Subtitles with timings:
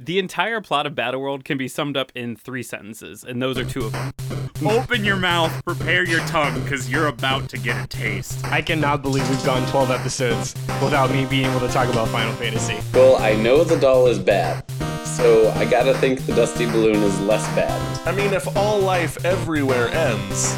[0.00, 3.64] The entire plot of Battleworld can be summed up in three sentences, and those are
[3.64, 4.12] two of them.
[4.64, 8.44] Open your mouth, prepare your tongue, because you're about to get a taste.
[8.44, 12.32] I cannot believe we've gone 12 episodes without me being able to talk about Final
[12.34, 12.78] Fantasy.
[12.94, 14.64] Well, I know the doll is bad,
[15.04, 18.06] so I gotta think the Dusty Balloon is less bad.
[18.06, 20.54] I mean, if all life everywhere ends,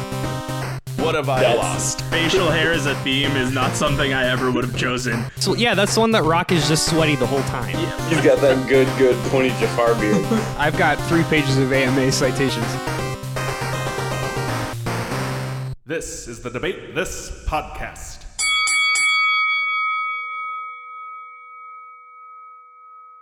[1.01, 2.01] what have I lost?
[2.05, 5.25] Facial hair as a theme is not something I ever would have chosen.
[5.37, 7.75] So yeah, that's the one that Rock is just sweaty the whole time.
[8.07, 10.23] He's got that good, good pointy Jafar beard.
[10.57, 12.67] I've got three pages of AMA citations.
[15.85, 18.23] This is the Debate This podcast.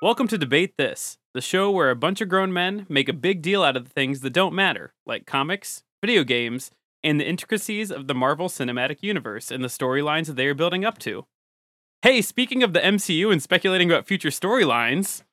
[0.01, 3.41] Welcome to Debate This, the show where a bunch of grown men make a big
[3.41, 6.71] deal out of the things that don't matter, like comics, video games,
[7.03, 10.85] and the intricacies of the Marvel Cinematic Universe and the storylines that they are building
[10.85, 11.25] up to.
[12.01, 15.23] Hey, speaking of the MCU and speculating about future storylines,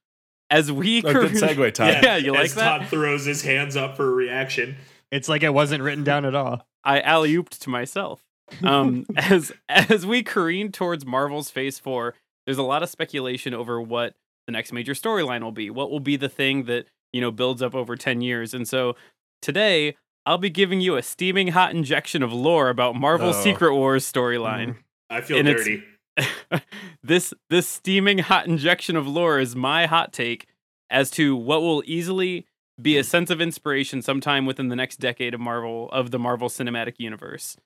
[0.51, 1.99] as we A good segue, Todd.
[2.03, 2.79] Yeah, you like As that?
[2.79, 4.77] Todd throws his hands up for a reaction.
[5.11, 6.67] It's like it wasn't written down at all.
[6.85, 8.25] I alley ooped to myself.
[8.63, 13.81] Um, as as we careen towards Marvel's Phase Four, there's a lot of speculation over
[13.81, 14.15] what
[14.47, 15.71] the next major storyline will be.
[15.71, 18.55] What will be the thing that you know builds up over ten years?
[18.55, 18.95] And so
[19.43, 19.97] today,
[20.27, 23.43] I'll be giving you a steaming hot injection of lore about Marvel's Oh.
[23.43, 24.77] Secret Wars storyline.
[25.09, 25.85] I feel And dirty.
[27.03, 30.47] this this steaming hot injection of lore is my hot take
[30.91, 32.47] as to what will easily
[32.81, 36.49] be a sense of inspiration sometime within the next decade of Marvel of the Marvel
[36.49, 37.57] Cinematic Universe.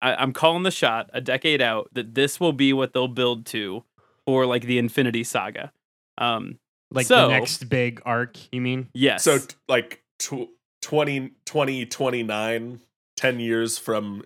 [0.00, 3.46] I, I'm calling the shot a decade out that this will be what they'll build
[3.46, 3.84] to
[4.26, 5.72] for like the Infinity Saga.
[6.18, 6.58] Um,
[6.90, 8.88] Like So- the next big arc, you mean?
[8.94, 9.24] yes.
[9.24, 10.48] So, like, tw-
[10.84, 12.80] 20, 2029,
[13.16, 14.22] 10 years from,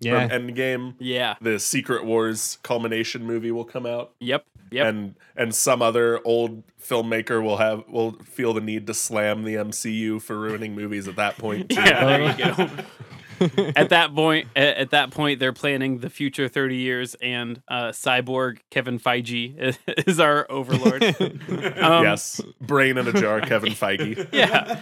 [0.00, 0.28] Yeah.
[0.28, 1.34] from Endgame, yeah.
[1.40, 4.12] the Secret Wars culmination movie will come out.
[4.20, 4.44] Yep.
[4.72, 4.86] Yep.
[4.86, 9.54] And and some other old filmmaker will have will feel the need to slam the
[9.54, 11.68] MCU for ruining movies at that point.
[11.70, 11.76] too.
[11.80, 12.68] Yeah, there you go.
[13.76, 17.88] at that point, at, at that point, they're planning the future thirty years, and uh,
[17.88, 21.02] cyborg Kevin Feige is, is our overlord.
[21.76, 24.28] Um, yes, brain in a jar, Kevin Feige.
[24.32, 24.80] yeah.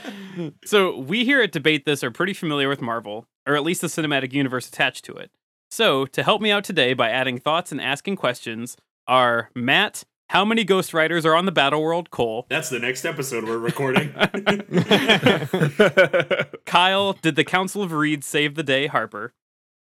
[0.64, 3.88] So we here at Debate This are pretty familiar with Marvel, or at least the
[3.88, 5.30] cinematic universe attached to it.
[5.70, 8.76] So to help me out today by adding thoughts and asking questions
[9.06, 10.04] are Matt.
[10.34, 12.10] How many Ghost Riders are on the Battle World?
[12.10, 12.44] Cole.
[12.48, 14.10] That's the next episode we're recording.
[16.66, 18.88] Kyle, did the Council of Reed save the day?
[18.88, 19.32] Harper.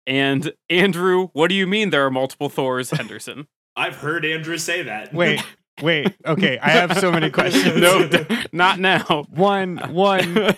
[0.06, 2.92] And Andrew, what do you mean there are multiple Thors?
[2.92, 3.48] Henderson.
[3.76, 5.16] I've heard Andrew say that.
[5.16, 5.42] wait,
[5.82, 6.14] wait.
[6.24, 7.82] Okay, I have so many questions.
[7.82, 8.08] no,
[8.52, 9.26] not now.
[9.32, 10.56] One, one.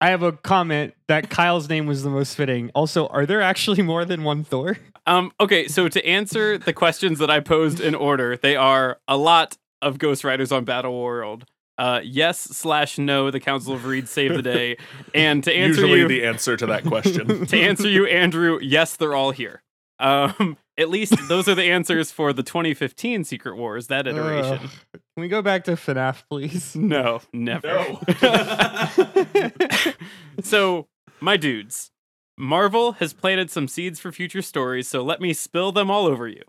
[0.00, 2.70] I have a comment that Kyle's name was the most fitting.
[2.74, 4.78] Also, are there actually more than one Thor?
[5.06, 9.16] Um, okay, so to answer the questions that I posed in order, they are a
[9.16, 11.44] lot of Ghost Riders on Battle World.
[11.78, 14.78] Uh, yes slash no, the Council of Reed save the day.
[15.14, 17.46] And to answer Usually you, the answer to that question.
[17.46, 19.62] to answer you, Andrew, yes, they're all here.
[19.98, 24.60] Um, at least those are the answers for the 2015 Secret Wars, that iteration.
[24.62, 24.70] Ugh.
[24.92, 26.76] Can we go back to FNAF, please?
[26.76, 27.68] No, never.
[27.68, 28.00] No.
[30.42, 30.86] so,
[31.20, 31.90] my dudes,
[32.38, 36.28] Marvel has planted some seeds for future stories, so let me spill them all over
[36.28, 36.42] you.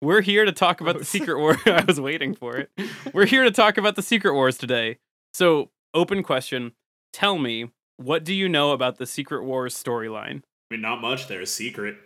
[0.00, 1.56] We're here to talk about the Secret War.
[1.66, 2.70] I was waiting for it.
[3.12, 4.98] We're here to talk about the Secret Wars today.
[5.34, 6.72] So, open question.
[7.12, 10.42] Tell me, what do you know about the Secret Wars storyline?
[10.70, 11.28] I mean, not much.
[11.28, 11.96] They're a secret.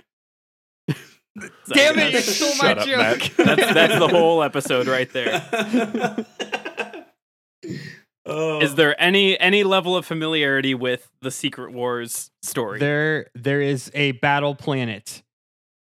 [1.73, 2.13] Damn it!
[2.13, 3.37] You stole my Shut up, joke.
[3.37, 6.27] that's, that's the whole episode right there.
[8.27, 8.61] oh.
[8.61, 12.79] Is there any any level of familiarity with the Secret Wars story?
[12.79, 15.23] There, there is a battle planet,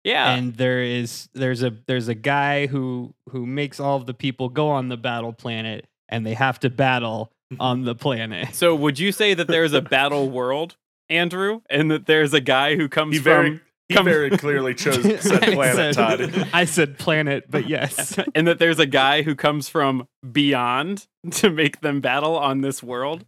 [0.04, 0.34] yeah.
[0.34, 4.50] and there is there's a there's a guy who who makes all of the people
[4.50, 7.62] go on the battle planet, and they have to battle mm-hmm.
[7.62, 8.56] on the planet.
[8.56, 10.76] So would you say that there's a battle world,
[11.10, 14.74] Andrew, and that there's a guy who comes He very from he come- very clearly
[14.74, 16.50] chose said planet, said- Todd.
[16.54, 18.18] I said planet, but yes.
[18.36, 22.82] and that there's a guy who comes from beyond to make them battle on this
[22.84, 23.26] world?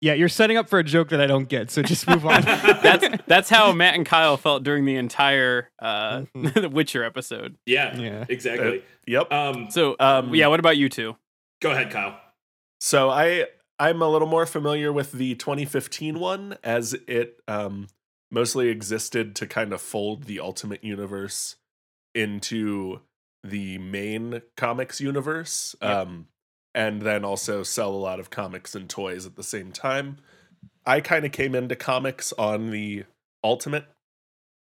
[0.00, 2.42] Yeah, you're setting up for a joke that I don't get, so just move on.
[2.42, 7.56] That's that's how Matt and Kyle felt during the entire uh the Witcher episode.
[7.66, 8.24] yeah, Yeah.
[8.28, 8.84] exactly.
[9.08, 9.32] Yep.
[9.32, 11.16] Um, So Um, yeah, what about you two?
[11.60, 12.16] go ahead, Kyle.
[12.80, 13.46] So I
[13.80, 17.88] I'm a little more familiar with the 2015 one as it um
[18.30, 21.56] mostly existed to kind of fold the Ultimate Universe
[22.14, 23.00] into
[23.44, 25.76] the main comics universe.
[25.80, 26.28] Um
[26.74, 30.18] and then also sell a lot of comics and toys at the same time.
[30.86, 33.04] I kind of came into comics on the
[33.42, 33.86] Ultimate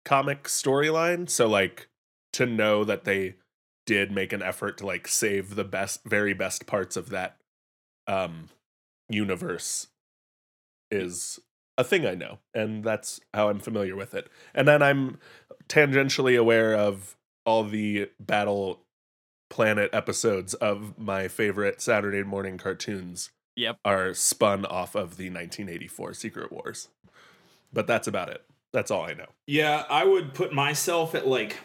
[0.04, 1.88] comic storyline, so like
[2.32, 3.36] to know that they
[3.86, 7.36] did make an effort to like save the best very best parts of that
[8.06, 8.48] um,
[9.08, 9.88] universe
[10.90, 11.40] is
[11.82, 14.28] a thing I know, and that's how I'm familiar with it.
[14.54, 15.18] And then I'm
[15.68, 18.80] tangentially aware of all the Battle
[19.50, 23.76] Planet episodes of my favorite Saturday morning cartoons Yep.
[23.84, 26.88] are spun off of the 1984 Secret Wars.
[27.72, 28.42] But that's about it.
[28.72, 29.26] That's all I know.
[29.46, 31.58] Yeah, I would put myself at like,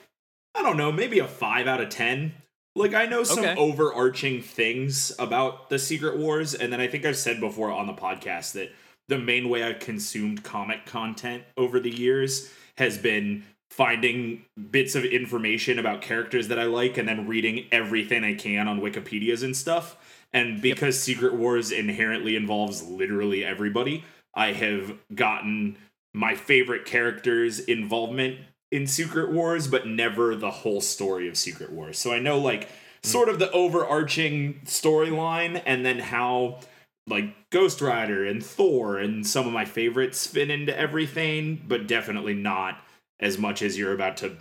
[0.53, 2.33] I don't know, maybe a five out of 10.
[2.75, 3.55] Like, I know some Okay.
[3.55, 7.93] overarching things about the Secret Wars, and then I think I've said before on the
[7.93, 8.71] podcast that
[9.07, 15.03] the main way I've consumed comic content over the years has been finding bits of
[15.03, 19.55] information about characters that I like and then reading everything I can on Wikipedias and
[19.55, 19.97] stuff.
[20.33, 25.77] And because Secret Wars inherently involves literally everybody, I have gotten
[26.13, 28.39] my favorite characters' involvement
[28.71, 31.97] in Secret Wars, but never the whole story of Secret Wars.
[31.97, 32.69] So I know like hmm.
[33.03, 36.59] sort of the overarching storyline and then how
[37.07, 42.33] like Ghost Rider and Thor and some of my favorites fit into everything, but definitely
[42.33, 42.79] not
[43.19, 44.37] as much as you're about to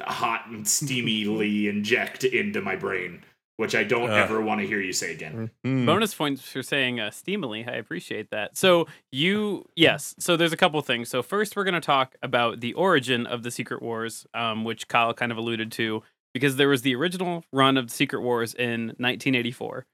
[0.00, 3.24] hot and steamily inject into my brain,
[3.56, 4.18] which I don't Ugh.
[4.18, 5.50] ever want to hear you say again.
[5.64, 5.86] Mm.
[5.86, 7.64] Bonus points for saying uh, steamily.
[7.64, 8.56] I appreciate that.
[8.56, 10.16] So you, yes.
[10.18, 11.08] So there's a couple things.
[11.08, 14.88] So first, we're going to talk about the origin of the Secret Wars, um, which
[14.88, 16.02] Kyle kind of alluded to,
[16.32, 19.86] because there was the original run of the Secret Wars in 1984.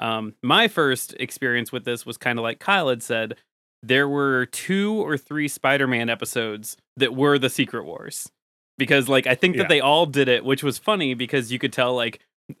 [0.00, 3.36] Um, my first experience with this was kind of like Kyle had said.
[3.82, 8.28] There were two or three Spider-Man episodes that were the Secret Wars,
[8.76, 9.62] because like I think Yeah.
[9.62, 12.20] that they all did it, which was funny because you could tell like.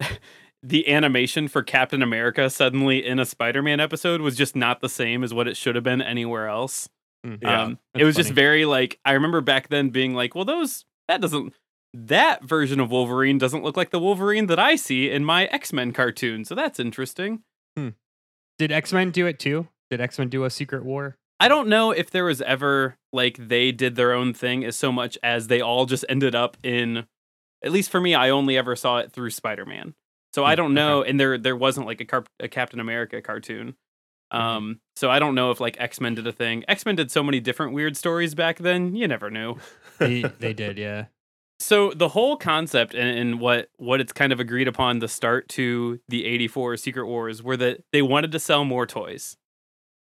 [0.64, 5.22] the animation for Captain America suddenly in a Spider-Man episode was just not the same
[5.22, 6.88] as what it should have been anywhere else.
[7.24, 7.38] Mm.
[7.42, 10.84] Yeah, um, it was just very like I remember back then being like, well, those
[11.06, 11.54] that doesn't
[11.94, 15.92] that version of Wolverine doesn't look like the Wolverine that I see in my X-Men
[15.92, 17.42] cartoon, so that's interesting.
[18.58, 19.68] Did X Men do it too?
[19.90, 21.16] Did X Men do a Secret War?
[21.40, 24.90] I don't know if there was ever like they did their own thing as so
[24.90, 27.06] much as they all just ended up in
[27.64, 29.94] at least for me I only ever saw it through Spider-Man.
[30.34, 33.22] So I Hmm, don't know and there there wasn't like a, car- a Captain America
[33.22, 33.76] cartoon.
[34.32, 36.64] Um so I don't know if like X-Men did a thing.
[36.66, 39.56] X-Men did so many different weird stories back then, you never knew.
[40.00, 41.06] They, they did, yeah.
[41.60, 45.48] So the whole concept and, and what what it's kind of agreed upon the start
[45.50, 49.36] to the 84 Secret Wars were that they wanted to sell more toys.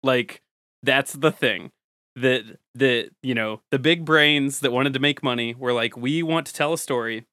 [0.02, 0.42] Like
[0.82, 1.72] that's the thing.
[2.16, 2.44] That
[2.74, 6.48] that you know, the big brains that wanted to make money were like we want
[6.48, 7.26] to tell a story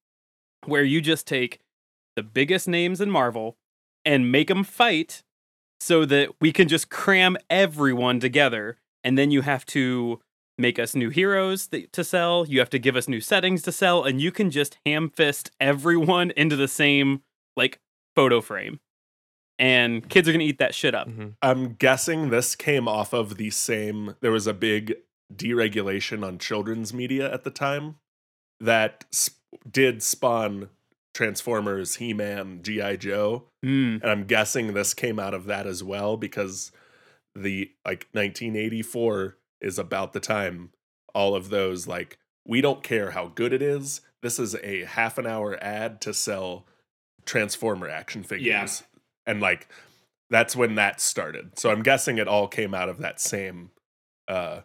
[0.67, 1.61] where you just take
[2.17, 3.57] the biggest names in Marvel
[4.05, 5.23] and make them fight
[5.81, 10.21] so that we can just cram everyone together and then you have to
[10.59, 12.47] make us new heroes th- to sell.
[12.49, 15.51] You have to give us new settings to sell, and you can just ham fist
[15.61, 17.23] everyone into the same
[17.57, 17.79] like
[18.15, 18.81] photo frame.
[19.59, 21.09] And kids are gonna eat that shit up.
[21.09, 21.35] Mhm.
[21.43, 24.17] I'm guessing this came off of the same.
[24.21, 24.95] There was a big
[25.33, 27.97] deregulation on children's media at the time
[28.61, 29.39] that sp-
[29.71, 30.69] did spawn
[31.15, 32.97] Transformers, He Man, G.I.
[32.97, 33.45] Joe.
[33.65, 36.73] Mm, And I'm guessing this came out of that as well because
[37.35, 40.71] the like 1984 is about the time
[41.15, 44.01] all of those like we don't care how good it is.
[44.23, 46.67] This is a half an hour ad to sell
[47.25, 48.83] Transformer action figures.
[49.27, 49.69] And like
[50.31, 51.59] that's when that started.
[51.59, 53.71] So I'm guessing it all came out of that same
[54.29, 54.61] uh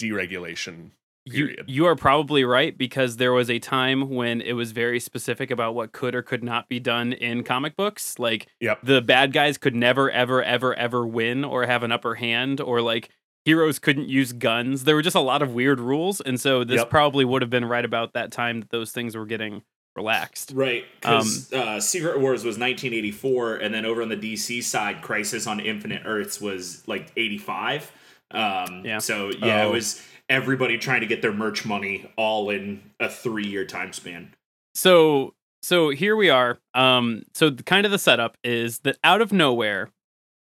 [0.00, 0.90] deregulation
[1.26, 1.64] you, period.
[1.68, 5.74] you are probably right because there was a time when it was very specific about
[5.74, 8.18] what could or could not be done in comic books.
[8.18, 8.80] Like Yep.
[8.82, 12.80] the bad guys could never, ever, ever, ever win or have an upper hand, or
[12.80, 13.10] like
[13.50, 14.84] heroes couldn't use guns.
[14.84, 16.90] There were just a lot of weird rules, and so this Yep.
[16.90, 19.62] probably would have been right about that time that those things were getting
[19.96, 20.52] relaxed.
[20.54, 25.46] Right, because uh, Secret Wars was 1984, and then over on the DC side, Crisis
[25.48, 27.90] on Infinite Earths was like 85.
[28.30, 28.98] Um, Yeah.
[28.98, 29.68] So yeah, Oh.
[29.68, 34.32] it was everybody trying to get their merch money all in a three-year time span.
[34.74, 36.58] So so here we are.
[36.74, 39.90] Um so the, kind of the setup is that out of nowhere,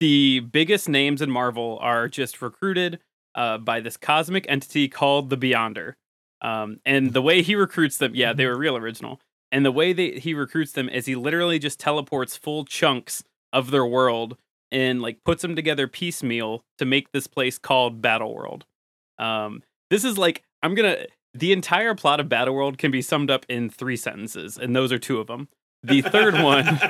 [0.04, 2.98] the biggest names in Marvel are just recruited
[3.34, 5.94] uh, by this cosmic entity called the Beyonder.
[6.42, 9.18] Um, and the way he recruits them, yeah, they were real original.
[9.50, 13.70] And the way that he recruits them is he literally just teleports full chunks of
[13.70, 14.36] their world
[14.70, 18.66] and like puts them together piecemeal to make this place called Battle World.
[19.18, 23.30] Um, this is like I'm gonna the entire plot of Battle World can be summed
[23.30, 25.48] up in three sentences, and those are two of them.
[25.84, 26.64] The third one,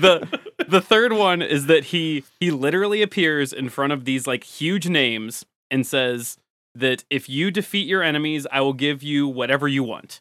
[0.00, 4.42] the the third one is that he he literally appears in front of these like
[4.44, 6.38] huge names and says
[6.74, 10.20] that if you defeat your enemies, I will give you whatever you want.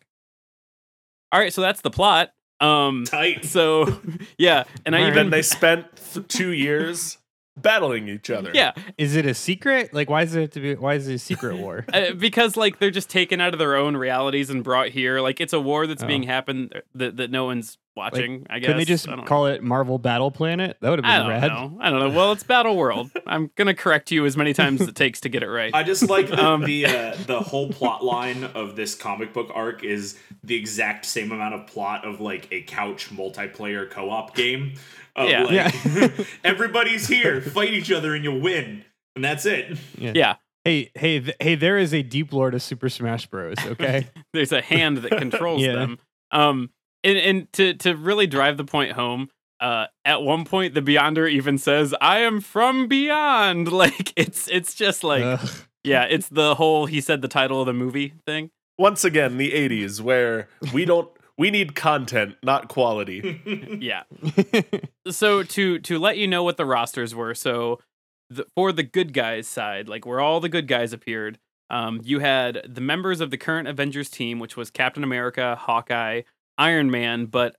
[1.31, 2.33] All right, so that's the plot.
[2.59, 3.45] Um, Tight.
[3.45, 3.99] so
[4.37, 7.17] yeah, and I even then they spent th- two years
[7.57, 8.51] battling each other.
[8.53, 9.93] yeah Is it a secret?
[9.93, 10.75] Like, why is it to be?
[10.75, 11.86] Why is it a secret war?
[11.93, 15.19] uh, because like they're just taken out of their own realities and brought here.
[15.22, 16.07] Like it's a war that's Oh.
[16.07, 18.48] being happened that, that no one's watching.
[18.50, 20.77] I guess Couldn't they just I don't call it Marvel Battle Planet?
[20.81, 21.48] That would have I been don't rad.
[21.51, 21.77] know.
[21.79, 22.10] I don't know.
[22.10, 23.12] Well, it's Battle World.
[23.27, 25.74] I'm gonna correct you as many times as it takes to get it right.
[25.75, 29.51] I just like the Um, the, uh, the whole plot line of this comic book
[29.53, 34.74] arc is the exact same amount of plot of like a couch multiplayer co-op game.
[35.15, 35.43] Of Yeah.
[35.43, 35.51] like,
[35.96, 36.08] Yeah.
[36.43, 38.84] everybody's here, fight each other, and you'll win,
[39.15, 39.77] and that's it.
[39.98, 41.55] yeah, Hey, hey, th- hey!
[41.55, 43.58] There is a deep lore to Super Smash Bros.
[43.65, 44.08] Okay.
[44.34, 45.74] there's a hand that controls Yeah.
[45.74, 46.00] them.
[46.32, 46.70] Um,
[47.03, 49.29] and, and to to really drive the point home,
[49.60, 54.74] uh, at one point the Beyonder even says, "I am from beyond." Like it's it's
[54.74, 55.50] just like Ugh.
[55.84, 58.50] yeah, it's the whole he said the title of the movie thing.
[58.79, 63.41] Once again, the 80s, where we don't, we need content, not quality.
[63.79, 64.03] Yeah.
[65.09, 67.79] so to to let you know what the rosters were so
[68.29, 72.19] the, for the good guys side like where all the good guys appeared um, you
[72.19, 76.21] had the members of the current avengers team which was captain america hawkeye
[76.57, 77.55] iron man but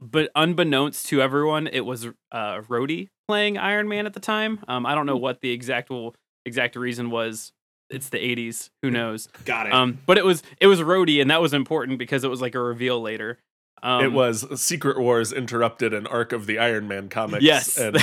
[0.00, 4.84] but unbeknownst to everyone it was uh Rhodey playing iron man at the time um,
[4.86, 6.14] i don't know what the exact well,
[6.44, 7.52] exact reason was
[7.92, 9.72] it's the 80s who knows Got it.
[9.72, 12.54] um, but it was it was Rhodey and that was important because it was like
[12.54, 13.38] a reveal later
[13.84, 17.42] um, it was Secret Wars interrupted an arc of the Iron Man comics.
[17.42, 17.76] Yes.
[17.76, 17.96] And,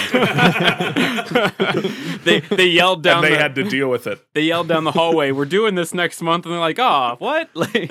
[2.26, 4.20] they they yelled down and they the, had to deal with it.
[4.34, 5.32] they yelled down the hallway.
[5.32, 7.90] We're doing this next month, and they're like, "Oh, what?" Like,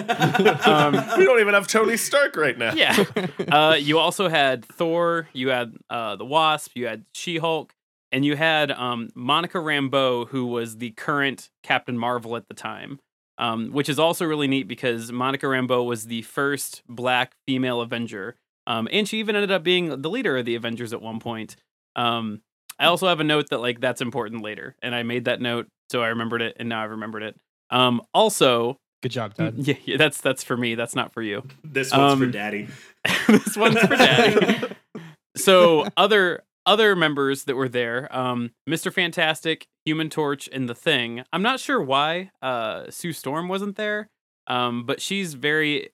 [0.67, 2.75] um, We don't even have Tony Stark right now.
[2.75, 3.05] yeah.
[3.51, 5.27] Uh, you also had Thor.
[5.33, 6.73] You had uh, the Wasp.
[6.75, 7.73] You had She Hulk,
[8.13, 13.01] and you had um, Monica Rambeau, who was the current Captain Marvel at the time.
[13.41, 18.35] Um, which is also really neat because Monica Rambeau was the first black female Avenger.
[18.67, 21.55] Um, and she even ended up being the leader of the Avengers at one point.
[21.95, 22.41] Um,
[22.81, 25.69] I also have a note that like that's important later, and I made that note
[25.91, 27.37] so I remembered it, and now I've remembered it.
[27.71, 29.55] Um, also, Good job, Dad.
[29.57, 30.75] yeah, yeah, that's that's for me.
[30.75, 31.43] That's not for you.
[31.65, 32.69] this one's for um, daddy.
[33.29, 34.75] this one's for daddy.
[35.37, 38.93] so other other members that were there, um, Mr.
[38.93, 41.25] Fantastic, Human Torch, and the Thing.
[41.33, 44.11] I'm not sure why uh, Sue Storm wasn't there,
[44.47, 45.89] um, but she's very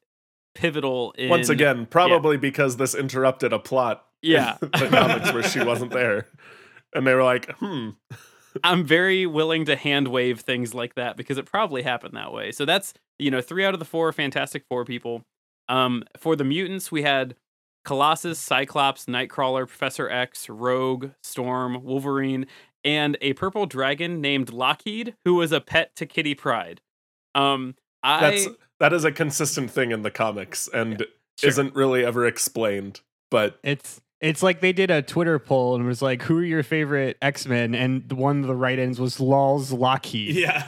[0.57, 1.13] pivotal.
[1.13, 4.05] In, Once again, probably because this interrupted a plot.
[4.21, 4.57] Yeah.
[4.61, 6.27] the comics where she wasn't there,
[6.93, 7.91] and they were like, "Hmm,
[8.65, 12.51] I'm very willing to hand wave things like that because it probably happened that way.
[12.51, 15.23] So that's you know three out of the four Fantastic Four people.
[15.69, 17.37] Um, for the mutants, we had
[17.85, 22.47] Colossus, Cyclops, Nightcrawler, Professor X, Rogue, Storm, Wolverine,
[22.85, 26.81] and a purple dragon named Lockheed, who was a pet to Kitty Pryde.
[27.35, 28.49] Um, I that's
[28.81, 31.07] that is a consistent thing in the comics and
[31.39, 31.49] Sure.
[31.49, 33.01] isn't really ever explained."
[33.31, 36.63] But It's it's like they did a Twitter poll and was like, "Who are your
[36.63, 40.37] favorite X Men?" And the one of the right ends was Lol's Lockheed.
[40.37, 40.65] Yeah.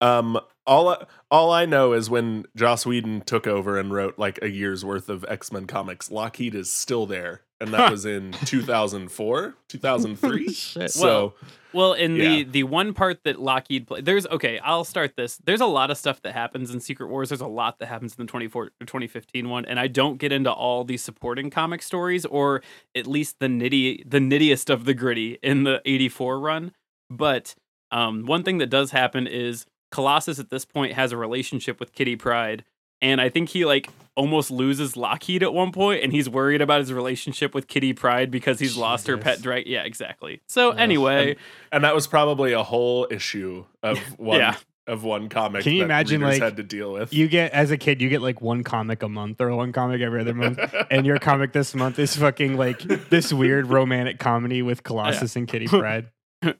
[0.00, 0.38] Um,
[0.70, 4.48] all I- all I know is when Joss Whedon took over and wrote like a
[4.48, 9.54] year's worth of X Men comics, Lockheed is still there, and that was in 2004,
[9.68, 10.48] 2003.
[10.52, 10.90] Shit.
[10.90, 11.34] so
[11.72, 12.28] Well, in Yeah.
[12.28, 14.58] the the one part that Lockheed played, there's okay.
[14.60, 15.36] I'll start this.
[15.44, 17.28] There's a lot of stuff that happens in Secret Wars.
[17.28, 20.32] There's a lot that happens in the 24 or 2015 one, and I don't get
[20.32, 22.62] into all the supporting comic stories, or
[22.96, 26.72] at least the nitty the nittiest of the gritty in the 84 run.
[27.08, 27.54] But
[27.92, 31.92] um, one thing that does happen is Colossus at this point has a relationship with
[31.92, 32.64] Kitty Pryde,
[33.00, 36.80] and I think he like almost loses Lockheed at one point, and he's worried about
[36.80, 39.42] his relationship with Kitty Pryde because he's lost her pet Jesus.
[39.42, 39.72] dragon.
[39.72, 40.40] Yeah, exactly.
[40.48, 40.76] So Ugh.
[40.78, 41.36] anyway.
[41.72, 44.56] and that was probably a whole issue of one Yeah.
[44.86, 45.62] of one comic.
[45.62, 47.12] Can you that imagine, readers like, had to deal with?
[47.14, 50.00] You get as a kid, you get like one comic a month or one comic
[50.02, 50.58] every other month,
[50.90, 55.48] and your comic this month is fucking like this weird romantic comedy with Colossus and
[55.48, 56.08] Kitty Pryde.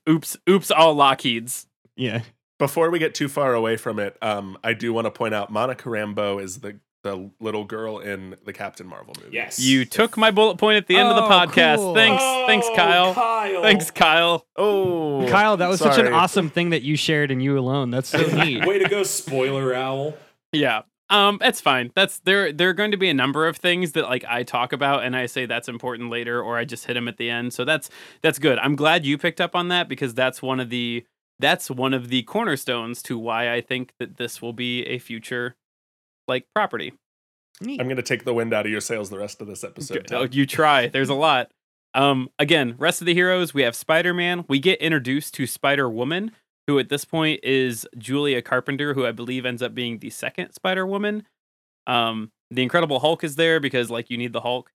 [0.09, 1.67] oops, oops, all Lockheeds.
[1.97, 2.23] Yeah,
[2.61, 5.51] Before we get too far away from it, um, I do want to point out
[5.51, 9.35] Monica Rambeau is the the little girl in the Captain Marvel movie.
[9.35, 9.59] Yes.
[9.59, 11.77] You took my bullet point at the end of the Oh, podcast.
[11.77, 11.95] cool.
[11.95, 13.15] Thanks, Oh, thanks, Kyle.
[13.15, 13.63] Kyle.
[13.63, 14.45] Thanks, Kyle.
[14.57, 17.91] Oh, Kyle, that was such an awesome thing that you shared and you alone.
[17.91, 18.67] That's so neat.
[18.67, 20.15] Way to go, spoiler owl.
[20.53, 20.83] Yeah.
[21.09, 21.91] Um, it's fine.
[21.97, 22.53] That's there.
[22.53, 25.17] There are going to be a number of things that like I talk about, and
[25.17, 27.55] I say that's important later, or I just hit them at the end.
[27.55, 27.89] So that's
[28.21, 28.59] that's good.
[28.59, 31.05] I'm glad you picked up on that because that's one of the
[31.41, 35.57] that's one of the cornerstones to why I think that this will be a future
[36.29, 36.93] like property.
[37.61, 37.81] Neat.
[37.81, 40.13] I'm gonna take the wind out of your sails the rest of this episode.
[40.13, 40.87] Oh, you try.
[40.93, 41.51] There's a lot.
[41.93, 43.53] Um, again, rest of the heroes.
[43.53, 44.45] We have Spider Man.
[44.49, 46.33] We get introduced to Spider Woman,
[46.67, 50.53] who at this point is Julia Carpenter, who I believe ends up being the second
[50.53, 51.25] Spider Woman.
[51.87, 54.71] Um, the Incredible Hulk is there because like you need the Hulk.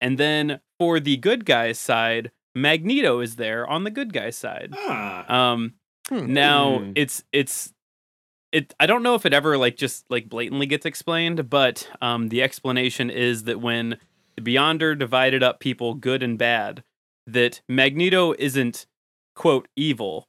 [0.00, 4.74] And then for the good guys side, Magneto is there on the good guys side.
[4.76, 5.52] Ah.
[5.52, 5.74] Um
[6.08, 6.32] Hmm.
[6.32, 6.92] now Hmm.
[6.94, 7.72] it's it's
[8.52, 12.28] it I don't know if it ever like just like blatantly gets explained, but um
[12.28, 13.98] the explanation is that when
[14.36, 16.82] the Beyonder divided up people good and bad,
[17.26, 18.86] that Magneto isn't
[19.34, 20.28] quote evil.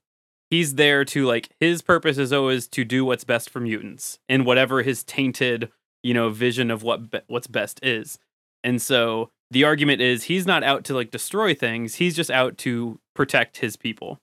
[0.49, 4.43] He's there to like his purpose is always to do what's best for mutants in
[4.45, 5.69] whatever his tainted,
[6.03, 8.17] you know, vision of what be- what's best is.
[8.63, 12.57] And so the argument is he's not out to like destroy things, he's just out
[12.59, 14.19] to protect his people.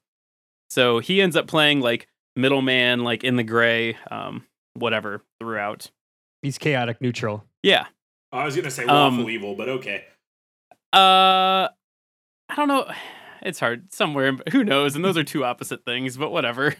[0.76, 2.06] So he ends up playing like
[2.36, 5.90] middleman, like in the gray, um, whatever throughout.
[6.42, 7.44] He's chaotic neutral.
[7.62, 7.86] Yeah.
[8.30, 10.04] I was gonna say Um, lawful evil, but okay.
[10.92, 11.68] Uh,
[12.48, 12.86] I don't know.
[13.42, 14.26] It's hard somewhere.
[14.28, 14.96] in- Who knows?
[14.96, 16.74] And those are two opposite things, but whatever.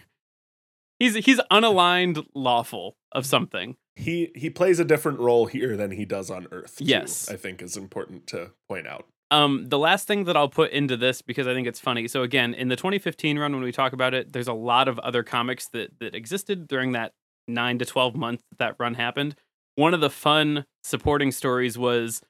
[0.98, 3.76] He's he's unaligned lawful of something.
[3.94, 6.76] He he plays a different role here than he does on Earth.
[6.78, 7.30] too, Yes.
[7.30, 9.06] I think is important to point out.
[9.30, 12.06] Um, the last thing that I'll put into this because I think it's funny.
[12.06, 14.98] So again, in the 2015 run, when we talk about it, there's a lot of
[15.00, 17.12] other comics that that existed during that
[17.48, 19.34] nine to 12 months that that run happened.
[19.74, 22.22] One of the fun supporting stories was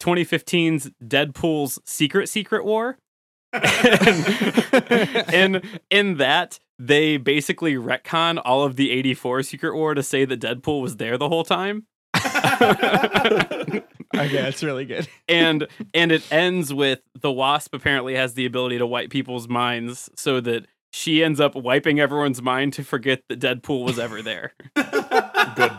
[0.00, 2.98] 2015's Deadpool's Secret Secret War.
[3.52, 10.40] and in that, they basically retcon all of the 84 Secret War to say that
[10.40, 11.86] Deadpool was there the whole time.
[14.16, 15.08] Okay, that's really good.
[15.28, 20.08] and and it ends with the wasp apparently has the ability to wipe people's minds
[20.14, 24.52] so that she ends up wiping everyone's mind to forget that Deadpool was ever there.
[24.76, 25.72] good.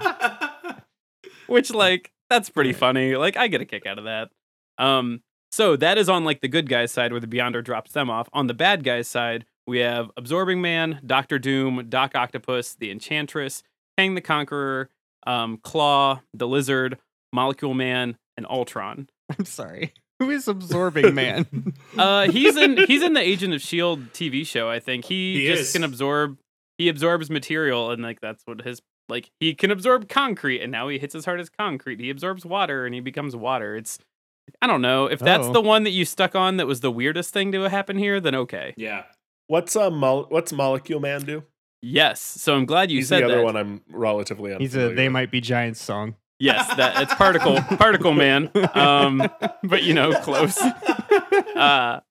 [1.48, 3.16] Which like that's pretty funny.
[3.16, 4.30] Like I get a kick out of that.
[4.78, 8.10] Um so that is on like the good guys side where the Beyonder drops them
[8.10, 8.28] off.
[8.34, 13.64] On the bad guys side, we have Absorbing Man, Doctor Doom, Doc Octopus, the Enchantress,
[13.98, 14.90] Kang the Conqueror,
[15.26, 16.98] um, Klaw, the Lizard,
[17.34, 19.08] Molecule Man, and Ultron.
[19.40, 19.94] I'm sorry.
[20.20, 21.74] Who is absorbing man?
[21.98, 24.70] Uh, he's in he's in the Agent of Shield TV show.
[24.70, 25.72] I think he, He just is.
[25.74, 26.38] can absorb.
[26.78, 29.30] He absorbs material, and like that's what his like.
[29.40, 32.00] He can absorb concrete, and now he hits as hard as concrete.
[32.00, 33.76] He absorbs water, and he becomes water.
[33.76, 34.00] It's
[34.62, 35.54] I don't know if that's Oh.
[35.54, 38.20] the one that you stuck on that was the weirdest thing to happen here.
[38.22, 39.04] Then okay, yeah.
[39.48, 41.44] What's um mole- what's Molecule Man do?
[41.86, 42.20] Yes.
[42.22, 43.44] So I'm glad you He's said the other that.
[43.44, 45.14] one I'm relatively unfamiliar He's a they with.
[45.14, 46.16] might be giants song.
[46.40, 48.52] Yes, that it's particle particle man.
[48.74, 49.20] Um,
[49.64, 50.58] but you know, close.
[50.60, 52.02] Uh,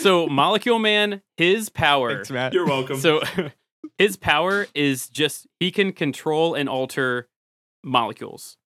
[0.00, 2.14] so molecule man, his power.
[2.16, 2.52] Thanks, Matt.
[2.52, 2.96] You're welcome.
[2.98, 3.20] So
[3.98, 7.28] his power is just he can control and alter
[7.84, 8.56] molecules.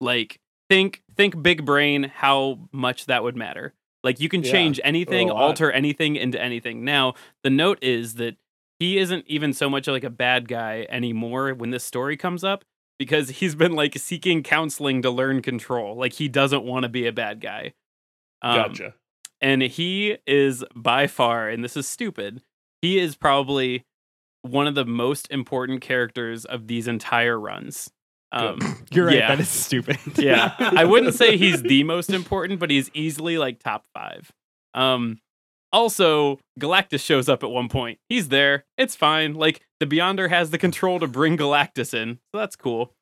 [0.00, 3.74] Like think think big brain how much that would matter.
[4.04, 5.42] Like you can Yeah, change anything, a lot.
[5.42, 6.84] alter anything into anything.
[6.84, 8.36] Now, the note is that
[8.80, 12.64] he isn't even so much like a bad guy anymore when this story comes up
[12.98, 15.96] because he's been like seeking counseling to learn control.
[15.96, 17.74] Like he doesn't want to be a bad guy.
[18.42, 18.94] Um, Gotcha.
[19.42, 22.40] and he is by far and this is stupid
[22.80, 23.84] he is probably
[24.40, 27.90] one of the most important characters of these entire runs
[28.32, 28.58] um
[28.92, 29.16] You're right.
[29.16, 29.28] yeah.
[29.28, 29.98] That is stupid.
[30.16, 34.32] yeah i wouldn't say he's the most important but he's easily like top five
[34.72, 35.18] um
[35.72, 37.98] also galactus shows up at one point.
[38.08, 38.64] He's there.
[38.76, 39.34] It's fine.
[39.34, 42.94] Like the beyonder has the control to bring galactus in so that's cool.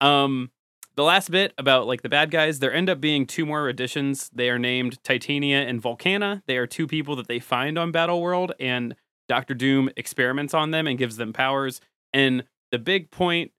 [0.00, 0.50] Um
[0.96, 4.30] the last bit about like the bad guys there end up being two more additions.
[4.32, 6.42] They are named titania and volcana.
[6.46, 8.94] They are two people that they find on battle world and
[9.28, 11.80] dr doom experiments on them and gives them powers.
[12.12, 13.52] And the big point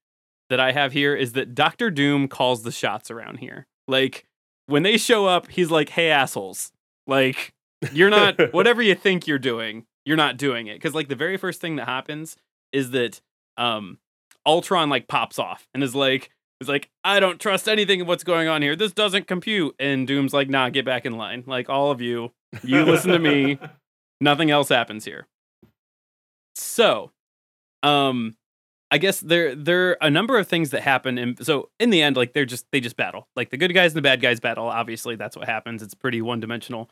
[0.50, 3.68] that i have here is that dr doom calls the shots around here.
[3.88, 4.26] Like
[4.68, 6.72] when they show up he's like hey assholes.
[7.08, 7.54] Like
[7.93, 10.76] you're not whatever you think you're doing you're not doing it.
[10.76, 12.38] Because like the very first thing that happens
[12.71, 13.19] is that
[13.58, 13.98] um
[14.45, 16.30] ultron like pops off and is like
[16.62, 18.76] is like i don't trust anything of what's going on here.
[18.76, 19.76] This doesn't compute.
[19.80, 21.43] And doom's like nah get back in line.
[21.48, 22.32] Like all of you
[22.63, 23.60] you listen to me.
[24.21, 25.28] Nothing else happens here.
[26.56, 27.12] So
[27.84, 28.38] um
[28.91, 32.02] i guess there there are a number of things that happen and so in the
[32.02, 33.28] end like they're just they just battle.
[33.36, 34.67] Like the good guys and the bad guys battle.
[34.67, 35.82] Obviously that's what happens.
[35.82, 36.89] It's pretty one-dimensional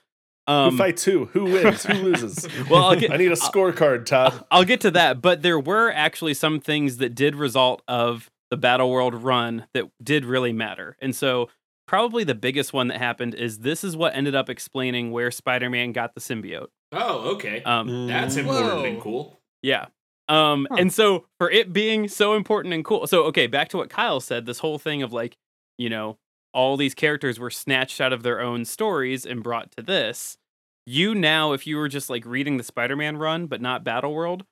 [0.47, 1.25] um who fights who?
[1.25, 1.83] Who wins?
[1.85, 2.47] Who loses?
[2.69, 4.43] well I'll get, I need a scorecard, Todd.
[4.51, 8.57] I'll get to that, but there were actually some things that did result of the
[8.57, 10.95] Battle World run that did really matter.
[11.01, 11.49] And so
[11.87, 15.91] probably the biggest one that happened is this is what ended up explaining where Spider-Man
[15.91, 16.67] got the symbiote.
[16.91, 17.63] oh, okay.
[17.63, 18.39] Um That's Mm.
[18.45, 19.39] important and cool.
[19.61, 19.85] yeah.
[20.29, 20.77] Um Huh.
[20.79, 23.07] and so for it being so important and cool.
[23.07, 25.35] So okay, back to what Kyle said, this whole thing of like,
[25.77, 26.17] you know,
[26.53, 30.37] all these characters were snatched out of their own stories and brought to this.
[30.85, 34.45] You now if you were just like reading the Spider-Man run but not Battle World,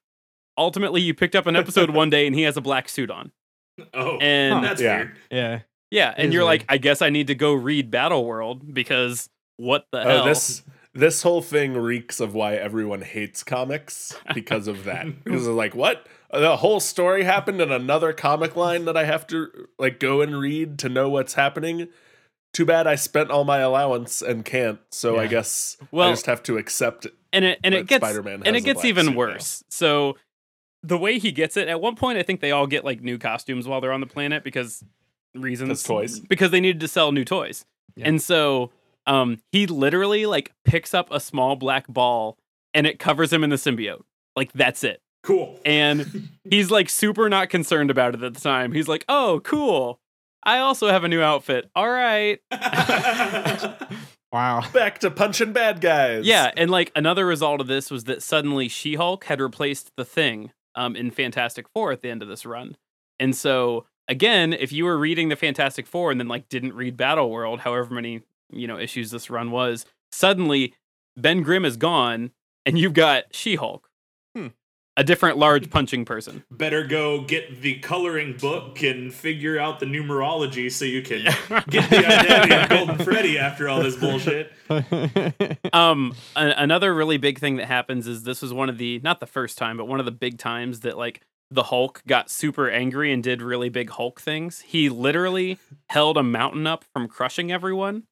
[0.58, 3.32] ultimately you picked up an episode one day and he has a black suit on.
[3.94, 4.98] Oh, And that's Yeah.
[4.98, 5.18] weird.
[5.32, 5.60] yeah.
[5.94, 6.68] Yeah, and is you're like, weird.
[6.70, 10.26] I guess I need to go read Battle World because what the Oh, hell?
[10.26, 15.06] this this whole thing reeks of why everyone hates comics because of that.
[15.24, 16.08] because they're like, what?
[16.34, 20.40] The whole story happened in another comic line that I have to like go and
[20.40, 21.88] read to know what's happening.
[22.54, 24.80] Too bad I spent all my allowance and can't.
[24.92, 27.14] So I guess Well- I just have to accept it.
[27.34, 29.18] and it and it gets Spider-Man and it gets even suit now.
[29.18, 29.64] worse.
[29.70, 30.18] So
[30.84, 33.18] the way he gets it, at one point, I think they all get like new
[33.18, 34.84] costumes while they're on the planet because
[35.36, 36.20] reasons, toys.
[36.20, 37.66] because they needed to sell new toys,
[37.96, 38.08] Yeah.
[38.08, 38.72] and so
[39.08, 42.38] um, he literally like picks up a small black ball
[42.74, 44.02] and it covers him in the symbiote.
[44.36, 45.02] Like that's it.
[45.24, 45.60] Cool.
[45.66, 48.72] And he's like super not concerned about it at the time.
[48.72, 50.00] He's like, "Oh, cool.
[50.44, 51.70] I also have a new outfit.
[51.76, 52.40] All right."
[54.34, 54.64] Wow.
[54.72, 56.26] Back to punching bad guys.
[56.26, 60.52] Yeah, and like another result of this was that suddenly She-Hulk had replaced the Thing
[60.74, 62.78] um, in Fantastic Four at the end of this run,
[63.20, 66.96] and so again, if you were reading the Fantastic Four and then like didn't read
[66.96, 68.22] Battle World, however many
[68.54, 70.76] you know issues this run was, suddenly
[71.18, 72.32] Ben Grimm is gone,
[72.66, 73.90] and you've got She-Hulk,
[74.34, 74.48] Hmm.
[74.98, 76.44] A different large punching person.
[76.52, 81.24] Better go get the coloring book and figure out the numerology so you can
[81.70, 84.52] get the identity of Golden Freddy after all this bullshit.
[85.74, 89.20] um a- another really big thing that happens is this was one of the not
[89.20, 92.70] the first time but one of the big times that like the hulk got super
[92.70, 95.58] angry and did really big hulk things he literally
[95.90, 98.04] held a mountain up from crushing everyone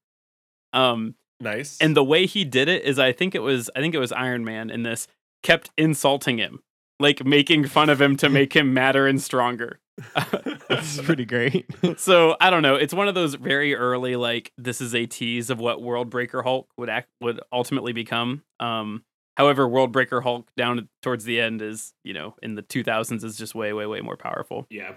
[0.73, 1.77] um Nice.
[1.79, 4.11] and the way he did it is i think it was i think it was
[4.11, 5.07] iron man in this
[5.43, 6.59] kept insulting him
[6.99, 9.79] like making fun of him to make him madder and stronger
[10.69, 11.65] this is pretty great.
[11.97, 12.75] so I don't know.
[12.75, 16.41] It's one of those very early like this is a tease of what World Breaker
[16.41, 18.43] Hulk would act would ultimately become.
[18.62, 19.03] Um,
[19.35, 23.38] however, World Breaker Hulk down towards the end is you know in the 2000s is
[23.38, 24.67] just way way way more powerful.
[24.69, 24.93] Yeah.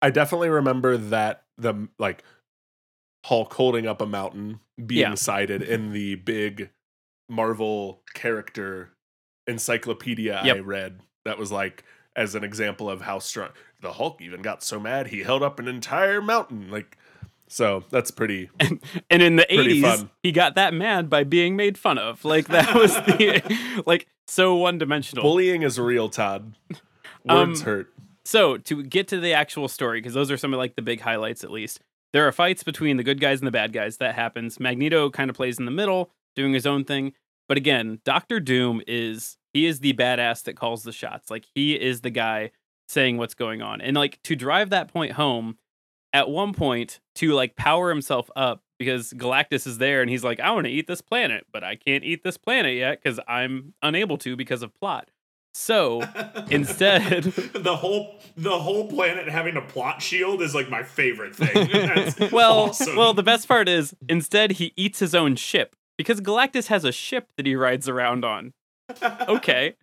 [0.00, 2.22] I definitely remember that the like
[3.26, 5.14] Hulk holding up a mountain being Yeah.
[5.16, 6.70] cited in the big
[7.28, 8.92] Marvel character
[9.46, 11.00] encyclopedia I read.
[11.26, 11.84] That was like
[12.16, 13.50] as an example of how strong
[13.82, 16.70] the Hulk even got so mad he held up an entire mountain.
[16.70, 16.96] Like
[17.48, 18.48] so that's pretty
[19.10, 20.10] And in the 80s, fun.
[20.22, 22.24] he got that mad by being made fun of.
[22.24, 25.22] Like that was the like so one dimensional.
[25.22, 26.54] bullying is real, Todd.
[27.24, 27.92] Words Um, hurt.
[28.24, 31.00] So to get to the actual story, because those are some of like the big
[31.02, 31.80] highlights at least.
[32.12, 33.98] There are fights between the good guys and the bad guys.
[33.98, 34.58] That happens.
[34.58, 37.12] Magneto kind of plays in the middle, doing his own thing.
[37.48, 41.30] But again, Doctor Doom is he is the badass that calls the shots.
[41.30, 42.50] Like he is the guy
[42.88, 43.80] saying what's going on.
[43.80, 45.56] And like to drive that point home,
[46.12, 50.40] at one point to like power himself up because Galactus is there and he's like,
[50.40, 53.72] I want to eat this planet, but I can't eat this planet yet because I'm
[53.82, 55.10] unable to because of plot.
[55.54, 56.02] So
[56.50, 62.30] instead, the whole the whole planet having a plot shield is like my favorite thing.
[62.30, 62.96] Well, awesome.
[62.96, 66.92] well, the best part is instead he eats his own ship because Galactus has a
[66.92, 68.52] ship that he rides around on.
[69.02, 69.74] Okay,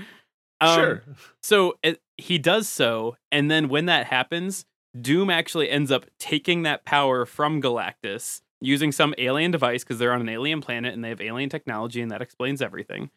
[0.61, 1.03] Um, sure.
[1.41, 4.65] So it, he does so, and then when that happens,
[4.99, 10.13] Doom actually ends up taking that power from Galactus using some alien device because they're
[10.13, 13.09] on an alien planet and they have alien technology, and that explains everything.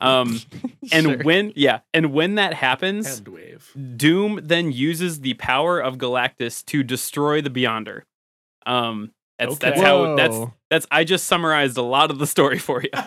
[0.00, 0.40] Um,
[0.92, 1.18] and Sure.
[1.18, 3.06] when yeah, and when that happens.
[3.96, 8.02] Doom then uses the power of Galactus to destroy the Beyonder.
[8.64, 9.86] Um, that's that's Okay.
[9.86, 10.36] how that's
[10.70, 10.86] that's.
[10.90, 12.90] I just summarized a lot of the story for you.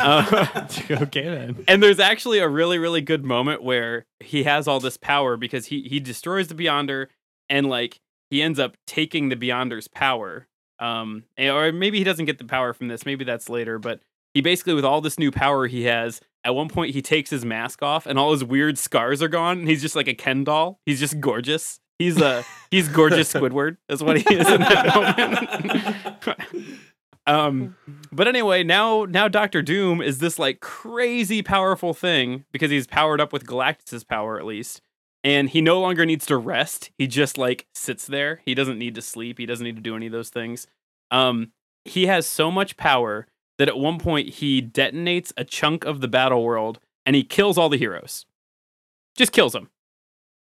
[0.00, 1.64] Uh, okay then.
[1.66, 5.66] and there's actually a really really good moment where he has all this power because
[5.66, 7.06] he he destroys the Beyonder
[7.48, 7.98] and like
[8.30, 10.46] he ends up taking the Beyonder's power.
[10.78, 13.04] Um, and- or maybe he doesn't get the power from this.
[13.04, 14.00] Maybe that's later, but
[14.34, 16.20] he basically with all this new power he has.
[16.44, 19.58] At one point, he takes his mask off, and all his weird scars are gone.
[19.58, 20.78] And he's just like a Ken doll.
[20.86, 21.80] He's just gorgeous.
[21.98, 23.76] He's a he's gorgeous Squidward.
[23.88, 24.94] That's what he is in that
[26.26, 26.78] moment.
[27.26, 27.76] um,
[28.12, 33.20] but anyway, now now Doctor Doom is this like crazy powerful thing because he's powered
[33.20, 34.80] up with Galactus's power at least,
[35.24, 36.90] and he no longer needs to rest.
[36.98, 38.40] He just like sits there.
[38.44, 39.38] He doesn't need to sleep.
[39.38, 40.66] He doesn't need to do any of those things.
[41.10, 41.52] Um,
[41.84, 43.26] he has so much power
[43.58, 47.58] that at one point he detonates a chunk of the battle world and he kills
[47.58, 48.26] all the heroes.
[49.16, 49.70] Just kills them.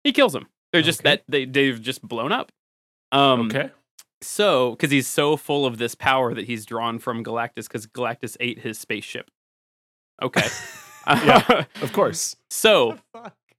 [0.04, 0.48] He kills them.
[0.72, 1.10] They're just Okay.
[1.10, 2.50] that they they've just blown up.
[3.12, 3.70] Um, Okay.
[4.22, 8.36] so, because he's so full of this power that he's drawn from Galactus, because Galactus
[8.40, 9.30] ate his spaceship.
[10.22, 10.46] Okay.
[11.24, 11.64] Yeah.
[11.82, 12.34] Of course.
[12.50, 12.98] so,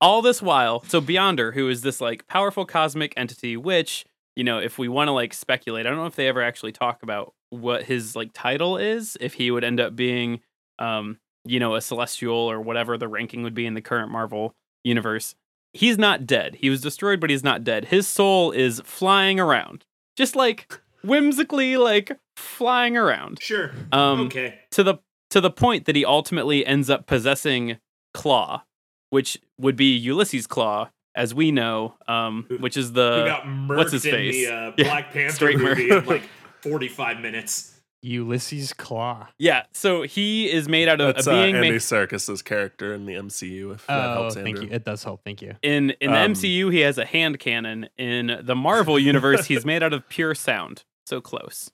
[0.01, 4.03] all this while, so Beyonder, who is this like powerful cosmic entity, which,
[4.35, 6.73] you know, if we want to like speculate, I don't know if they ever actually
[6.73, 10.41] talk about what his like title is, if he would end up being,
[10.77, 14.53] um, you know, a celestial or whatever the ranking would be in the current Marvel
[14.83, 15.33] universe.
[15.77, 16.55] He's not dead.
[16.59, 17.85] He was destroyed, but he's not dead.
[17.85, 19.85] His soul is flying around,
[20.15, 23.39] just like whimsically like flying around.
[23.41, 23.71] Sure.
[23.91, 24.59] Um, okay.
[24.71, 24.95] to the
[25.29, 27.77] to the point that he ultimately ends up possessing
[28.13, 28.63] Klaw,
[29.09, 33.45] which would be Ulysses Klaw, as we know, um, Who- which is the got
[33.77, 34.35] what's his face?
[34.35, 36.23] the uh, Yeah, Black Panther straight movie in like
[36.61, 37.76] 45 minutes.
[38.07, 39.27] Ulysses Klaw.
[39.37, 39.63] yeah.
[39.73, 43.13] So he is made out of That's a uh, Andy made Serkis's character in the
[43.13, 43.73] MCU.
[43.75, 44.65] If that Oh, helps, thank Andrew.
[44.65, 44.71] you.
[44.71, 45.21] It does help.
[45.23, 45.55] Thank you.
[45.61, 46.71] in in the Um, MCU.
[46.71, 47.89] He has a hand cannon.
[47.97, 50.83] In the Marvel universe, he's made out of pure sound.
[51.05, 51.69] So close.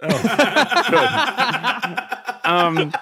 [2.44, 2.92] Um.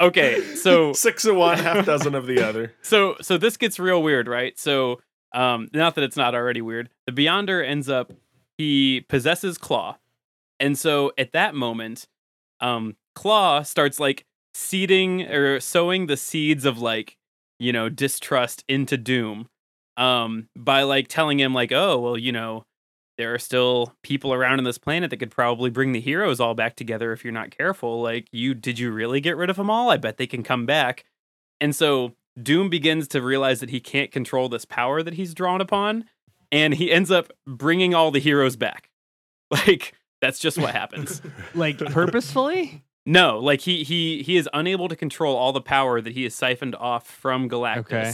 [0.00, 0.40] Okay.
[0.56, 2.72] So Six of one, half dozen of the other.
[2.82, 4.58] so so this gets real weird, right?
[4.58, 5.00] So
[5.32, 6.90] um not that it's not already weird.
[7.06, 8.12] The Beyonder ends up
[8.58, 9.96] he possesses Klaw.
[10.60, 12.06] And so at that moment,
[12.64, 14.24] um Klaw starts like
[14.54, 17.16] seeding or sowing the seeds of like,
[17.60, 19.48] you know, distrust into Doom.
[19.96, 22.64] Um by like telling him like, "Oh, well, you know,
[23.18, 26.54] there are still people around on this planet that could probably bring the heroes all
[26.54, 28.02] back together if you're not careful.
[28.02, 29.90] Like, you did you really get rid of them all?
[29.90, 31.04] I bet they can come back."
[31.60, 35.60] And so Doom begins to realize that he can't control this power that he's drawn
[35.60, 36.06] upon,
[36.50, 38.90] and he ends up bringing all the heroes back.
[39.50, 39.94] Like
[40.24, 41.20] that's just what happens.
[41.54, 42.82] Like purposefully?
[43.06, 46.34] no, like he he he is unable to control all the power that he has
[46.34, 47.78] siphoned off from Galactus.
[47.80, 48.12] Okay.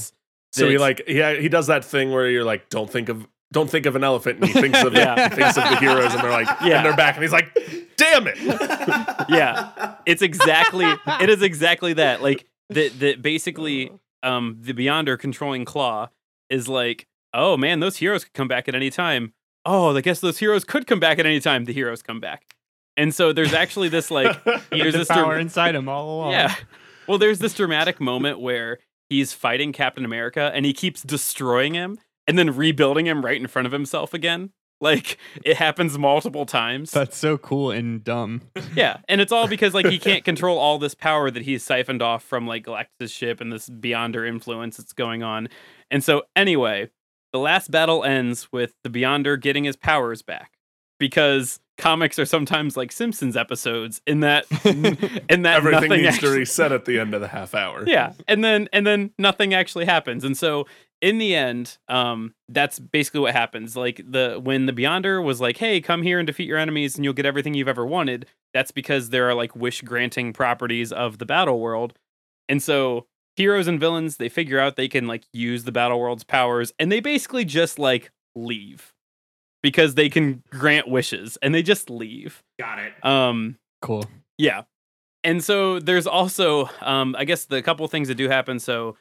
[0.53, 3.71] So he like yeah he does that thing where you're like don't think of don't
[3.71, 5.29] think of an elephant and he thinks of Yeah.
[5.29, 6.79] he thinks of the heroes and they're like Yeah.
[6.79, 7.57] and they're back and he's like
[7.97, 8.37] damn it
[9.29, 10.87] yeah it's exactly
[11.21, 13.91] it is exactly that like the that basically
[14.23, 16.09] um the beyonder controlling klaw
[16.49, 19.33] is like oh man those heroes could come back at any time
[19.67, 22.55] oh i guess those heroes could come back at any time the heroes come back
[22.97, 26.33] and so there's actually this like there's the this power dra- inside him all along.
[26.33, 26.55] yeah
[27.07, 31.99] well there's this dramatic moment where he's fighting captain america and he keeps destroying him
[32.27, 34.51] and then rebuilding him right in front of himself again
[34.83, 38.41] like it happens multiple times That's so cool and dumb.
[38.75, 42.01] yeah, and it's all because like he can't control all this power that he's siphoned
[42.01, 45.51] off from like Galactus' ship and this Beyonder influence that's going on.
[45.91, 46.89] And so anyway,
[47.33, 50.53] the last battle ends with the Beyonder getting his powers back.
[50.99, 54.45] Because comics are sometimes like Simpsons episodes in that
[55.31, 57.85] in that everything needs actually, to reset at the end of the half hour.
[57.87, 60.23] Yeah and then and then nothing actually happens.
[60.23, 60.67] And so
[61.01, 63.77] in the end um that's basically what happens.
[63.77, 67.05] Like the when the beyonder was like hey come here and defeat your enemies and
[67.05, 71.19] you'll get everything you've ever wanted that's because there are like wish granting properties of
[71.19, 71.95] the battle world.
[72.49, 73.07] And so
[73.41, 76.93] heroes and villains they figure out they can like use the battle world's powers and
[76.93, 78.93] they basically just like leave
[79.63, 82.93] because they can grant wishes and they just leave Got it.
[83.05, 84.05] um Cool.
[84.39, 84.63] yeah.
[85.25, 88.97] And so there's also um I guess the couple things that do happen so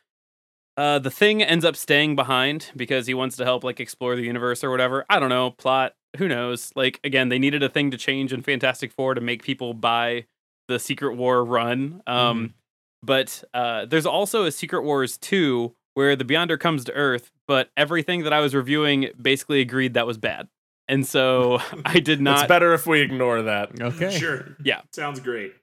[0.78, 4.24] uh the thing ends up staying behind because he wants to help like explore the
[4.24, 5.06] universe or whatever.
[5.10, 6.72] I don't know, plot, who knows.
[6.76, 10.26] Like again, they needed a thing to change in Fantastic 4 to make people buy
[10.70, 12.02] the Secret War run.
[12.08, 12.54] Um
[13.04, 17.70] but uh there's also a Secret Wars 2 where the Beyonder comes to Earth, but
[17.76, 20.48] everything that I was reviewing basically agreed that was bad.
[20.88, 22.40] And so I did not.
[22.40, 24.18] it's better if we ignore that Okay.
[24.18, 24.56] Sure.
[24.64, 24.82] Yeah.
[24.94, 25.54] Sounds great.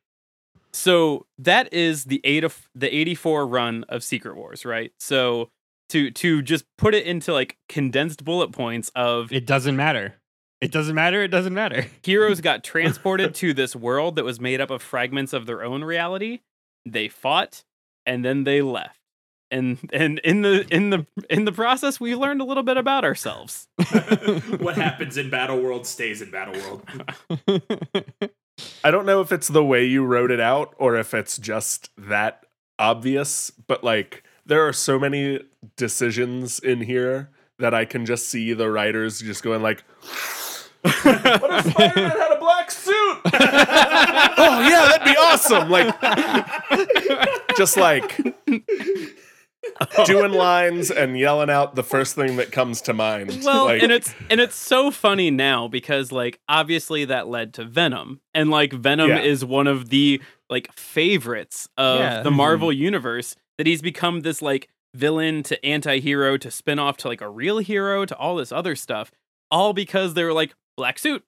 [0.72, 4.92] So that is the eight of the 84 run of Secret Wars, right?
[4.98, 5.48] So
[5.88, 10.16] to to just put it into like condensed bullet points of It doesn't matter.
[10.60, 11.22] It doesn't matter.
[11.22, 11.86] It doesn't matter.
[12.02, 15.84] heroes got transported to this world that was made up of fragments of their own
[15.84, 16.40] reality.
[16.86, 17.64] They fought
[18.06, 19.00] and then they left.
[19.50, 23.04] And and in the in the in the process we learned a little bit about
[23.04, 23.68] ourselves.
[24.58, 26.82] what happens in Battle World stays in Battle World.
[28.82, 31.90] I don't know if it's the way you wrote it out or if it's just
[31.96, 32.46] that
[32.78, 35.40] obvious, but like there are so many
[35.76, 39.84] decisions in here that I can just see the writers just going like
[40.82, 42.35] What if Spider-Man had a
[43.24, 44.34] black suit?
[44.38, 45.70] oh yeah, that'd be awesome.
[45.70, 45.94] Like
[47.56, 48.16] just like
[50.04, 53.40] doing lines and yelling out the first thing that comes to mind.
[53.44, 57.64] Well, like, and it's and it's so funny now because like obviously that led to
[57.64, 59.20] Venom, and like Venom Yeah.
[59.20, 62.22] is one of the like favorites of Yeah.
[62.22, 62.82] the Marvel mm-hmm.
[62.82, 63.36] universe.
[63.58, 67.58] That he's become this like villain to anti-hero to spin off to like a real
[67.58, 69.10] hero to all this other stuff,
[69.50, 71.24] all because they were like black suit,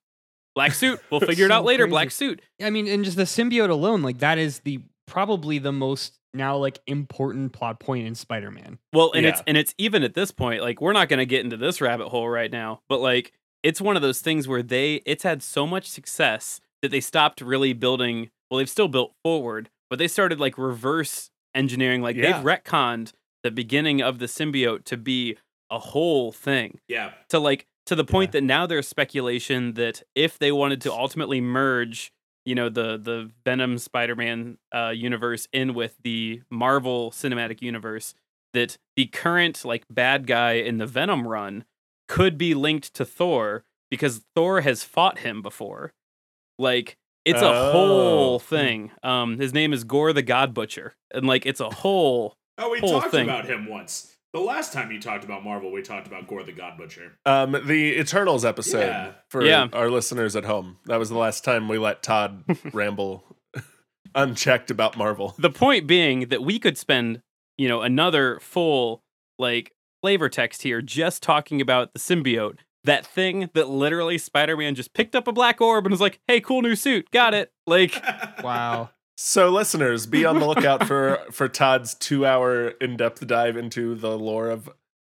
[0.59, 1.01] black suit.
[1.11, 1.85] We'll figure it So out later.
[1.85, 1.91] crazy.
[1.91, 2.43] Black suit.
[2.63, 6.57] I mean, and just the symbiote alone, like that is the probably the most now
[6.57, 8.79] like important plot point in Spider-Man.
[8.93, 11.43] Well, and it's and it's even at this point, like we're not going to get
[11.45, 14.97] into this rabbit hole right now, but like it's one of those things where they
[15.07, 18.31] it's had so much success that they stopped really building.
[18.51, 22.03] Well, they've still built forward, but they started like reverse engineering.
[22.03, 22.33] Like Yeah.
[22.33, 25.37] they've retconned the beginning of the symbiote to be
[25.71, 27.13] a whole thing Yeah.
[27.31, 31.41] to like to the point that now there's speculation that if they wanted to ultimately
[31.41, 32.13] merge,
[32.45, 38.15] you know, the the Venom Spider-Man uh, universe in with the Marvel Cinematic Universe,
[38.55, 41.65] that the current like bad guy in the Venom run
[42.09, 45.93] could be linked to Thor because Thor has fought him before.
[46.59, 47.73] Like it's a Oh.
[47.73, 48.91] whole thing.
[49.03, 52.37] Um, his name is Gorr the God Butcher, and like it's a whole.
[52.59, 53.25] Oh, we Whole talked thing.
[53.29, 54.17] about him once.
[54.35, 57.19] The last time you talked about Marvel, we talked about Gorr the God Butcher.
[57.25, 59.13] Um, the Eternals episode Yeah.
[59.31, 59.69] for Yeah.
[59.73, 60.77] our listeners at home.
[60.85, 63.25] That was the last time we let Todd ramble
[64.15, 65.35] unchecked about Marvel.
[65.39, 67.23] The point being that we could spend,
[67.57, 69.03] you know, another full
[69.39, 72.59] like flavor text here just talking about the symbiote.
[72.85, 76.41] That thing that literally Spider-Man just picked up a black orb and was like, "Hey,
[76.41, 77.93] cool new suit, got it." Like,
[78.45, 78.91] Wow.
[79.21, 84.49] So, listeners, be on the lookout for for Todd's two-hour in-depth dive into the lore
[84.49, 84.71] of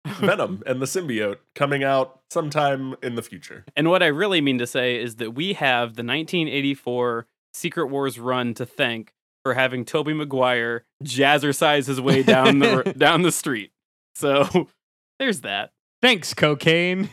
[0.07, 3.63] Venom and the symbiote coming out sometime in the future.
[3.77, 8.19] and what I really mean to say is that we have the 1984 Secret Wars
[8.19, 13.71] run to thank for having Tobey Maguire jazzercise his way down the down the street.
[14.15, 14.69] So,
[15.19, 15.73] there's that.
[16.01, 17.11] Thanks, cocaine.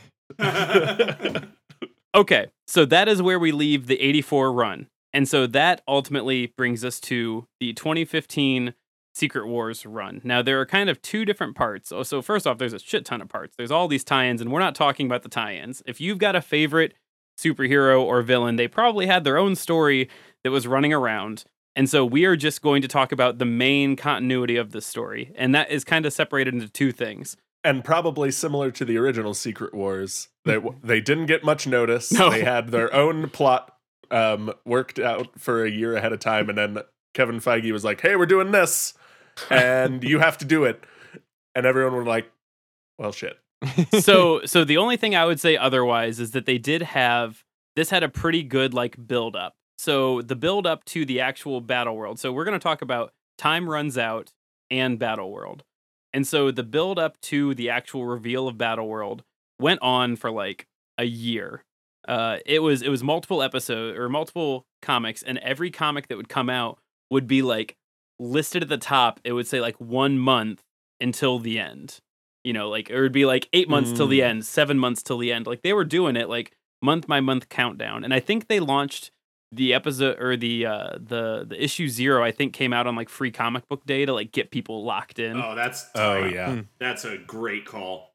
[2.15, 4.87] Okay, so that is where we leave the 84 run.
[5.17, 8.75] And so that ultimately brings us to the 2015
[9.15, 10.21] Secret Wars run.
[10.23, 11.91] Now, there are kind of two different parts.
[11.91, 13.55] Oh, So, first off, there's a shit ton of parts.
[13.57, 15.81] There's all these tie ins, and we're not talking about the tie ins.
[15.87, 16.93] If you've got a favorite
[17.35, 20.07] superhero or villain, they probably had their own story
[20.43, 21.45] that was running around.
[21.75, 25.31] And so we are just going to talk about the main continuity of the story.
[25.35, 27.37] And that is kind of separated into two things.
[27.63, 32.11] and probably similar to the original Secret Wars, they they didn't get much notice.
[32.11, 32.29] No.
[32.29, 33.73] They had their own plot
[34.11, 36.77] um, worked out for a year ahead of time, and then
[37.13, 38.93] Kevin Feige was like, "Hey, we're doing this,
[39.49, 40.83] and you have to do it,"
[41.55, 42.31] and everyone were like,
[42.97, 43.37] "Well, shit."
[43.99, 47.43] so so the only thing I would say otherwise is that they did have
[47.75, 49.55] this had a pretty good like build up.
[49.77, 52.19] So the build up to the actual battle world.
[52.19, 54.31] So we're going to talk about time runs out
[54.71, 55.63] and battle world.
[56.13, 59.23] And so the build up to the actual reveal of battle world
[59.59, 60.65] went on for like
[60.97, 61.63] a year.
[62.07, 66.29] Uh, it was it was multiple episodes or multiple comics, and every comic that would
[66.29, 66.79] come out
[67.11, 67.75] would be like
[68.19, 69.19] listed at the top.
[69.23, 70.61] It would say like one month
[71.01, 71.99] until the end
[72.43, 74.29] you know, like it would be like eight months till the Mm.
[74.29, 75.45] end, seven months till the end.
[75.47, 78.05] Like they were doing it like month by month countdown.
[78.05, 79.11] And I think they launched
[79.51, 83.09] the episode or the uh the the issue zero, I think came out on like
[83.09, 85.35] free comic book day to like get people locked in.
[85.35, 86.61] oh, that's Oh yeah, Hmm.
[86.79, 88.13] That's a great call.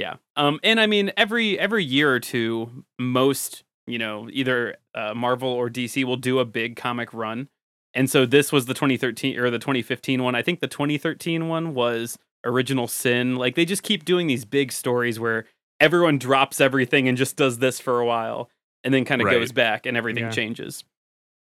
[0.00, 0.14] Yeah.
[0.36, 5.48] Um and I mean every every year or two, most, you know, either uh, Marvel
[5.50, 7.48] or DC will do a big comic run.
[7.92, 10.34] And so this was the 2013 or the 2015 one.
[10.34, 13.36] I think the 2013 one was Original Sin.
[13.36, 15.44] Like they just keep doing these big stories where
[15.80, 18.48] everyone drops everything and just does this for a while
[18.84, 19.38] and then kind of Right.
[19.38, 20.30] goes back and everything Yeah.
[20.30, 20.82] changes.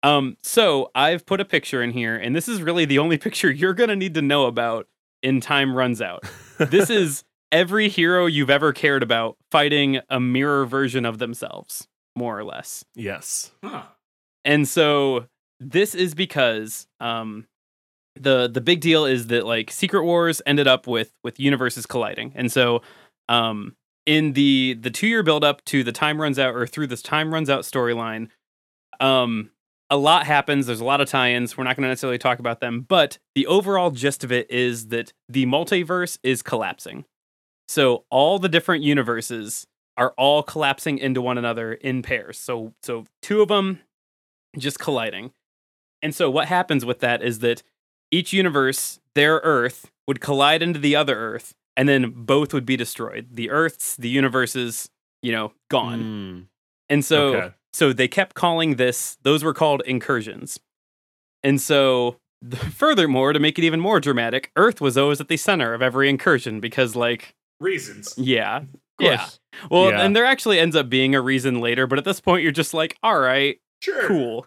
[0.05, 3.51] Um so I've put a picture in here and this is really the only picture
[3.51, 4.87] you're going to need to know about
[5.23, 6.23] in time runs out
[6.59, 12.39] this is every hero you've ever cared about fighting a mirror version of themselves, more
[12.39, 12.85] or less.
[12.95, 13.53] yes.
[13.63, 13.83] Huh.
[14.45, 15.27] And so
[15.59, 17.47] this is because um
[18.15, 22.33] the the big deal is that like Secret Wars ended up with with universes colliding.
[22.35, 22.83] And so
[23.29, 23.75] um
[24.07, 27.03] in the the 2 year build up to the time runs out or through this
[27.03, 28.29] time runs out storyline
[29.01, 29.51] um
[29.91, 30.67] a lot happens.
[30.67, 31.57] There's a lot of tie-ins.
[31.57, 34.89] We're not going to necessarily talk about them, but the overall gist of it is
[34.89, 37.05] that the multiverse is collapsing.
[37.69, 42.39] So all the different universes are all collapsing into one another in pairs.
[42.39, 43.81] So so two of them
[44.59, 45.33] just colliding.
[46.03, 47.63] And so what happens with that is that
[48.11, 52.77] each universe, their Earth, would collide into the other Earth, and then both would be
[52.77, 53.29] destroyed.
[53.33, 54.89] The Earths, the universes,
[55.23, 56.03] you know, gone.
[56.03, 56.47] Mm,
[56.89, 57.55] And so okay.
[57.73, 60.61] so they kept calling this those were called incursions.
[61.43, 62.17] And so
[62.71, 66.09] furthermore to make it even more dramatic, Earth was always at the center of every
[66.09, 68.15] incursion because like Reasons.
[68.17, 68.63] yeah.
[68.99, 69.27] Yeah.
[69.71, 70.01] Well, Yeah.
[70.05, 72.73] and there actually ends up being a reason later, but at this point you're just
[72.75, 74.07] like, all right, Sure.
[74.09, 74.47] cool.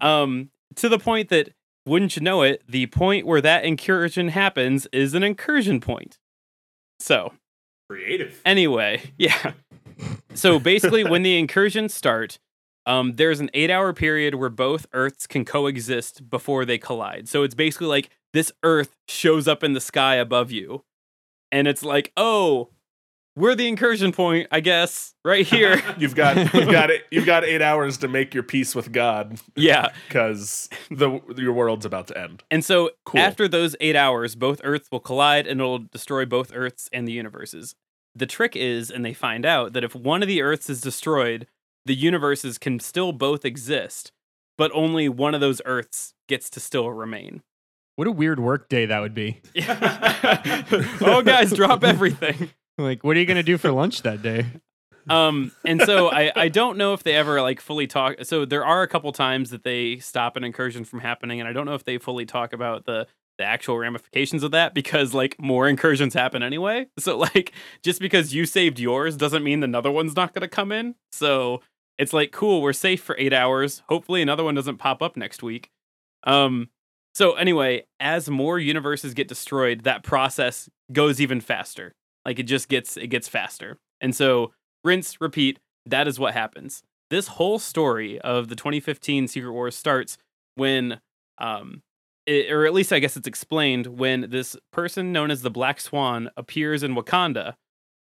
[0.00, 1.50] Um to the point that
[1.86, 6.18] wouldn't you know it, the point where that incursion happens is an incursion point.
[7.00, 7.32] So,
[7.90, 8.40] Creative.
[8.44, 9.52] Anyway, yeah.
[10.34, 12.38] So basically, when the incursions start,
[12.86, 17.28] um, there's an eight hour period where both Earths can coexist before they collide.
[17.28, 20.84] So it's basically like this Earth shows up in the sky above you.
[21.52, 22.70] And it's like, oh,
[23.36, 25.80] we're the incursion point, I guess, right here.
[25.98, 27.04] You've got you've got it.
[27.10, 29.92] You've got eight hours to make your peace with God yeah.
[30.08, 32.42] because the your world's about to end.
[32.50, 33.20] And so Cool.
[33.20, 37.12] after those eight hours, both Earths will collide and it'll destroy both Earths and the
[37.12, 37.74] universes.
[38.14, 41.46] the trick is, and they find out that if one of the Earths is destroyed,
[41.86, 44.12] the universes can still both exist,
[44.58, 47.42] but only one of those Earths gets to still remain.
[47.96, 49.40] What a weird work day that would be.
[49.68, 52.50] oh, guys, drop everything.
[52.78, 54.46] Like, what are you gonna do for lunch that day?
[55.08, 58.64] um and so I, I don't know if they ever like fully talk so there
[58.64, 61.74] are a couple times that they stop an incursion from happening and i don't know
[61.74, 63.06] if they fully talk about the
[63.38, 68.34] the actual ramifications of that because like more incursions happen anyway so like just because
[68.34, 71.60] you saved yours doesn't mean another one's not going to come in so
[71.98, 75.42] it's like cool we're safe for eight hours hopefully another one doesn't pop up next
[75.42, 75.70] week
[76.24, 76.68] um
[77.14, 81.92] so anyway as more universes get destroyed that process goes even faster
[82.24, 84.52] like it just gets it gets faster and so
[84.84, 85.58] rinse, repeat.
[85.86, 86.82] That is what happens.
[87.10, 90.18] This whole story of the 2015 Secret Wars starts
[90.54, 91.00] when,
[91.38, 91.82] um,
[92.26, 95.80] it, or at least I guess it's explained when this person known as the Black
[95.80, 97.54] Swan appears in Wakanda,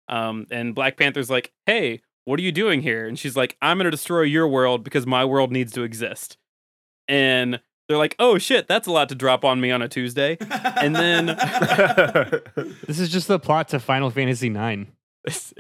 [0.10, 3.78] um, and Black Panther's like, "Hey, what are you doing here?" And she's like, "I'm
[3.78, 6.38] gonna destroy your world because my world needs to exist."
[7.08, 10.38] And they're like, "Oh shit, that's a lot to drop on me on a Tuesday."
[10.78, 11.26] And then
[12.88, 14.90] This is just the plot to Final Fantasy IX.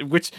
[0.07, 0.32] which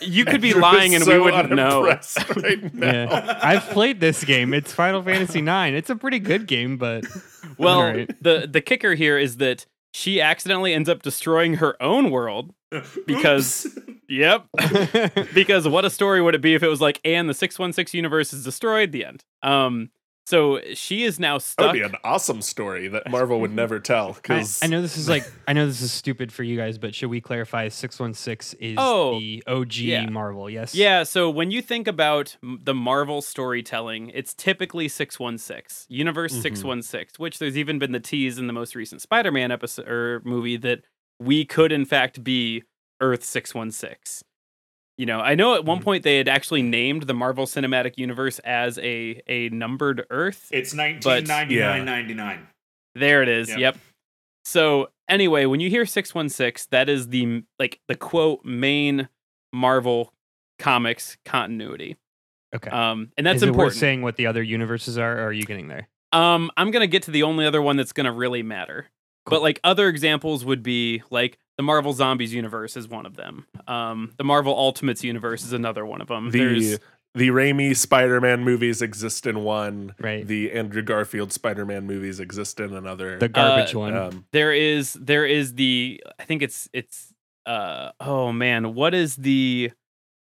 [0.00, 1.82] you could be lying and we wouldn't know.
[1.84, 2.70] Right.
[2.74, 4.54] Yeah, I've played this game.
[4.54, 5.76] It's Final Fantasy IX.
[5.76, 7.04] It's a pretty good game, but
[7.58, 8.22] Well, Alright.
[8.22, 12.54] the the kicker here is that she accidentally ends up destroying her own world.
[13.06, 13.66] Because-
[14.10, 14.46] Yep.
[15.34, 18.32] because what a story would it be if it was like, and the 616 universe
[18.32, 19.24] is destroyed, the end.
[19.42, 19.90] Um
[20.28, 21.56] so she is now stuck.
[21.64, 24.12] That would be an awesome story that Marvel would never tell.
[24.12, 26.94] Because I know this is like I know this is stupid for you guys, but
[26.94, 27.68] should we clarify?
[27.68, 30.08] Six one six is Oh, the OG yeah.
[30.10, 30.50] Marvel.
[30.50, 30.74] Yes.
[30.74, 36.42] Yeah, so when you think about the Marvel storytelling, it's typically 616, Universe Mhm.
[36.42, 40.58] 616, which there's even been the tease in the most recent Spider-Man episode or movie
[40.58, 40.82] that
[41.18, 42.64] we could in fact be
[43.00, 44.27] Earth 616.
[44.98, 45.84] You know, I know at one Mhm.
[45.84, 50.48] point they had actually named the Marvel Cinematic Universe as a a numbered Earth.
[50.50, 51.82] It's 1999 Yeah.
[51.84, 52.48] 99.
[52.96, 53.48] There it is.
[53.48, 53.58] Yep.
[53.60, 53.78] Yep.
[54.44, 59.08] So anyway, when you hear 616, that is the like the quote main
[59.52, 60.12] Marvel
[60.58, 61.96] comics continuity.
[62.54, 62.70] Okay.
[62.70, 63.74] Um, and that's is it worth important.
[63.80, 65.86] saying what the other universes are, or are you getting there?
[66.12, 68.88] Um, I'm gonna get to the only other one that's gonna really matter.
[69.26, 73.46] But like other examples would be like the Marvel Zombies universe is one of them.
[73.66, 76.30] Um, the Marvel Ultimates universe is another one of them.
[76.30, 76.78] the There's
[77.14, 79.94] the Raimi Spider-Man movies exist in one.
[79.98, 80.26] Right.
[80.26, 83.18] The Andrew Garfield Spider-Man movies exist in another.
[83.18, 83.96] The garbage Uh, one.
[83.96, 87.12] um, there is there is the I think it's it's
[87.44, 89.72] uh oh man, what is the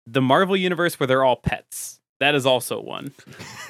[0.05, 1.99] the Marvel universe where they're all pets?
[2.23, 3.11] That is also one.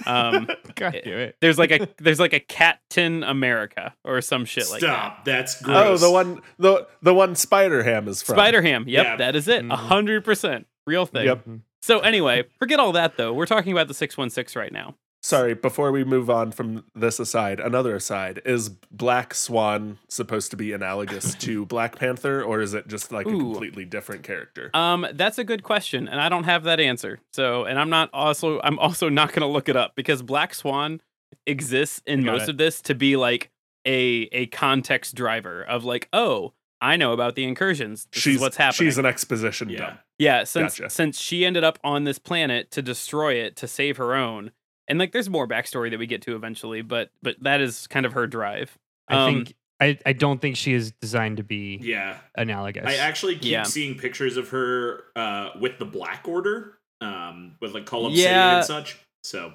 [0.05, 1.37] Um, God damn it.
[1.41, 4.85] there's like a there's like a Captain America or some shit like that.
[4.87, 5.25] Stop.
[5.25, 8.35] That's oh, the one the the one Spider Ham is from.
[8.35, 8.85] Spider Ham.
[8.87, 9.15] Yep, Yeah.
[9.15, 9.61] that is it.
[9.65, 9.71] A Mhm.
[9.71, 11.25] hundred percent real thing.
[11.25, 11.47] Yep.
[11.81, 13.33] So anyway, forget all that though.
[13.33, 14.95] We're talking about the six one six right now.
[15.25, 20.57] Sorry, before we move on from this aside, another aside is Black Swan supposed to
[20.57, 24.69] be analogous to Black Panther, or is it just like a completely different character?
[24.73, 27.19] Um, that's a good question, and I don't have that answer.
[27.31, 30.99] So, and I'm not also I'm also not gonna look it up because Black Swan
[31.47, 32.49] exists in most it.
[32.49, 33.49] of this to be like
[33.87, 36.51] a a context driver of like, oh,
[36.81, 38.07] I know about the incursions.
[38.11, 38.89] This she's is what's happening.
[38.89, 39.77] She's an exposition Yeah.
[39.77, 39.99] dump.
[40.19, 40.89] Yeah, since Gotcha.
[40.89, 44.51] since she ended up on this planet to destroy it to save her own,
[44.87, 48.05] and like there's more backstory that we get to eventually, but but that is kind
[48.05, 48.77] of her drive.
[49.07, 52.17] I Um, think I, I don't think she is designed to be Yeah.
[52.35, 52.83] analogous.
[52.85, 53.63] I actually keep Yeah.
[53.63, 58.57] seeing pictures of her uh, with the Black Order, um, with like Call of Yeah.
[58.57, 58.97] and such.
[59.23, 59.53] So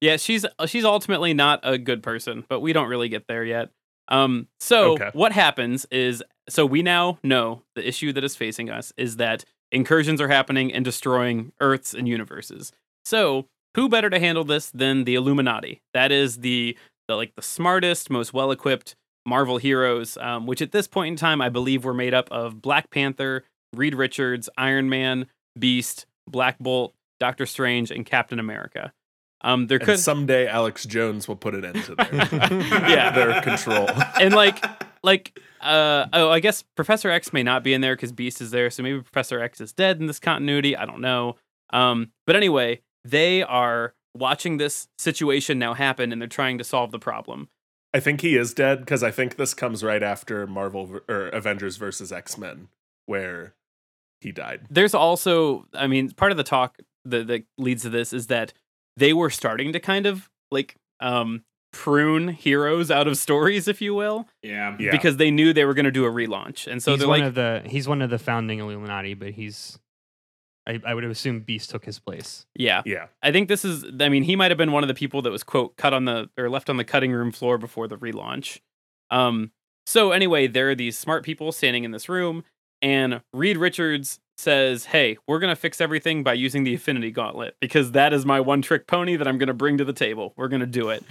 [0.00, 3.44] Yeah, she's uh, she's ultimately not a good person, but we don't really get there
[3.44, 3.70] yet.
[4.08, 5.10] Um, so Okay.
[5.12, 9.44] what happens is, so we now know the issue that is facing us is that
[9.70, 12.72] incursions are happening and destroying Earths and universes.
[13.04, 15.80] So who better to handle this than the Illuminati?
[15.94, 16.76] That is the
[17.08, 18.94] the like the smartest, most well equipped
[19.26, 22.60] Marvel heroes, um, which at this point in time I believe were made up of
[22.62, 23.44] Black Panther,
[23.74, 25.26] Reed Richards, Iron Man,
[25.58, 28.92] Beast, Black Bolt, Doctor Strange, and Captain America.
[29.44, 32.08] Um, there And could someday Alex Jones will put an end to their,
[32.88, 33.10] Yeah.
[33.10, 33.88] their control.
[34.20, 34.64] and like
[35.02, 38.50] like uh oh i guess professor x may not be in there because beast is
[38.52, 41.34] there so maybe professor x is dead in this continuity i don't know
[41.72, 46.90] um but anyway they are watching this situation now happen and they're trying to solve
[46.90, 47.48] the problem
[47.94, 51.76] I think he is dead because I think this comes right after Marvel or Avengers
[51.76, 52.68] versus X Men,
[53.06, 53.52] where
[54.22, 54.62] he died.
[54.70, 58.52] there's also i mean part of the talk that, that leads to this is that
[58.96, 61.42] they were starting to kind of like um
[61.72, 64.76] prune heroes out of stories, if you will, Yeah.
[64.78, 64.90] Yeah.
[64.90, 67.20] because they knew they were going to do a relaunch, and so he's they're one
[67.20, 69.78] like, of the he's one of the founding Illuminati, but he's
[70.66, 72.46] I, I would assume Beast took his place.
[72.54, 73.06] yeah, yeah.
[73.22, 73.84] I think this is.
[74.00, 76.04] I mean, he might have been one of the people that was quote cut on
[76.04, 78.60] the or left on the cutting room floor before the relaunch.
[79.10, 79.50] Um.
[79.86, 82.44] So anyway, there are these smart people standing in this room,
[82.80, 87.92] and Reed Richards says, "Hey, we're gonna fix everything by using the Infinity Gauntlet because
[87.92, 90.32] that is my one trick pony that I'm gonna bring to the table.
[90.36, 91.04] We're gonna do it."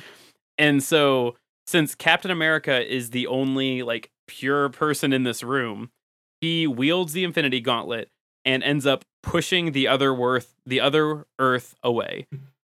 [0.57, 1.35] And so,
[1.67, 5.91] since Captain America is the only like pure person in this room,
[6.39, 8.09] he wields the Infinity Gauntlet
[8.45, 12.27] and ends up pushing the other worth the other Earth away.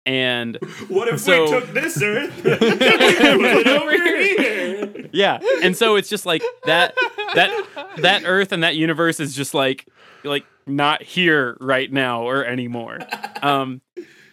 [0.05, 0.55] And
[0.87, 2.45] What if So- we took this Earth?
[2.45, 5.09] and put it over here?
[5.11, 6.93] yeah, and so it's just like that
[7.35, 7.51] that
[7.97, 9.87] that Earth and that universe is just like
[10.23, 12.99] like not here right now or anymore.
[13.41, 13.81] Um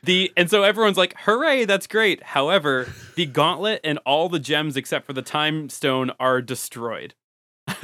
[0.02, 4.76] the and so everyone's like, "Hooray, that's great." However, the gauntlet and all the gems
[4.76, 7.14] except for the time stone are destroyed.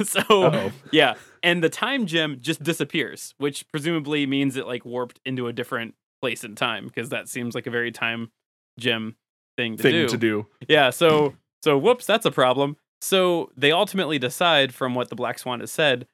[0.03, 0.71] so Uh-oh.
[0.91, 5.53] yeah, and the time gem just disappears, which presumably means it like warped into a
[5.53, 8.31] different place in time because that seems like a very time
[8.79, 9.15] gem
[9.57, 10.07] thing to Thing do.
[10.07, 10.47] to do.
[10.67, 12.77] Yeah, so so whoops, that's a problem.
[13.01, 16.07] So they ultimately decide from what the Black Swan has said,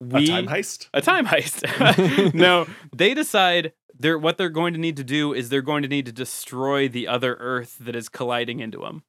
[0.00, 0.88] we a time heist.
[0.94, 2.34] a time heist.
[2.34, 5.88] no, they decide they're what they're going to need to do is they're going to
[5.88, 9.02] need to destroy the other Earth that is colliding into them.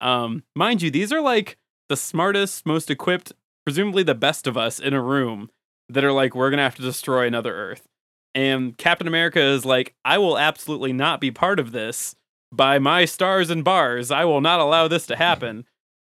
[0.00, 1.56] Um, mind you, these are like
[1.88, 3.32] the smartest, most equipped,
[3.64, 5.50] presumably the best of us in a room
[5.88, 7.86] that are like, we're gonna have to destroy another Earth.
[8.34, 12.14] And Captain America is like, I will absolutely not be part of this.
[12.52, 15.64] By my stars and bars, I will not allow this to happen.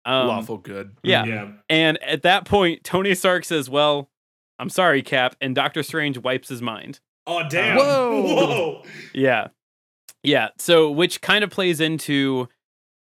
[0.05, 0.95] Um, Lawful good.
[1.03, 1.25] yeah.
[1.25, 1.51] Yeah.
[1.69, 4.09] and at that point, Tony Stark says, Well,
[4.59, 5.35] I'm sorry, Cap.
[5.41, 6.99] And Doctor Strange wipes his mind.
[7.27, 7.77] Oh damn.
[7.77, 8.21] Whoa.
[8.21, 8.83] Whoa.
[9.13, 9.47] Yeah.
[10.21, 10.49] Yeah.
[10.59, 12.47] So, which kind of plays into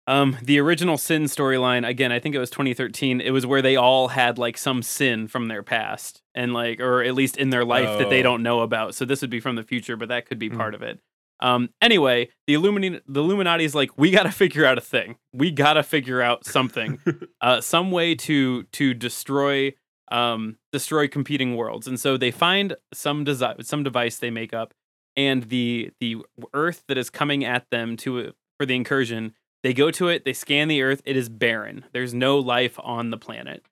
[0.08, 1.88] um, the original Sin storyline.
[1.88, 3.22] Again, I think it was 2013.
[3.22, 7.04] It was where they all had like some sin from their past and like, or
[7.04, 8.24] at least in their life that they Oh.
[8.24, 8.94] don't know about.
[8.96, 10.58] So, this would be from the future, but that could be Hmm.
[10.58, 11.00] part of it.
[11.42, 15.18] Um, anyway, the Illuminati, the Illuminati is like, we got to figure out a thing.
[15.34, 17.00] We got to figure out something,
[17.42, 19.74] uh, some way to to destroy
[20.12, 21.88] um, destroy competing worlds.
[21.88, 24.74] And so they find some desi- some device they make up,
[25.18, 26.18] and the the
[26.54, 29.34] Earth that is coming at them to for the incursion.
[29.66, 30.26] They go to it.
[30.26, 31.02] They scan the Earth.
[31.06, 31.86] It is barren.
[31.92, 33.66] There's no life on the planet,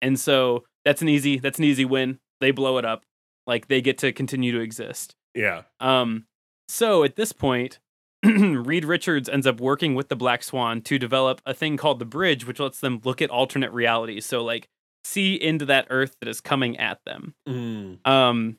[0.00, 2.20] and so that's an easy that's an easy win.
[2.40, 3.04] They blow it up.
[3.48, 5.16] Like they get to continue to exist.
[5.34, 5.62] Yeah.
[5.80, 6.26] Um,
[6.68, 7.80] so at this point,
[8.24, 12.04] Reed Richards ends up working with the Black Swan to develop a thing called the
[12.04, 14.26] Bridge, which lets them look at alternate realities.
[14.26, 14.68] So like
[15.02, 17.34] see into that Earth that is coming at them.
[17.48, 18.06] Mm.
[18.06, 18.58] Um,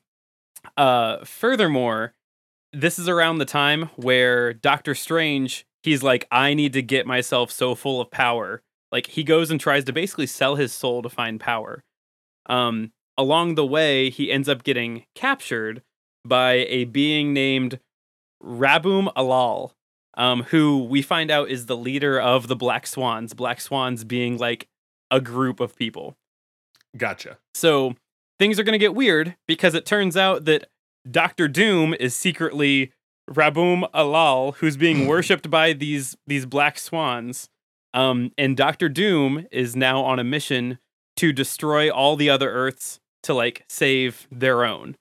[0.75, 2.15] uh, furthermore,
[2.73, 7.51] this is around the time where Doctor Strange, he's like, I need to get myself
[7.51, 8.61] so full of power.
[8.91, 11.83] Like he goes and tries to basically sell his soul to find power.
[12.47, 15.81] Um, along the way, he ends up getting captured
[16.25, 17.79] by a being named
[18.43, 19.71] Rabum Alal,
[20.15, 23.33] um, who we find out is the leader of the Black Swans.
[23.33, 24.67] Black Swans being like
[25.09, 26.15] a group of people.
[26.97, 27.37] Gotcha.
[27.53, 27.95] So
[28.39, 30.67] things are going to get weird because it turns out that
[31.09, 32.91] Doctor Doom is secretly
[33.29, 37.49] Rabum Alal, who's being worshipped by these these black swans.
[37.93, 40.79] Um, and Doctor Doom is now on a mission
[41.17, 44.95] to destroy all the other Earths to like save their own.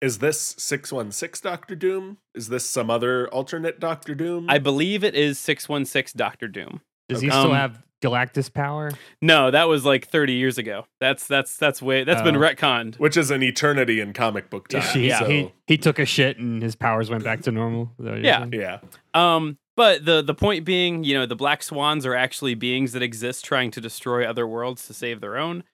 [0.00, 2.18] Is this 616 Doctor Doom?
[2.34, 4.48] Is this some other alternate Doctor Doom?
[4.48, 6.80] I believe it is six one six Doctor Doom.
[7.08, 7.36] Does he Okay.
[7.38, 8.90] still Um, have Galactus power?
[9.22, 10.86] No, that was like thirty years ago.
[11.00, 12.40] That's that's that's way that's been Oh.
[12.40, 12.96] retconned.
[12.98, 14.82] Which is an eternity in comic book time.
[14.82, 15.20] He, yeah.
[15.20, 17.92] so- he, he took a shit and his powers went back to normal.
[17.98, 18.38] Is that what you're Yeah.
[18.40, 18.52] saying?
[18.52, 18.78] yeah.
[19.14, 23.02] Um, but the the point being, you know, the black swans are actually beings that
[23.02, 25.64] exist trying to destroy other worlds to save their own.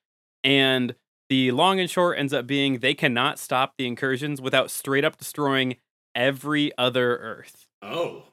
[0.45, 0.95] And
[1.29, 5.17] the long and short ends up being they cannot stop the incursions without straight up
[5.17, 5.77] destroying
[6.15, 7.67] every other Earth.
[7.81, 8.25] Oh.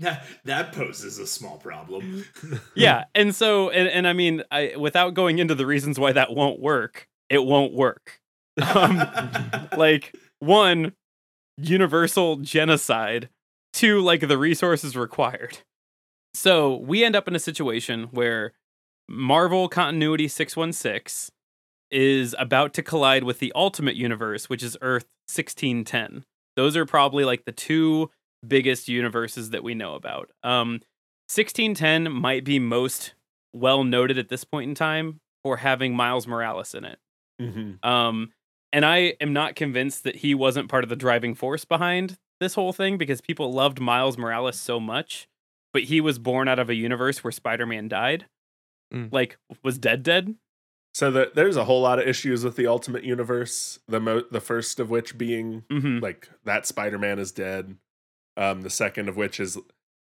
[0.00, 2.24] That, that poses a small problem.
[2.74, 6.34] Yeah, and so and, and I mean, I without going into the reasons why that
[6.34, 8.20] won't work, it won't work.
[8.74, 9.00] Um,
[9.76, 10.92] like one
[11.56, 13.28] universal genocide
[13.72, 15.58] two like the resources required
[16.34, 18.52] so we end up in a situation where
[19.08, 21.34] marvel continuity 616
[21.90, 26.24] is about to collide with the ultimate universe which is earth 1610
[26.56, 28.10] those are probably like the two
[28.46, 30.80] biggest universes that we know about um
[31.32, 33.14] 1610 might be most
[33.52, 36.98] well noted at this point in time for having miles morales in it
[37.40, 37.82] Mhm.
[37.84, 38.32] um,
[38.72, 42.54] and I am not convinced that he wasn't part of the driving force behind this
[42.54, 45.26] whole thing because people loved Miles Morales so much
[45.72, 48.26] but he was born out of a universe where Spider-Man died.
[48.92, 49.12] Mm.
[49.12, 50.34] Like was dead dead.
[50.94, 53.78] So the, there's a whole lot of issues with the Ultimate Universe.
[53.88, 57.76] The mo- the first of which being hmm like that Spider-Man is dead.
[58.40, 59.58] Um, the second of which is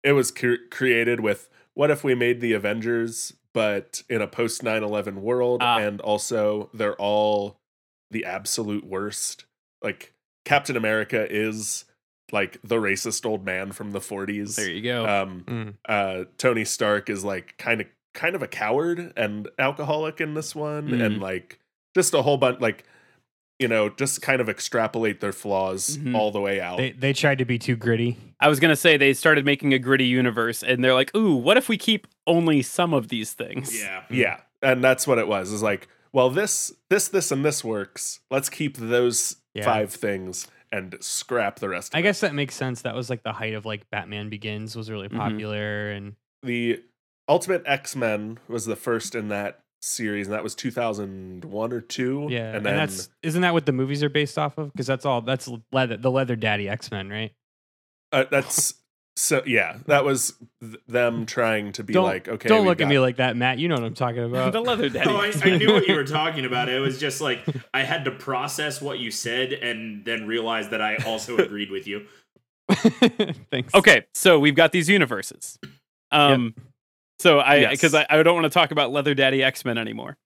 [0.02, 4.62] it was cre- created with what if we made the Avengers, but in a post
[4.62, 5.78] 9/11 world, Ah.
[5.78, 7.58] and also they're all
[8.10, 9.44] the absolute worst.
[9.82, 10.12] Like
[10.44, 11.84] Captain America is
[12.32, 14.56] like the racist old man from the 40s.
[14.56, 15.06] There you go.
[15.06, 15.74] Um, Mm.
[15.88, 20.54] uh, Tony Stark is like kind of kind of a coward and alcoholic in this
[20.54, 21.04] one, Mhm.
[21.04, 21.58] and like
[21.96, 22.84] just a whole bunch like
[23.58, 26.14] you know just kind of extrapolate their flaws Mhm.
[26.16, 26.76] all the way out.
[26.78, 28.16] They they tried to be too gritty.
[28.40, 31.56] I was gonna say they started making a gritty universe, and they're like, "Ooh, what
[31.56, 34.02] if we keep only some of these things?" Yeah.
[34.10, 35.52] yeah, and that's what it was.
[35.52, 38.20] Is like, well, this this this and this works.
[38.30, 39.64] Let's keep those Yeah.
[39.64, 41.92] five things and scrap the rest.
[41.94, 42.02] Of I it.
[42.02, 42.82] guess that makes sense.
[42.82, 45.16] That was like the height of like Batman Begins was really Mhm.
[45.16, 46.82] popular, and the
[47.28, 52.26] Ultimate X Men was the first in that series, and that was 2001 or two.
[52.30, 54.72] yeah, and and, then that's isn't that what the movies are based off of?
[54.72, 57.32] Because that's all that's leather the Leather Daddy X Men, right?
[58.12, 58.74] uh, that's
[59.16, 59.78] so yeah.
[59.86, 62.98] That was th- them trying to be Don't- like, okay, Don't we've look at me
[62.98, 63.58] like that, Matt.
[63.58, 64.52] You know what I'm talking about.
[64.52, 65.08] the leather daddy.
[65.08, 66.68] Oh, I, I knew what you were talking about.
[66.68, 70.80] It was just like I had to process what you said and then realize that
[70.82, 72.06] I also agreed with you.
[73.50, 73.74] Thanks.
[73.74, 75.58] Okay, so we've got these universes.
[76.10, 76.54] Um,
[77.18, 77.70] so I Yes.
[77.72, 80.16] because I, I don't want to talk about Leather Daddy X Men anymore.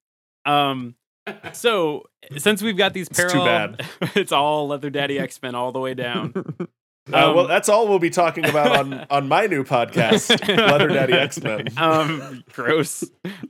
[0.45, 0.95] Um,
[1.53, 2.03] so
[2.37, 3.85] since we've got these It's parallel, bad.
[4.15, 6.33] it's all Leather Daddy X Men all the way down.
[7.07, 10.89] Uh, well, Um, that's all we'll be talking about on on my new podcast, Leather
[10.89, 11.67] Daddy X Men.
[11.75, 13.03] um gross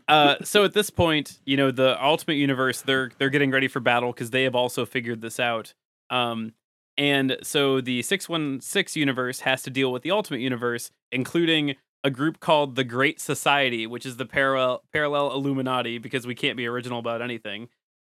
[0.08, 3.82] uh so at this point you know the ultimate universe they're they're getting ready for
[3.82, 5.74] battle because they have also figured this out
[6.10, 6.54] um
[6.98, 12.39] and so the 616 universe has to deal with the ultimate universe including a group
[12.39, 17.00] called the great society which is the parallel parallel illuminati because we can't be original
[17.00, 17.68] about anything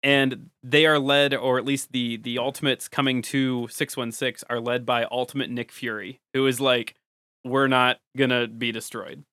[0.04, 4.86] and they are led or at least the the ultimates coming to 616 are led
[4.86, 6.96] by ultimate nick fury who is like
[7.44, 9.24] we're not gonna be destroyed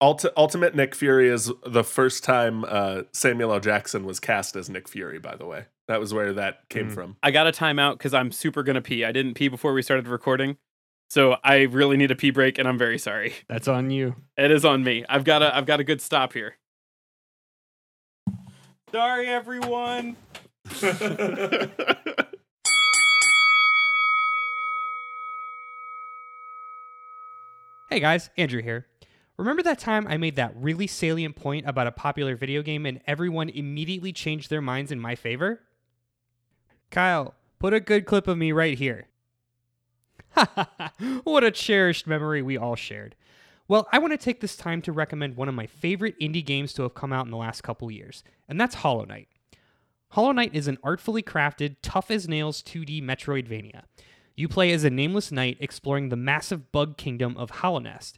[0.00, 3.58] Ulti- Ultimate Nick Fury is the first time uh, Samuel L.
[3.58, 5.18] Jackson was cast as Nick Fury.
[5.18, 6.94] By the way, that was where that came Mm.
[6.94, 7.16] from.
[7.20, 9.04] I got a timeout because I'm super gonna pee.
[9.04, 10.56] I didn't pee before we started recording,
[11.08, 13.34] so I really need a pee break, and I'm very sorry.
[13.48, 14.16] That's on you.
[14.36, 15.04] It is on me.
[15.08, 16.56] I've got a I've got a good stop here.
[18.92, 20.16] Sorry, everyone.
[27.90, 28.86] Hey guys, Andrew here.
[29.38, 33.00] Remember that time I made that really salient point about a popular video game and
[33.06, 35.62] everyone immediately changed their minds in my favor?
[36.90, 39.08] Kyle, put a good clip of me right here.
[41.24, 43.14] what a cherished memory we all shared.
[43.66, 46.72] Well, I want to take this time to recommend one of my favorite indie games
[46.74, 49.28] to have come out in the last couple years, and that's Hollow Knight.
[50.12, 53.82] Hollow Knight is an artfully crafted, tough as nails 2D Metroidvania.
[54.36, 58.14] You play as a nameless knight exploring the massive bug kingdom of Hallownest.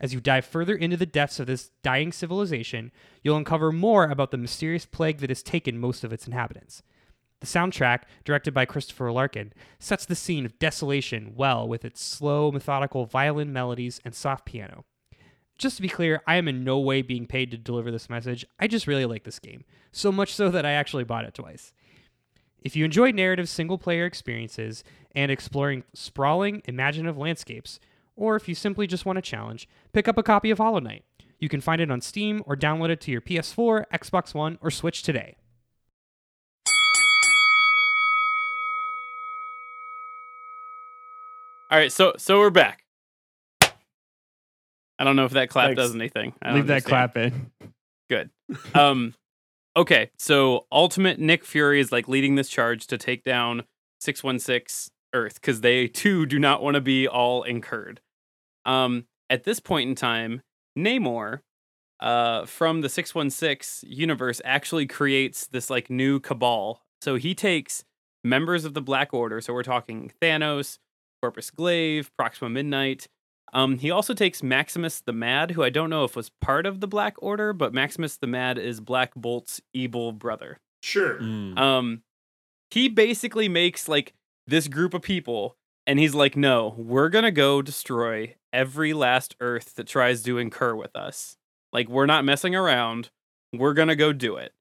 [0.00, 2.92] As you dive further into the depths of this dying civilization,
[3.22, 6.82] you'll uncover more about the mysterious plague that has taken most of its inhabitants.
[7.44, 12.50] The soundtrack, directed by Christopher Larkin, sets the scene of desolation well with its slow,
[12.50, 14.86] methodical violin melodies and soft piano.
[15.58, 18.46] Just to be clear, I am in no way being paid to deliver this message.
[18.58, 21.74] I just really like this game, so much so that I actually bought it twice.
[22.62, 24.82] If you enjoy narrative single player experiences
[25.14, 27.78] and exploring sprawling, imaginative landscapes,
[28.16, 31.04] or if you simply just want a challenge, pick up a copy of Hollow Knight.
[31.38, 34.70] You can find it on Steam or download it to your PS4, Xbox One, or
[34.70, 35.36] Switch today.
[41.74, 42.84] All right, so so we're back.
[43.60, 45.82] I don't know if that clap Thanks.
[45.82, 46.32] does anything.
[46.40, 47.50] I Leave that clap in.
[48.08, 48.30] Good.
[48.74, 49.12] Um,
[49.76, 53.64] okay, so Ultimate Nick Fury is like leading this charge to take down
[53.98, 58.00] 616 Earth because they too do not want to be all incurred.
[58.64, 60.42] Um, at this point in time,
[60.78, 61.40] Namor
[61.98, 66.82] uh, from the 616 universe actually creates this like new cabal.
[67.02, 67.82] So he takes
[68.22, 69.40] members of the Black Order.
[69.40, 70.78] So we're talking Thanos,
[71.24, 73.08] Corvus Glaive, Proxima Midnight.
[73.54, 76.80] Um, he also takes Maximus the Mad, who I don't know if was part of
[76.80, 80.58] the Black Order, but Maximus the Mad is Black Bolt's evil brother.
[80.82, 81.18] Sure.
[81.18, 81.58] Mm.
[81.58, 82.02] Um,
[82.70, 84.12] he basically makes like
[84.46, 85.56] this group of people,
[85.86, 90.74] and he's like, "No, we're gonna go destroy every last Earth that tries to incur
[90.74, 91.38] with us.
[91.72, 93.08] Like, we're not messing around.
[93.50, 94.52] We're gonna go do it."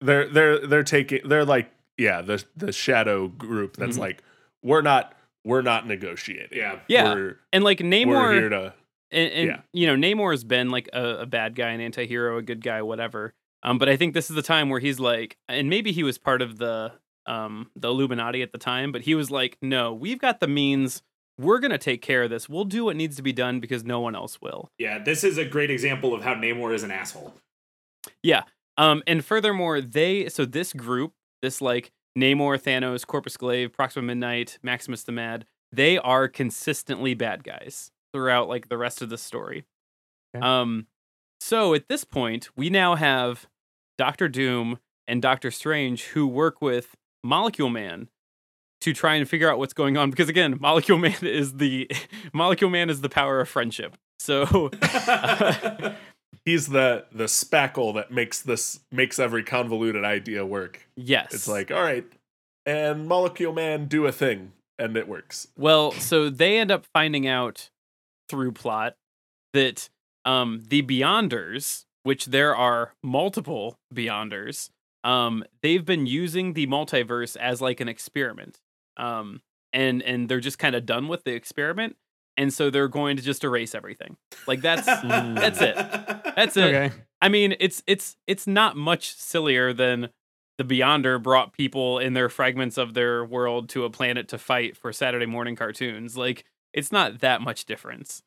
[0.00, 4.00] they're they're they're taking they're like yeah the the shadow group that's Mhm.
[4.00, 4.22] like
[4.62, 5.12] we're not
[5.48, 6.78] we're not negotiating Yeah.
[6.88, 8.74] Yeah, we're, and like we're Namor, here to
[9.10, 9.60] and, and Yeah.
[9.72, 12.82] you know Namor has been like a, a bad guy, an anti-hero, a good guy,
[12.82, 13.34] whatever.
[13.62, 16.18] Um, but I think this is the time where he's like, and maybe he was
[16.18, 16.92] part of the
[17.26, 21.02] um the Illuminati at the time, but he was like, no, we've got the means.
[21.40, 22.48] We're gonna take care of this.
[22.48, 24.70] We'll do what needs to be done because no one else will.
[24.78, 27.32] Yeah, this is a great example of how Namor is an asshole.
[28.22, 28.42] Yeah.
[28.76, 34.58] Um, and furthermore, they so this group, this like Namor, Thanos, Corvus Glaive, Proxima Midnight,
[34.62, 39.64] Maximus the Mad, they are consistently bad guys throughout like the rest of the story.
[40.34, 40.44] Okay.
[40.44, 40.86] Um,
[41.40, 43.46] so at this point, we now have
[43.96, 48.08] Doctor Doom and Doctor Strange who work with Molecule Man
[48.80, 51.90] to try and figure out what's going on because again, Molecule Man is the
[52.32, 53.96] Molecule Man is the power of friendship.
[54.18, 54.70] So
[56.44, 60.86] He's the the spackle that makes this makes every convoluted idea work.
[60.96, 62.04] yes, It's like, all right,
[62.66, 65.48] and Molecule Man do a thing, and it works.
[65.56, 67.70] Well, so they end up finding out
[68.28, 68.94] through plot
[69.54, 69.88] that
[70.24, 74.68] um the Beyonders, which there are multiple Beyonders,
[75.04, 78.58] um, they've been using the multiverse as like an experiment.
[78.96, 79.40] Um
[79.72, 81.96] and and they're just kind of done with the experiment.
[82.36, 84.16] And so they're going to just erase everything.
[84.46, 85.76] Like that's that's it.
[86.38, 86.74] That's it.
[86.74, 86.94] Okay.
[87.20, 90.10] I mean, it's it's it's not much sillier than
[90.56, 94.76] the Beyonder brought people in their fragments of their world to a planet to fight
[94.76, 96.16] for Saturday morning cartoons.
[96.16, 98.22] Like it's not that much difference.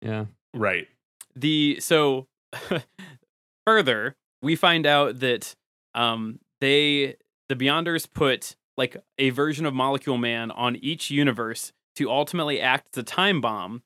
[0.00, 0.26] Yeah.
[0.54, 0.88] Right.
[1.36, 2.26] The so
[3.66, 5.54] further, we find out that
[5.94, 7.16] um they
[7.48, 12.88] the Beyonders put like a version of Molecule Man on each universe to ultimately act
[12.94, 13.82] as a time bomb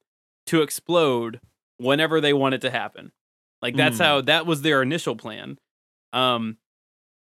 [0.47, 1.41] to explode
[1.79, 3.11] whenever they want it to happen.
[3.67, 4.05] Like that's Mm.
[4.05, 5.59] how that was their initial plan.
[6.13, 6.59] Um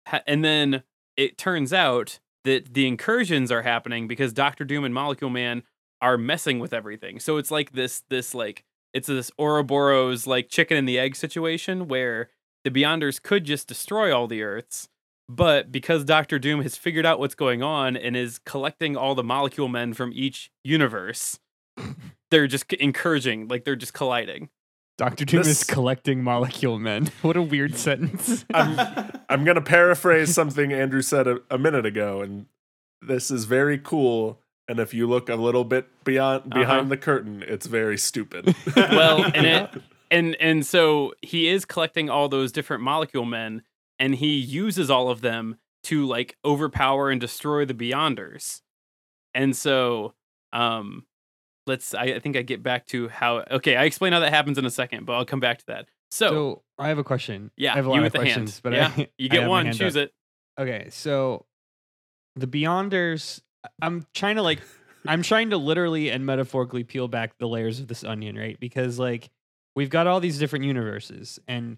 [0.07, 0.83] ha- and then
[1.17, 5.63] it turns out that the incursions are happening because Doctor Doom and Molecule Man
[6.01, 7.19] are messing with everything.
[7.19, 11.87] So it's like this this like it's this Ouroboros like chicken and the egg situation
[11.87, 12.29] where
[12.63, 14.87] the Beyonders could just destroy all the Earths,
[15.27, 19.23] but because Doctor Doom has figured out what's going on and is collecting all the
[19.23, 21.39] molecule men from each universe,
[22.31, 24.49] they're just encouraging, like they're just colliding.
[24.97, 27.09] Doctor Doom is collecting molecule men.
[27.21, 28.45] What a weird sentence.
[28.53, 32.45] I'm I'm gonna paraphrase something Andrew said a, a minute ago, and
[33.01, 34.39] this is very cool.
[34.67, 36.89] And if you look a little bit beyond behind Uh-huh.
[36.89, 38.55] the curtain, it's very stupid.
[38.75, 39.69] Well, and it
[40.11, 43.63] and and so he is collecting all those different molecule men
[43.99, 48.61] and he uses all of them to like overpower and destroy the beyonders
[49.35, 50.13] and so
[50.53, 51.05] um
[51.67, 54.57] let's I, I think i get back to how okay i explain how that happens
[54.57, 57.51] in a second but i'll come back to that so, So I have a question.
[57.57, 59.47] yeah I have a lot you of questions, hand but yeah I, you get my
[59.47, 60.03] one choose up.
[60.03, 60.13] it
[60.57, 61.45] Okay, so
[62.35, 63.41] the Beyonders.
[63.81, 64.61] I'm trying to like,
[65.05, 68.57] I'm trying to literally and metaphorically peel back the layers of this onion, right?
[68.59, 69.29] Because like,
[69.75, 71.77] we've got all these different universes, and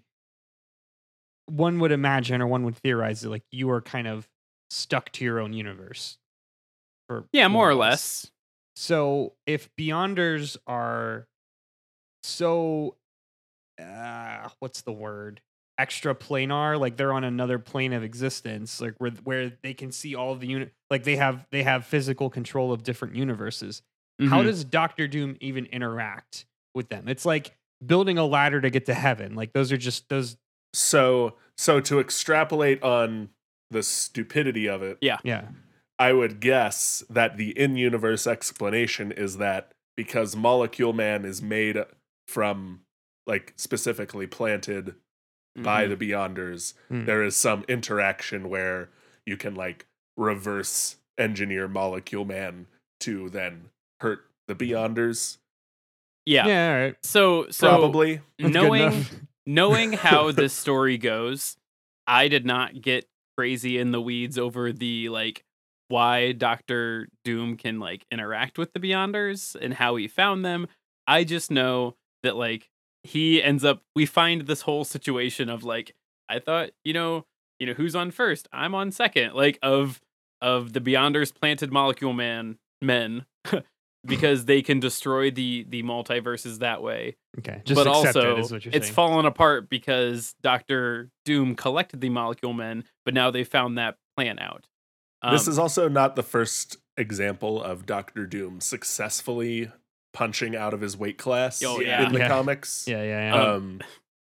[1.46, 4.28] one would imagine or one would theorize that like you are kind of
[4.70, 6.18] stuck to your own universe.
[7.08, 8.30] For yeah more or less
[8.80, 11.26] So if Beyonders are
[12.22, 12.94] so,
[13.82, 15.40] uh, what's the word?
[15.78, 20.14] Extra planar, like they're on another plane of existence, like where where they can see
[20.14, 23.82] all of the unit, like they have they have physical control of different universes.
[24.20, 24.44] How Mhm.
[24.44, 27.08] does Doctor Doom even interact with them?
[27.08, 29.34] It's like building a ladder to get to heaven.
[29.34, 30.36] Like those are just those.
[30.72, 33.30] so so to extrapolate on
[33.72, 35.18] the stupidity of it, Yeah.
[35.24, 35.48] Yeah,
[35.98, 41.76] I would guess that the in-universe explanation is that because Molecule Man is made
[42.28, 42.80] from
[43.26, 44.94] like specifically planted
[45.56, 45.98] by Mhm.
[45.98, 47.04] the Beyonders, Hmm.
[47.04, 48.90] there is some interaction where
[49.26, 49.86] you can like
[50.16, 52.66] reverse engineer Molecule Man
[53.00, 53.70] to then
[54.00, 55.38] hurt the Beyonders.
[56.26, 56.68] yeah yeah.
[56.72, 56.96] All right.
[57.04, 58.20] so so Probably.
[58.38, 59.04] Knowing
[59.46, 61.56] knowing how this story goes,
[62.06, 65.44] I did not get crazy in the weeds over the like
[65.88, 70.66] why Doctor Doom can like interact with the Beyonders and how he found them.
[71.06, 72.68] I just know that like
[73.02, 75.94] he ends up we find this whole situation of like
[76.28, 77.24] I thought, you know,
[77.58, 78.48] you know who's on first?
[78.52, 79.34] I'm on second.
[79.34, 80.00] Like of
[80.40, 83.24] of the Beyonders planted molecule man men
[84.04, 88.52] because they can destroy the the multiverses that way Okay, just but also it is
[88.52, 88.94] what you're it's saying.
[88.94, 94.38] fallen apart because Doctor Doom collected the Molecule Men, but now they found that plan
[94.38, 94.66] out.
[95.30, 99.70] This Um, is also not the first example of Doctor Doom successfully
[100.12, 102.06] punching out of his weight class Oh, yeah.
[102.06, 102.28] in the Yeah.
[102.28, 102.86] comics.
[102.88, 103.42] yeah, yeah, yeah.
[103.52, 103.80] Um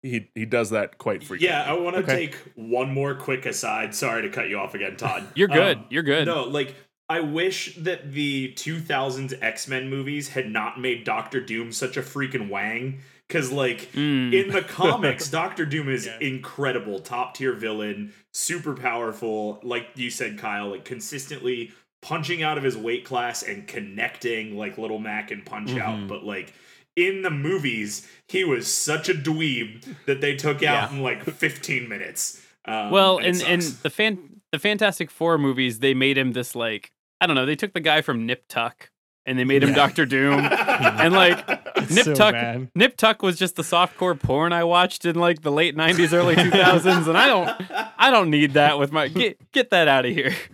[0.03, 1.47] he he does that quite frequently.
[1.47, 2.15] Yeah, I want to Okay.
[2.27, 3.93] take one more quick aside.
[3.93, 5.27] Sorry to cut you off again, Todd.
[5.35, 5.77] you're good.
[5.77, 6.25] Um, you're good.
[6.25, 6.75] No, like
[7.07, 12.01] I wish that the 2000s X Men movies had not made Doctor Doom such a
[12.01, 13.01] freaking wang.
[13.31, 14.33] Because, like, Mm.
[14.33, 19.61] in the comics, Doctor Doom is incredible, top tier villain, super powerful.
[19.63, 21.71] Like you said, Kyle, like consistently
[22.01, 25.97] punching out of his weight class and connecting like Little Mac and Punch Out.
[25.99, 26.07] Mhm.
[26.09, 26.53] But like
[26.97, 31.87] in the movies, he was such a dweeb that they took out in like 15
[31.87, 32.45] minutes.
[32.65, 36.33] Um, well, and in it in the fan the Fantastic Four movies, they made him
[36.33, 37.45] this like I don't know.
[37.45, 38.90] They took the guy from Nip Tuck
[39.25, 39.75] and they made him Yeah.
[39.75, 41.47] Doctor Doom, and like
[41.91, 42.33] Nip so Tuck.
[42.33, 42.69] bad.
[42.75, 46.35] Nip Tuck was just the softcore porn I watched in like the late '90s, early
[46.35, 47.49] 2000s, and I don't,
[47.97, 50.33] I don't need that with my get get that out of here.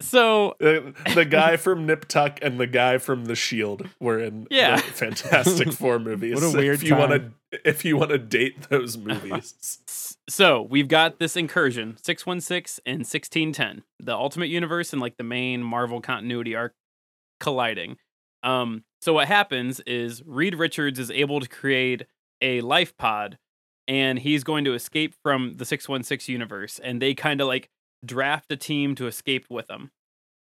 [0.00, 4.46] So Uh, the guy from Nip Tuck and the guy from The Shield were in
[4.50, 4.76] Yeah.
[4.76, 6.34] the Fantastic Four movies.
[6.34, 7.32] What a weird if you want to
[7.68, 9.82] if you want to date those movies.
[10.26, 15.62] so we've got this incursion 616 and 1610 the ultimate universe and like the main
[15.62, 16.72] marvel continuity are
[17.42, 17.98] colliding.
[18.42, 22.06] Um so what happens is reed richards is able to create
[22.40, 23.38] a life pod
[23.88, 27.68] and he's going to escape from the 616 universe and they kind of like
[28.06, 29.90] draft a team to escape with him.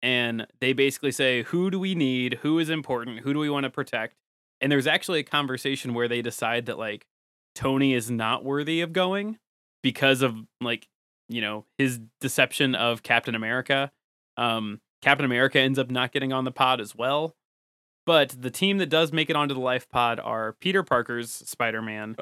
[0.03, 2.35] And they basically say who do we need?
[2.43, 3.21] Who is important?
[3.21, 4.15] Who do we want to protect?
[4.61, 7.07] And there's actually a conversation where they decide that like
[7.55, 9.39] tony is not worthy of going
[9.83, 10.87] because of like
[11.29, 13.91] you know his deception of Captain America.
[14.37, 17.35] Um, Captain America ends up not getting on the pod as well.
[18.07, 21.83] But the team that does make it onto the life pod are Peter Parker's Spider
[21.83, 22.17] Man,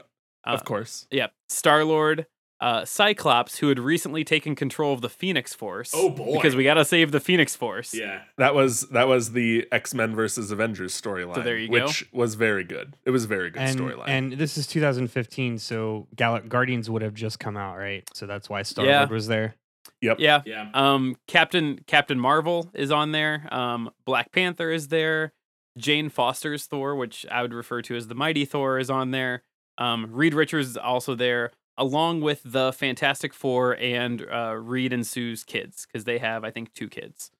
[0.45, 1.07] of course.
[1.11, 2.27] yeah, Star Lord,
[2.61, 5.93] uh, Cyclops, who had recently taken control of the Phoenix Force.
[5.95, 6.35] Oh, boy.
[6.35, 7.95] Because we gotta save the Phoenix Force.
[7.95, 8.23] yeah.
[8.39, 11.87] That was that was the X Men versus Avengers storyline, there you go.
[11.87, 12.95] which was very good.
[13.05, 14.09] It was a very good And, storyline.
[14.09, 18.05] and this is 2015, so Gal- Guardians would have just come out, right?
[18.15, 18.99] So that's why Star Yeah.
[18.99, 19.55] Lord was there.
[20.01, 20.19] Yep.
[20.21, 20.43] Yeah.
[20.47, 20.71] Yeah.
[20.75, 23.49] Um, Captain Captain Marvel is on there.
[23.53, 25.33] Um, Black Panther is there.
[25.77, 29.43] Jane Foster's Thor, which I would refer to as the Mighty Thor, is on there.
[29.79, 35.07] Um, Reed Richards is also there, along with the Fantastic Four and uh, Reed and
[35.07, 37.31] Sue's kids, because they have, I think, two kids.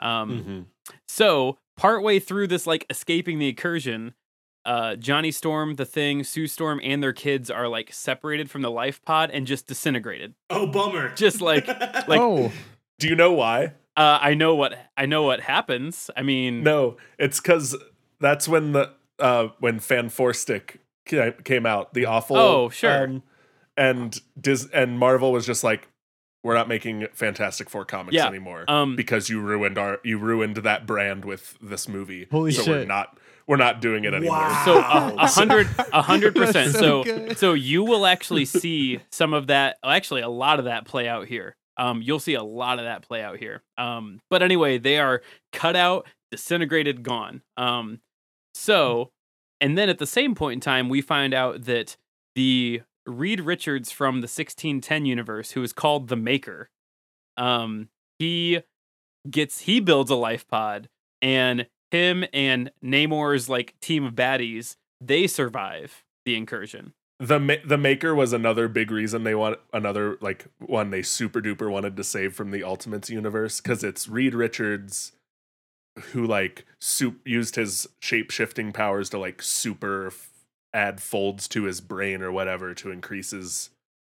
[0.00, 0.94] Um, Mhm.
[1.06, 4.14] so partway through this, like escaping the incursion,
[4.64, 8.70] uh, Johnny Storm, the Thing, Sue Storm, and their kids are like separated from the
[8.70, 10.34] life pod and just disintegrated.
[10.50, 11.14] Oh, bummer.
[11.14, 11.66] Just like-
[12.08, 12.50] like- oh,
[12.98, 13.72] Do you know why?
[13.96, 16.10] Uh, I know what I know what happens.
[16.16, 17.76] I mean, No, it's because
[18.20, 18.90] that's when the
[19.20, 22.36] uh when Fan Four Stick came out, the awful.
[22.36, 23.04] Oh, sure.
[23.04, 23.22] um,
[23.76, 25.88] and Dis and Marvel was just like,
[26.42, 30.56] we're not making Fantastic Four comics Yeah, anymore um, because you ruined our you ruined
[30.56, 32.26] that brand with this movie.
[32.32, 32.88] Holy so We're shit.
[32.88, 34.38] not we're not doing it anymore.
[34.38, 34.62] Wow.
[34.64, 36.72] so a, a hundred a hundred percent.
[36.72, 39.76] So so so you will actually see some of that.
[39.84, 41.56] Actually, a lot of that play out here.
[41.76, 43.62] Um, you'll see a lot of that play out here.
[43.76, 45.22] Um, but anyway, they are
[45.52, 47.42] cut out, disintegrated, gone.
[47.56, 48.00] Um,
[48.54, 49.10] so,
[49.60, 51.96] and then at the same point in time, we find out that
[52.36, 56.70] the Reed Richards from the 1610 universe, who is called the Maker,
[57.36, 57.88] um,
[58.18, 58.60] he
[59.28, 60.88] gets he builds a life pod,
[61.20, 66.92] and him and Namor's like team of baddies, they survive the incursion.
[67.20, 71.40] the ma- the maker was another big reason they want another like one they super
[71.40, 75.12] duper wanted to save from the Ultimates universe because it's Reed Richards
[76.12, 80.30] who like soup used his shape shifting powers to like super f-
[80.72, 83.70] add folds to his brain or whatever to increase his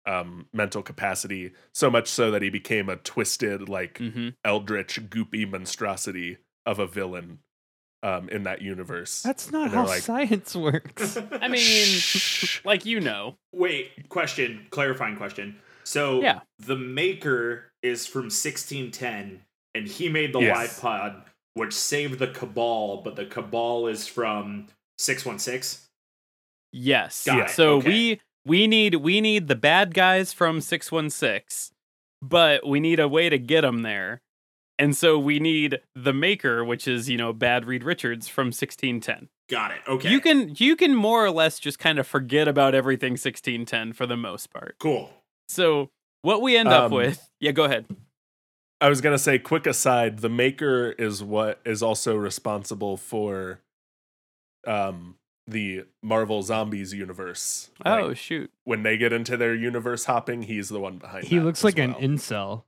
[0.06, 4.30] um mental capacity so much so that he became a twisted like Mm-hmm.
[4.44, 7.40] eldritch goopy monstrosity of a villain
[8.04, 11.18] um in that universe that's not how like- science works.
[11.32, 12.00] I mean,
[12.64, 15.58] like you know, Wait, question, clarifying question.
[15.84, 16.40] So Yeah.
[16.60, 19.42] the maker is from 1610
[19.76, 20.56] and he made the Yes.
[20.58, 21.24] live pod
[21.56, 25.88] which saved the cabal, but the cabal is from 616.
[26.72, 27.26] yes.
[27.26, 27.90] Got it, So okay.
[27.90, 31.72] we we need we need the bad guys from six one six,
[32.22, 34.22] but we need a way to get them there,
[34.80, 39.00] and so we need the maker, which is you know bad Reed Richards from sixteen
[39.00, 39.30] ten.
[39.50, 39.80] Got it.
[39.88, 40.10] Okay.
[40.10, 43.94] You can you can more or less just kind of forget about everything sixteen ten
[43.94, 44.76] for the most part.
[44.80, 45.12] cool.
[45.48, 45.90] So
[46.22, 47.86] what we end up Um, with, yeah, go ahead.
[48.82, 53.60] I was gonna say, quick aside, the maker is what is also responsible for
[54.68, 55.16] um
[55.48, 57.72] the Marvel Zombies universe.
[57.84, 61.26] Oh Like, shoot, when they get into their universe hopping, he's the one behind.
[61.26, 62.64] he that looks as like an incel.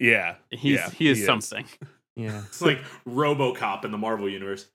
[0.00, 0.34] Yeah.
[0.50, 1.64] he's yeah, he is something.
[2.16, 4.66] Yeah, It's like RoboCop in the Marvel universe.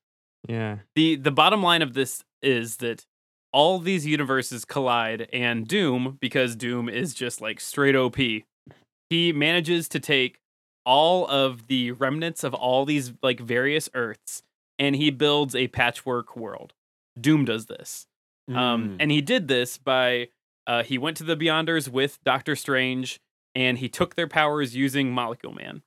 [0.47, 0.77] yeah.
[0.95, 3.05] the the bottom line of this is that
[3.51, 9.87] all these universes collide and doom because doom is just like straight op he manages
[9.89, 10.39] to take
[10.85, 14.41] all of the remnants of all these like various Earths,
[14.79, 16.73] and he builds a patchwork world.
[17.19, 18.07] Doom does this.
[18.49, 18.97] Um, Mm.
[19.01, 20.29] and he did this by
[20.67, 23.19] uh, he went to the Beyonders with Doctor Strange,
[23.55, 25.81] and he took their powers using Molecule Man.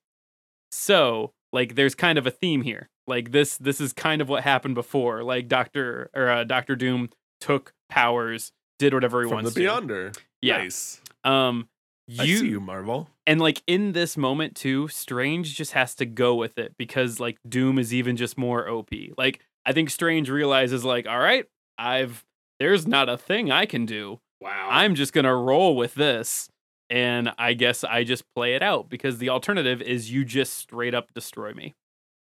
[0.71, 2.89] So, like, there's kind of a theme here.
[3.07, 5.23] Like this, this is kind of what happened before.
[5.23, 7.09] Like Doctor or uh, Doctor Doom
[7.41, 9.61] took powers, did whatever he from the wants to.
[9.61, 10.19] Beyonder.
[10.43, 10.59] Yeah.
[10.59, 11.01] Nice.
[11.25, 11.69] Um,
[12.19, 13.09] I see you, Marvel.
[13.27, 17.39] and like in this moment too, Strange just has to go with it because like
[17.49, 18.91] Doom is even just more OP.
[19.17, 21.47] Like I think Strange realizes like, all right,
[21.79, 22.25] I've
[22.61, 24.21] there's not a thing I can do.
[24.41, 24.69] Wow.
[24.71, 26.49] I'm just gonna roll with this.
[26.91, 30.95] And I guess I just play it out because the alternative is you just straight
[30.95, 31.75] up destroy me.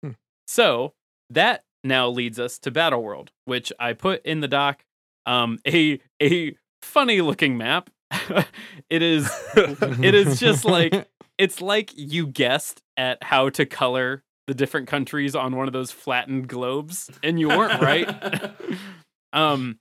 [0.04, 0.12] Hmm.
[0.48, 0.94] So
[1.30, 4.84] that now leads us to Battle World, which I put in the doc.
[5.26, 7.90] Um, a a funny looking map.
[8.90, 14.54] it is it is just like it's like you guessed at how to color the
[14.54, 18.54] different countries on one of those flattened globes, and you weren't right.
[19.34, 19.80] um,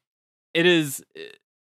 [0.55, 1.03] it is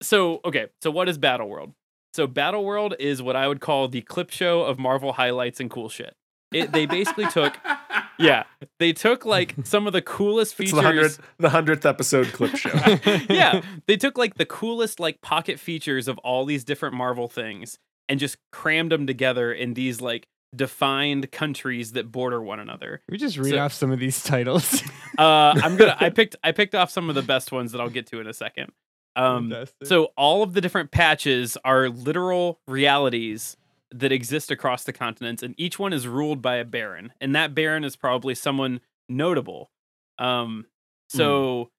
[0.02, 0.68] so okay.
[0.82, 1.74] So what is Battle World?
[2.18, 5.70] So Battle World is what I would call the clip show of Marvel highlights and
[5.70, 6.15] cool shit.
[6.51, 7.55] It, they basically took,
[8.20, 8.45] yeah,
[8.80, 10.74] they took like some of the coolest It's features.
[10.78, 12.72] the hundredth, the hundredth episode clip show.
[13.30, 17.78] yeah, they took like the coolest like pocket features of all these different Marvel things
[18.09, 23.03] and just crammed them together in these like defined countries that border one another.
[23.09, 24.82] we just read So- off some of these titles.
[25.20, 25.95] Uh, I'm gonna.
[25.99, 26.36] I picked.
[26.43, 28.72] I picked off some of the best ones that I'll get to in a second.
[29.18, 29.53] Um,
[29.84, 33.57] so all of the different patches are literal realities
[33.91, 37.55] that exist across the continents, and each one is ruled by a baron, and that
[37.55, 39.72] baron is probably someone notable.
[40.20, 40.65] Um,
[41.09, 41.72] so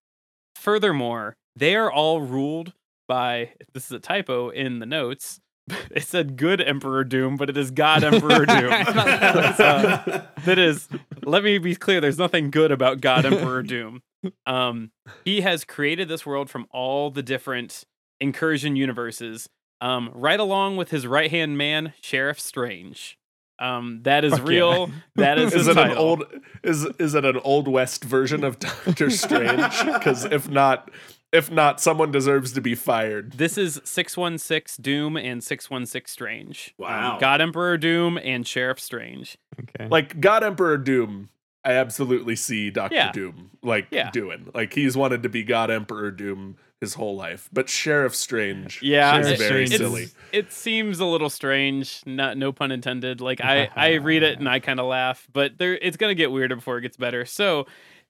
[0.57, 2.73] furthermore, they are all ruled
[3.07, 3.53] by.
[3.73, 5.41] This is a typo in the notes.
[5.91, 8.73] It said good Emperor Doom, but it is God Emperor Doom.
[8.73, 10.89] Uh, that is
[11.25, 14.03] let me be clear there's nothing good about god emperor doom
[14.47, 14.91] um
[15.25, 17.85] he has created this world from all the different
[18.21, 19.49] incursion universes
[19.81, 23.17] um right along with his right hand man sheriff strange
[23.61, 24.49] um that is Fuck yeah.
[24.49, 26.25] real that is, Is it an old
[26.63, 29.85] is is it an old west version of Doctor Strange?
[29.85, 30.91] Because if not,
[31.33, 33.33] if not, someone deserves to be fired.
[33.33, 37.19] this is 616 doom and 616 strange Um, Wow.
[37.21, 39.89] god emperor doom and sheriff strange okay.
[39.89, 41.29] Like God Emperor Doom,
[41.69, 43.13] I absolutely see Doctor Yeah.
[43.13, 44.11] Doom like Yeah.
[44.11, 44.49] doing.
[44.55, 49.13] Like he's wanted to be God Emperor Doom his whole life, but Sheriff Strange, yeah
[49.21, 50.07] Sheriff it- very Strange it's- silly.
[50.33, 54.49] it seems a little strange not no pun intended like i i read it and
[54.49, 57.67] i kind of laugh but there it's gonna get weirder before it gets better so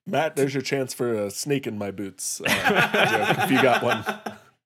[0.06, 2.40] Matt, there's your chance for a snake in my boots.
[2.40, 2.48] Uh,
[3.34, 4.02] joke, if you got one.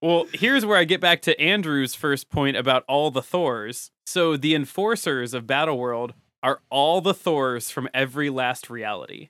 [0.01, 3.90] Well, here's where I get back to Andrew's first point about all the Thors.
[4.07, 6.12] So the enforcers of Battleworld
[6.43, 9.28] are all the Thors from every last reality.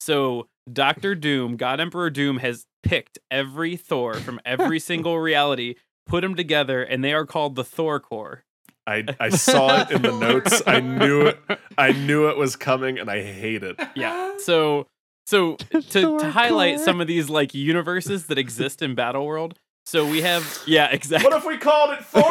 [0.00, 5.74] So Doctor Doom, God Emperor Doom, has picked every Thor from every single reality,
[6.06, 8.44] put them together, and they are called the Thor Corps.
[8.86, 10.62] I, I saw it in the notes.
[10.66, 11.38] I knew it.
[11.76, 13.78] I knew it was coming, and I hate it.
[13.94, 14.38] Yeah.
[14.38, 14.86] So
[15.26, 15.56] so
[15.90, 19.58] to, to highlight some of these like universes that exist in Battle World.
[19.84, 21.28] So we have yeah, exactly.
[21.28, 22.30] What if we called it Thor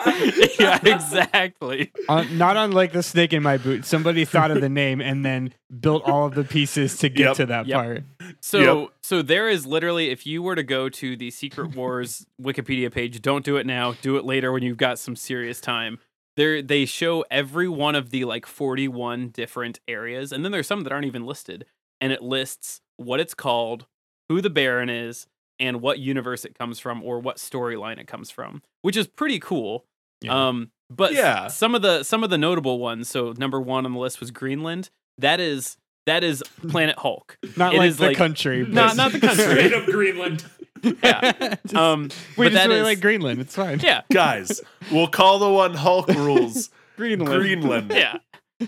[0.58, 1.92] yeah, exactly.
[2.08, 3.84] Uh, not unlike the snake in my boot.
[3.84, 7.36] Somebody thought of the name and then built all of the pieces to get Yep.
[7.36, 7.76] to that Yep.
[7.76, 8.02] part.
[8.40, 8.88] So Yep.
[9.02, 13.20] so there is literally if you were to go to the Secret Wars Wikipedia page,
[13.22, 15.98] don't do it now, do it later when you've got some serious time.
[16.36, 20.82] There they show every one of the like 41 different areas and then there's some
[20.82, 21.64] that aren't even listed
[22.00, 23.86] and it lists what it's called,
[24.28, 25.26] who the Baron is,
[25.60, 29.38] and what universe it comes from or what storyline it comes from, which is pretty
[29.38, 29.84] cool.
[30.20, 30.48] Yeah.
[30.48, 31.48] Um but Yeah.
[31.48, 34.30] some of the some of the notable ones, so number 1 on the list was
[34.30, 34.90] Greenland.
[35.18, 35.76] That is
[36.06, 37.38] that is Planet Hulk.
[37.56, 38.66] Not It like is the like- country.
[38.66, 39.44] Not but- not the country.
[39.44, 40.44] Straight up Greenland.
[41.02, 41.32] yeah.
[41.62, 43.40] Just- Um, we but just that really is- like Greenland.
[43.40, 43.80] It's fine.
[43.80, 44.60] yeah, Guys,
[44.92, 47.40] we'll call the one Hulk rules Greenland.
[47.40, 48.18] Greenland, yeah.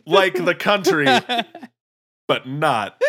[0.07, 1.07] like the country,
[2.29, 3.01] but not.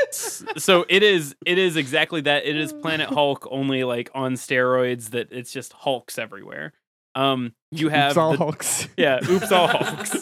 [0.58, 2.46] So it is it is exactly that.
[2.46, 6.74] It is Planet Hulk only like on steroids that it's just Hulks everywhere.
[7.16, 8.88] Um you have It's all the- Hulks.
[8.98, 10.16] Yeah, oops all Hulks.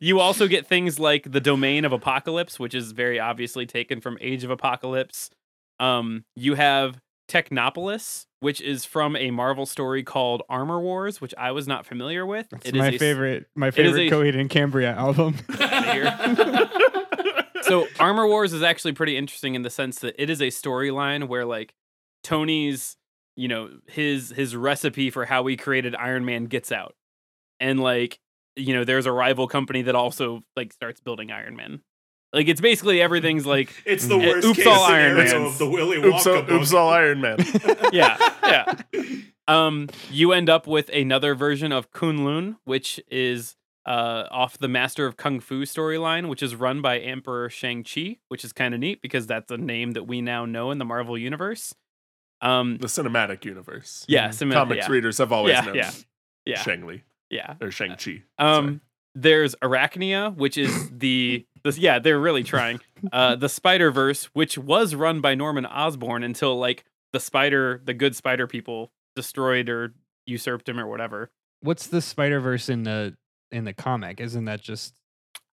[0.00, 4.18] you also get things like the domain of apocalypse, which is very obviously taken from
[4.20, 5.30] Age of Apocalypse.
[5.80, 11.52] Um you have Technopolis, which is from a Marvel story called Armor Wars, which I
[11.52, 12.46] was not familiar with.
[12.52, 13.46] It's It is my a s- favorite.
[13.54, 15.34] My favorite Coheed and Cambria album.
[17.62, 21.28] so armor wars is actually pretty interesting in the sense that it is a storyline
[21.28, 21.74] where like
[22.22, 22.96] tony's
[23.36, 26.94] you know his his recipe for how he created Iron Man gets out,
[27.60, 28.18] and like
[28.56, 31.80] you know there's a rival company that also like starts building Iron Man.
[32.32, 35.52] Like it's basically everything's like It's the Uh, worst oops, case all Iron scenario Mans.
[35.54, 36.50] of the Willy Wonka all, book.
[36.50, 37.38] oops, all Iron Man.
[37.92, 38.74] yeah yeah.
[39.48, 43.56] Um, you end up with another version of Kunlun, which is
[43.86, 48.18] uh off the Master of Kung Fu storyline, which is run by Emperor Shang Chi,
[48.28, 50.84] which is kind of neat because that's a name that we now know in the
[50.84, 51.74] Marvel universe.
[52.42, 54.04] Um, the cinematic universe.
[54.06, 54.92] yeah, cinema- Comics yeah.
[54.92, 55.90] readers have always Yeah, known yeah,
[56.44, 56.62] yeah.
[56.62, 57.54] Shang Li yeah.
[57.62, 58.22] or Shang Chi.
[58.38, 58.82] Um,
[59.22, 62.80] there's Arachnia, which is the, the yeah, they're really trying.
[63.12, 67.94] Uh, the Spider Verse, which was run by Norman Osborn until like the Spider, the
[67.94, 69.94] good Spider people destroyed or
[70.26, 71.30] usurped him or whatever.
[71.60, 73.16] What's the Spider Verse in the
[73.50, 74.20] in the comic?
[74.20, 74.94] Isn't that just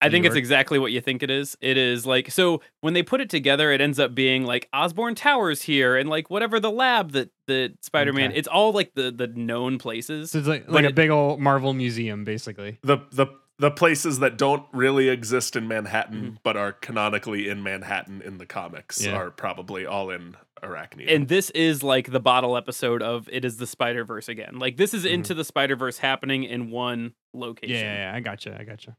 [0.02, 1.56] I New think it's exactly what you think it is.
[1.60, 5.14] It is like so when they put it together, it ends up being like Osborn
[5.14, 8.30] Towers here and like whatever the lab that the Spider Man.
[8.30, 8.38] Okay.
[8.38, 10.32] It's all like the the known places.
[10.32, 12.78] so it's like But like a it- big old Marvel museum, basically?
[12.82, 13.26] the the
[13.58, 16.36] the places that don't really exist in Manhattan Mhm.
[16.42, 19.12] but are canonically in Manhattan in the comics Yeah.
[19.16, 21.14] are probably all in Arachnia.
[21.14, 24.58] and this is like the bottle episode of it is the Spider Verse again.
[24.58, 25.10] Like this is Mhm.
[25.12, 27.76] into the Spider Verse happening in one location.
[27.76, 28.56] Yeah, yeah, yeah, I gotcha.
[28.58, 28.96] I gotcha.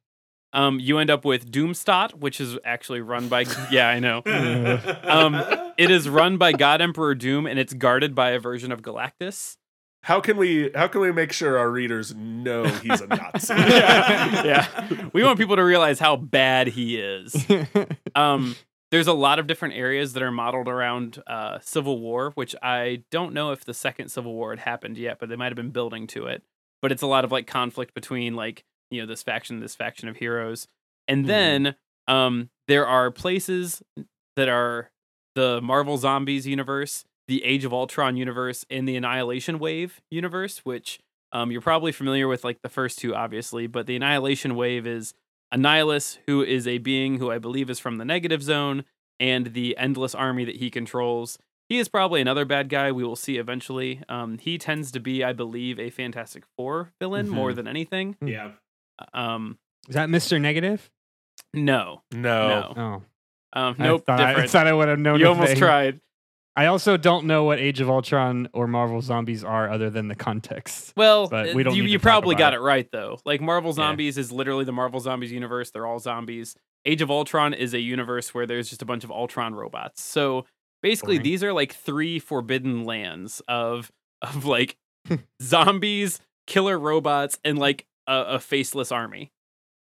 [0.53, 3.41] Um, you end up with Doomstadt, which is actually run by
[3.71, 4.21] yeah, I know.
[5.03, 5.35] Um,
[5.77, 9.57] it is run by God Emperor Doom, and it's guarded by a version of Galactus.
[10.07, 13.53] How can we how can we make sure our readers know he's a Nazi?
[13.53, 14.43] yeah,
[14.89, 15.09] yeah.
[15.11, 17.45] We want people to realize how bad he is.
[18.15, 18.55] Um,
[18.89, 23.03] there's a lot of different areas that are modeled around uh, Civil War, which I
[23.11, 25.71] don't know if the second Civil War had happened yet, but they might have been
[25.71, 26.41] building to it.
[26.81, 30.07] But it's a lot of like conflict between like you know this faction, this faction
[30.07, 30.67] of heroes,
[31.07, 31.27] and Mhm.
[31.27, 31.75] then
[32.07, 33.83] um, there are places
[34.37, 34.89] that are
[35.35, 40.99] the Marvel Zombies universe, the Age of Ultron universe, and the Annihilation Wave universe, which
[41.33, 43.67] um, you're probably familiar with, like the first two, obviously.
[43.67, 45.13] But the Annihilation Wave is
[45.53, 48.83] Annihilus, who is a being who I believe is from the Negative Zone,
[49.19, 51.37] and the Endless Army that he controls.
[51.69, 54.01] He is probably another bad guy we will see eventually.
[54.07, 58.15] Um, he tends to be, I believe, a Fantastic Four villain more than anything.
[58.21, 58.51] yeah.
[59.13, 59.57] Um,
[59.89, 60.89] Is that Mister Negative?
[61.53, 62.47] no, no.
[62.47, 62.73] no,
[63.55, 65.19] Oh, um, I nope, thought I, thought I would have known.
[65.19, 65.57] you almost thing.
[65.57, 65.99] tried.
[66.57, 70.15] I also don't know what Age of Ultron or Marvel Zombies are, other than the
[70.15, 70.91] context.
[70.97, 72.57] Well, But uh, we don't you, you probably got it.
[72.57, 73.19] it right though.
[73.25, 73.75] Like Marvel Yeah.
[73.75, 75.69] Zombies is literally the Marvel Zombies universe.
[75.69, 76.55] They're all zombies.
[76.83, 80.01] Age of Ultron is a universe where there's just a bunch of Ultron robots.
[80.01, 80.45] So
[80.81, 81.23] basically, Boring.
[81.23, 83.91] these are like three forbidden lands of
[84.23, 84.77] of like
[85.41, 89.31] zombies, killer robots, and like a, a faceless army.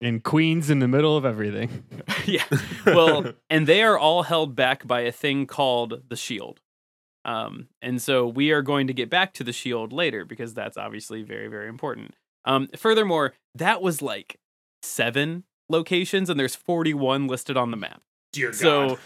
[0.01, 1.85] And Queens in the middle of everything.
[2.27, 2.45] yeah.
[2.85, 6.61] Well, and they are all held back by a thing called the shield.
[7.25, 10.77] Um, and so we are going to get back to the shield later because that's
[10.77, 12.15] obviously very, very important.
[12.45, 14.39] Um, furthermore, that was like
[14.83, 18.03] seven locations, and there's 41 listed on the map.
[18.33, 18.57] Dear God.
[18.57, 18.99] So Got it.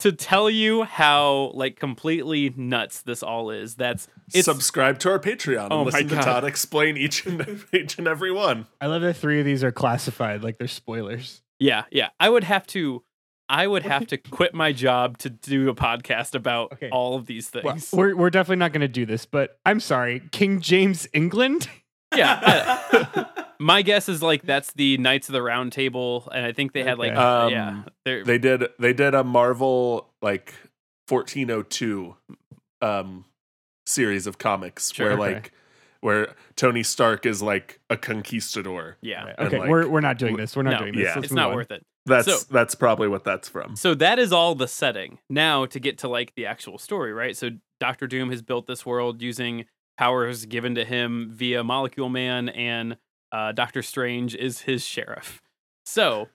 [0.00, 5.18] To tell you how like completely nuts this all is, that's it's Subscribe to our
[5.18, 6.22] Patreon and Oh my listen to God.
[6.24, 8.66] Todd explain each and each and every one.
[8.80, 11.42] I love that three of these are classified like they're spoilers.
[11.58, 12.08] yeah, yeah.
[12.20, 13.02] I would have to.
[13.50, 16.90] I would have to quit my job to do a podcast about Okay.
[16.90, 17.90] all of these Well, things.
[17.94, 21.66] we're we're definitely not going to do this, but I'm sorry, King James England.
[22.14, 23.26] yeah, I-
[23.60, 26.84] my guess is like that's the Knights of the Round Table, and I think they
[26.84, 27.20] had like Okay.
[27.20, 30.54] uh, Um, yeah, they're, They did they did a Marvel like
[31.08, 32.14] 1402
[32.80, 33.24] um
[33.86, 35.16] series of comics Sure.
[35.16, 35.34] where Okay.
[35.34, 35.52] like
[36.00, 38.98] where Tony Stark is like a conquistador.
[39.00, 40.54] yeah, And, Okay, like, we're we're not doing this.
[40.54, 41.04] We're not No, doing this.
[41.06, 41.14] yeah.
[41.16, 41.56] Let's it's not on.
[41.56, 41.84] worth it.
[42.06, 43.74] That's So- that's probably what that's from.
[43.74, 45.18] So that is all the setting.
[45.28, 47.36] Now to get to like the actual story, right?
[47.36, 47.50] So
[47.80, 49.64] Doctor Doom has built this world using
[49.96, 52.96] powers given to him via Molecule Man, and
[53.32, 55.42] uh, Doctor Strange is his sheriff.
[55.84, 56.28] So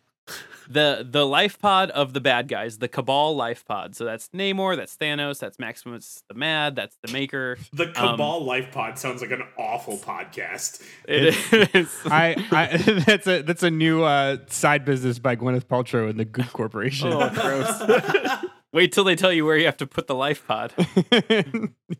[0.69, 3.95] the the life pod of the bad guys, the Cabal life pod.
[3.95, 7.57] So that's Namor, that's Thanos, that's Maximus the Mad, that's the Maker.
[7.73, 10.81] the um, Cabal Life Pod sounds like an awful podcast.
[11.07, 11.35] It
[11.75, 11.99] is.
[12.05, 16.25] I, I that's a that's a new uh, side business by Gwyneth Paltrow and the
[16.25, 17.09] Goop Corporation.
[17.11, 18.49] oh, gross.
[18.71, 20.73] Wait till they tell you where you have to put the life pod.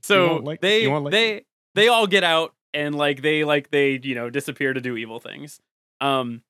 [0.01, 1.45] So won't like- they you like they
[1.75, 5.19] they all get out and like they like they you know disappear to do evil
[5.19, 5.59] things.
[6.01, 6.41] Um,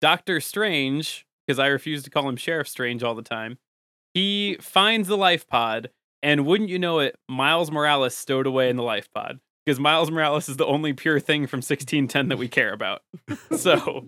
[0.00, 3.58] Doctor Strange, because I refuse to call him Sheriff Strange all the time,
[4.12, 5.90] he finds the life pod,
[6.22, 10.10] and wouldn't you know it, Miles Morales stowed away in the life pod because Miles
[10.10, 13.02] Morales is the only pure thing from 1610 that we care about.
[13.56, 14.06] so.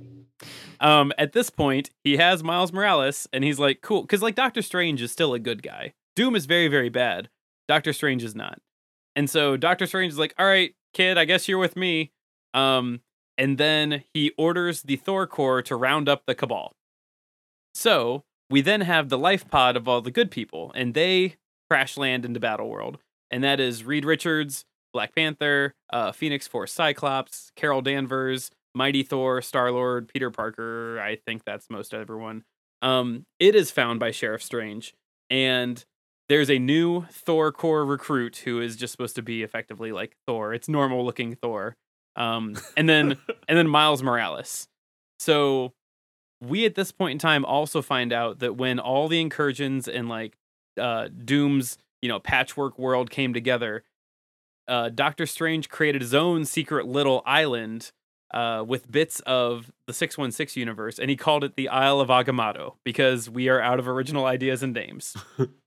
[0.80, 4.60] Um, at this point, he has Miles Morales, and he's like, cool, because like Doctor
[4.60, 5.94] Strange is still a good guy.
[6.14, 7.30] Doom is very, very bad.
[7.68, 8.60] Doctor Strange is not.
[9.14, 12.10] And so Doctor Strange is like, "All right, kid, I guess you're with me."
[12.54, 13.00] Um,
[13.38, 16.72] and then he orders the Thor Corps to round up the Cabal.
[17.74, 21.36] So we then have the life pod of all the good people, and they
[21.68, 22.98] crash land into Battle World,
[23.30, 29.42] and that is Reed Richards, Black Panther, uh, Phoenix Force Cyclops, Carol Danvers, Mighty Thor,
[29.42, 31.00] Star Lord, Peter Parker.
[31.00, 32.44] I think that's most everyone.
[32.82, 34.94] Um, it is found by Sheriff Strange,
[35.28, 35.84] and
[36.28, 40.52] there's a new Thor Corps recruit who is just supposed to be effectively like Thor.
[40.52, 41.76] It's normal looking Thor.
[42.16, 44.68] Um, and then and then Miles Morales.
[45.18, 45.72] So
[46.40, 50.08] we at this point in time also find out that when all the incursions and
[50.08, 50.36] like
[50.80, 53.84] uh, Doom's you know patchwork world came together,
[54.68, 57.92] uh, Doctor Strange created his own secret little island
[58.34, 62.74] uh, with bits of the 616 universe, and he called it the Isle of Agamotto
[62.84, 65.16] because we are out of original ideas and names.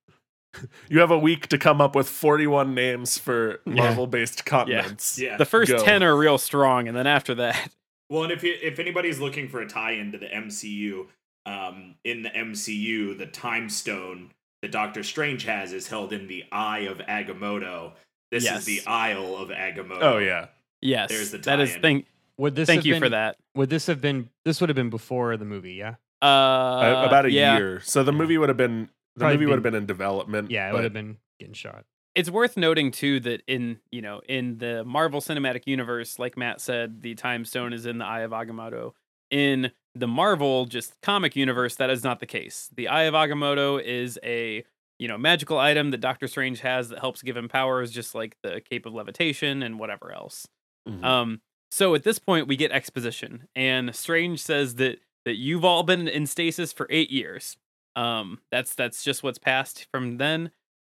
[0.90, 5.18] You have a week to come up with 41 names for Marvel based continents.
[5.20, 5.38] Yeah.
[5.38, 5.84] The first Go.
[5.84, 7.70] 10 are real strong, and then after that,
[8.10, 11.06] Well, and if you, if anybody's looking for a tie-in to the MCU,
[11.46, 14.32] um, in the MCU, the Time Stone
[14.64, 17.92] that Doctor Strange has is held in the Eye of Agamotto.
[18.32, 18.60] This Yes.
[18.60, 20.02] is the Isle of Agamotto.
[20.02, 20.48] Oh, yeah.
[20.82, 21.82] yes, There's the that is tie-in.
[21.82, 22.06] thank
[22.38, 23.38] Would this thank have you been, for that.
[23.56, 24.30] Would this have been?
[24.46, 25.96] This would have been before the movie, yeah.
[26.22, 27.58] Uh, Uh, about a yeah.
[27.58, 27.80] year.
[27.84, 28.90] So the movie would have been
[29.20, 30.50] the Probably movie would have been- been in development.
[30.52, 31.86] Yeah, it but- would have been getting shot.
[32.16, 36.60] It's worth noting too that in you know in the Marvel Cinematic Universe, like Matt
[36.60, 38.94] said, the Time Stone is in the Eye of Agamotto.
[39.30, 42.70] In the Marvel just comic universe, that is not the case.
[42.76, 44.66] The Eye of Agamotto is a
[44.98, 48.36] you know magical item that Doctor Strange has that helps give him powers, just like
[48.42, 50.48] the Cape of Levitation and whatever else.
[50.90, 51.04] Mhm.
[51.04, 51.42] Um,
[51.72, 56.08] so at this point, we get exposition, and Strange says that that you've all been
[56.08, 57.56] in stasis for eight years.
[58.00, 60.52] Um, that's that's just what's passed from then,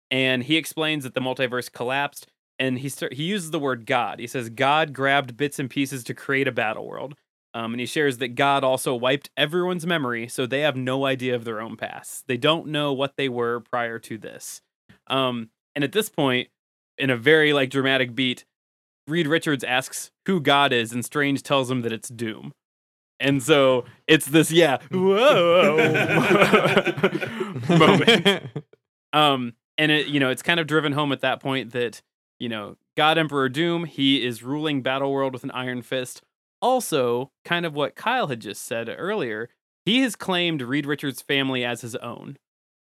[0.10, 2.28] and he explains that the multiverse collapsed,
[2.58, 4.20] and he start, he uses the word God.
[4.20, 7.14] He says God grabbed bits and pieces to create a battle world.
[7.54, 11.36] Um, and he shares that God also wiped everyone's memory, so they have no idea
[11.36, 12.26] of their own past.
[12.28, 14.62] They don't know what they were prior to this.
[15.08, 16.50] Um, and at this point,
[16.98, 18.46] in a very like dramatic beat,
[19.08, 22.52] Reed Richards asks who God is, and Strange tells him that it's Doom.
[23.20, 25.78] And so it's this, yeah, whoa
[27.70, 28.44] moment.
[29.14, 32.02] Um, and it, you know, it's kind of driven home at that point that,
[32.40, 36.22] you know, God Emperor Doom, he is ruling Battle World with an iron fist.
[36.62, 39.50] Also, kind of what Kyle had just said earlier,
[39.86, 42.38] he has claimed Reed Richards' family as his own.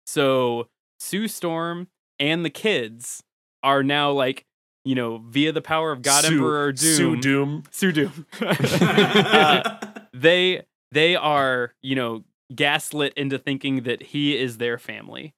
[0.07, 0.69] So
[0.99, 1.89] Sue Storm
[2.19, 3.23] and the kids
[3.63, 4.45] are now like,
[4.85, 6.97] you know, via the power of God Sue- Emperor Doom.
[6.97, 7.63] Sue Doom.
[7.71, 8.27] Sue Doom.
[8.41, 9.77] Uh,
[10.13, 10.63] they
[10.93, 12.25] they are, you know,
[12.55, 15.35] gaslit into thinking that he is their family.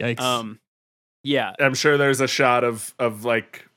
[0.00, 0.20] Yikes.
[0.20, 0.60] Um
[1.22, 1.52] yeah.
[1.58, 3.68] I'm sure there's a shot of of like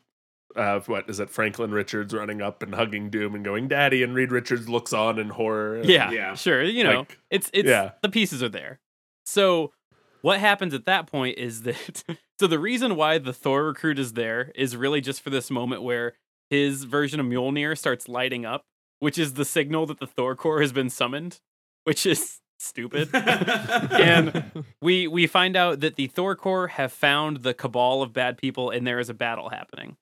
[0.56, 4.16] uh what is it Franklin Richards running up and hugging Doom and going daddy and
[4.16, 5.82] Reed Richards looks on in horror.
[5.84, 6.12] Yeah.
[6.12, 6.36] Yeah.
[6.36, 6.64] Sure.
[6.64, 7.92] You know, Like, it's it's yeah.
[8.02, 8.80] the pieces are there.
[9.26, 9.74] So
[10.22, 12.04] what happens at that point is that
[12.40, 15.84] so the reason why the Thor recruit is there is really just for this moment
[15.84, 16.14] where
[16.50, 18.66] his version of Mjolnir starts lighting up,
[19.00, 21.40] which is the signal that the Thor Corps has been summoned,
[21.84, 23.10] which is stupid.
[23.14, 28.38] and we we find out that the Thor Corps have found the cabal of bad
[28.38, 29.98] people and there is a battle happening.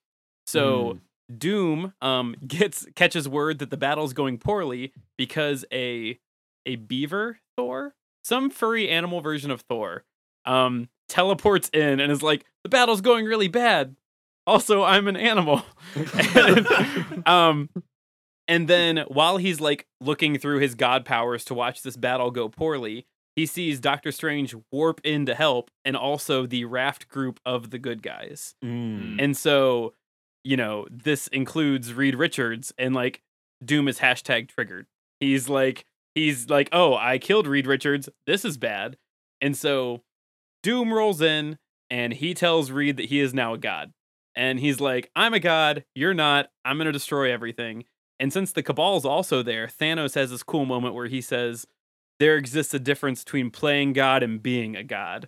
[0.47, 0.99] So
[1.35, 6.19] Doom um gets catches word that the battle's going poorly because a
[6.65, 7.93] a beaver Thor,
[8.23, 10.03] some furry animal version of Thor,
[10.45, 13.95] um teleports in and is like the battle's going really bad.
[14.47, 15.63] Also, I'm an animal.
[15.95, 17.69] and, um
[18.47, 22.49] and then while he's like looking through his god powers to watch this battle go
[22.49, 27.69] poorly, he sees Doctor Strange warp in to help and also the raft group of
[27.69, 28.55] the good guys.
[28.63, 29.21] Mm.
[29.21, 29.93] And so,
[30.43, 33.21] you know, this includes Reed Richards and like
[33.63, 34.87] Doom is hashtag triggered.
[35.19, 38.09] He's like, he's like, oh, I killed Reed Richards.
[38.25, 38.97] This is bad.
[39.41, 40.01] And so
[40.63, 41.57] Doom rolls in
[41.89, 43.91] and he tells Reed that he is now a god.
[44.35, 45.85] And he's like, I'm a god.
[45.93, 46.49] You're not.
[46.63, 47.85] I'm going to destroy everything.
[48.19, 51.67] And since the Cabal's also there, Thanos has this cool moment where he says,
[52.19, 55.27] there exists a difference between playing God and being a god,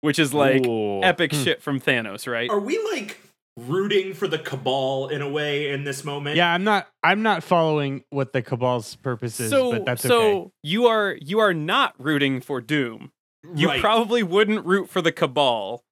[0.00, 1.00] which is like Ooh.
[1.02, 1.42] epic Hmm.
[1.44, 2.50] shit from Thanos, right?
[2.50, 3.18] Are we like
[3.56, 6.34] rooting for the cabal in a way in this moment?
[6.36, 6.88] yeah, I'm not.
[7.04, 10.50] I'm not following what the cabal's purpose is, so but that's so okay.
[10.64, 13.12] you are you are not rooting for Doom.
[13.54, 13.80] You Right.
[13.80, 15.84] probably wouldn't root for the Cabal.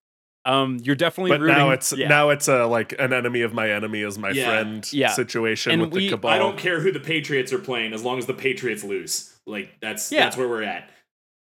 [0.45, 1.57] Um, you're definitely But rooting.
[1.57, 2.09] now it's yeah.
[2.09, 4.47] now it's a like an enemy of my enemy is my Yeah.
[4.47, 5.09] friend Yeah.
[5.13, 6.31] situation And with we- the cabal.
[6.33, 9.33] I don't care who the Patriots are playing as long as the Patriots lose.
[9.47, 10.25] Like that's Yeah.
[10.25, 10.89] that's where we're at.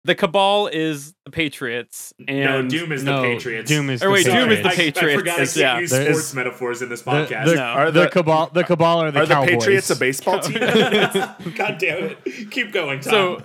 [0.04, 3.68] the Cabal is the Patriots, and no, Doom is no, the Patriots.
[3.68, 5.00] Doom is Or the wait, Doom is Patriots.
[5.00, 5.78] the I, I forgot I It's- can't yeah.
[5.80, 7.46] use There's- sports metaphors in this podcast.
[7.46, 7.62] the, No.
[7.62, 10.60] Are the the- cabal, the cabal are the Are the Patriots a baseball team?
[10.60, 12.50] God damn it!
[12.52, 13.10] Keep going, Tom.
[13.10, 13.42] so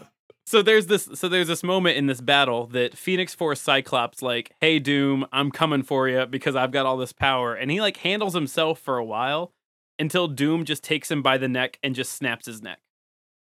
[0.52, 4.52] so there's this so there's this moment in this battle that Phoenix Force Cyclops like,
[4.60, 7.96] "Hey Doom, I'm coming for you because I've got all this power." And he like
[7.98, 9.54] handles himself for a while
[9.98, 12.80] until Doom just takes him by the neck and just snaps his neck.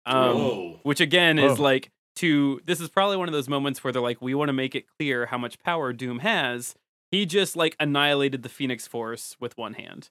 [0.05, 0.80] Um Whoa.
[0.84, 4.21] which again is like to this is probably one of those moments where they're like
[4.21, 6.73] we want to make it clear how much power Doom has.
[7.11, 10.09] He just like annihilated the Phoenix Force with one hand.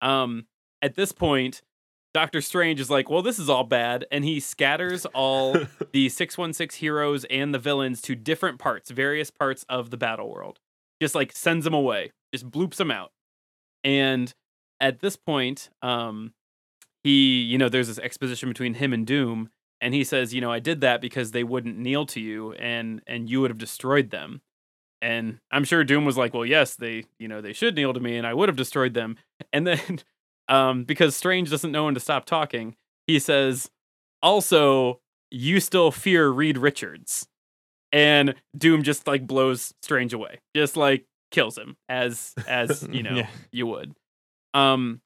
[0.00, 0.46] Um
[0.80, 1.60] at this point
[2.16, 5.52] Doctor Strange is like, "Well, this is all bad." And he scatters all
[5.92, 10.58] the 616 heroes and the villains to different parts, various parts of the battle world.
[10.98, 13.12] Just like sends them away, just bloops them out.
[13.84, 14.32] And
[14.80, 16.32] at this point, um,
[17.04, 19.50] he, you know, there's this exposition between him and Doom,
[19.82, 23.02] and he says, you know, I did that because they wouldn't kneel to you, and
[23.06, 24.40] and you would have destroyed them.
[25.02, 28.00] And I'm sure Doom was like, well, yes, they, you know, they should kneel to
[28.00, 29.18] me, and I would have destroyed them.
[29.52, 30.00] And then,
[30.48, 33.70] um, because Strange doesn't know when to stop talking, he says,
[34.22, 35.00] also,
[35.30, 37.26] you still fear Reed Richards.
[37.92, 43.14] And Doom just like blows Strange away, just like kills him as as you know
[43.14, 43.28] Yeah.
[43.52, 43.94] you would.
[44.54, 45.00] Um,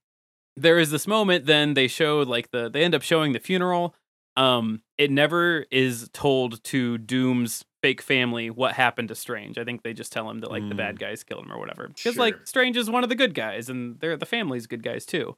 [0.56, 1.46] there is this moment.
[1.46, 3.94] Then they show like the they end up showing the funeral.
[4.36, 9.58] Um, it never is told to Doom's fake family what happened to Strange.
[9.58, 11.88] I think they just tell him that like the bad guys killed him or whatever.
[11.88, 15.06] Because like Strange is one of the good guys, and they're the family's good guys
[15.06, 15.36] too.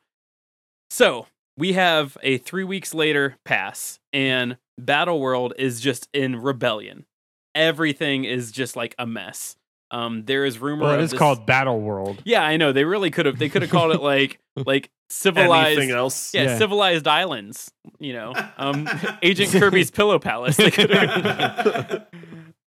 [0.91, 7.07] So we have a three weeks later pass, and Battle World is just in rebellion.
[7.55, 9.57] Everything is just like a mess.
[9.91, 10.85] Um, there is rumor.
[10.85, 12.23] Well, it is this- called Battle World.
[12.25, 12.73] Yeah, I know.
[12.73, 13.39] They really could have.
[13.39, 15.79] They could have called it like like civilized.
[15.79, 16.33] Anything else?
[16.35, 16.59] Yeah, Yeah.
[16.59, 17.71] civilized islands.
[17.99, 18.89] You know, um,
[19.23, 20.57] Agent Kirby's Pillow Palace.
[20.57, 22.07] They could have.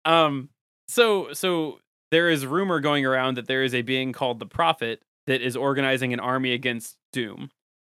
[0.04, 0.48] um.
[0.88, 1.78] So so
[2.10, 5.56] there is rumor going around that there is a being called the Prophet that is
[5.56, 7.50] organizing an army against Doom.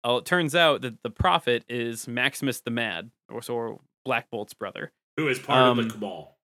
[0.05, 4.55] Well, it turns out that the Prophet is Maximus the Mad, or so Black Bolt's
[4.55, 4.93] brother.
[5.16, 6.36] Who is part of Um, the cabal?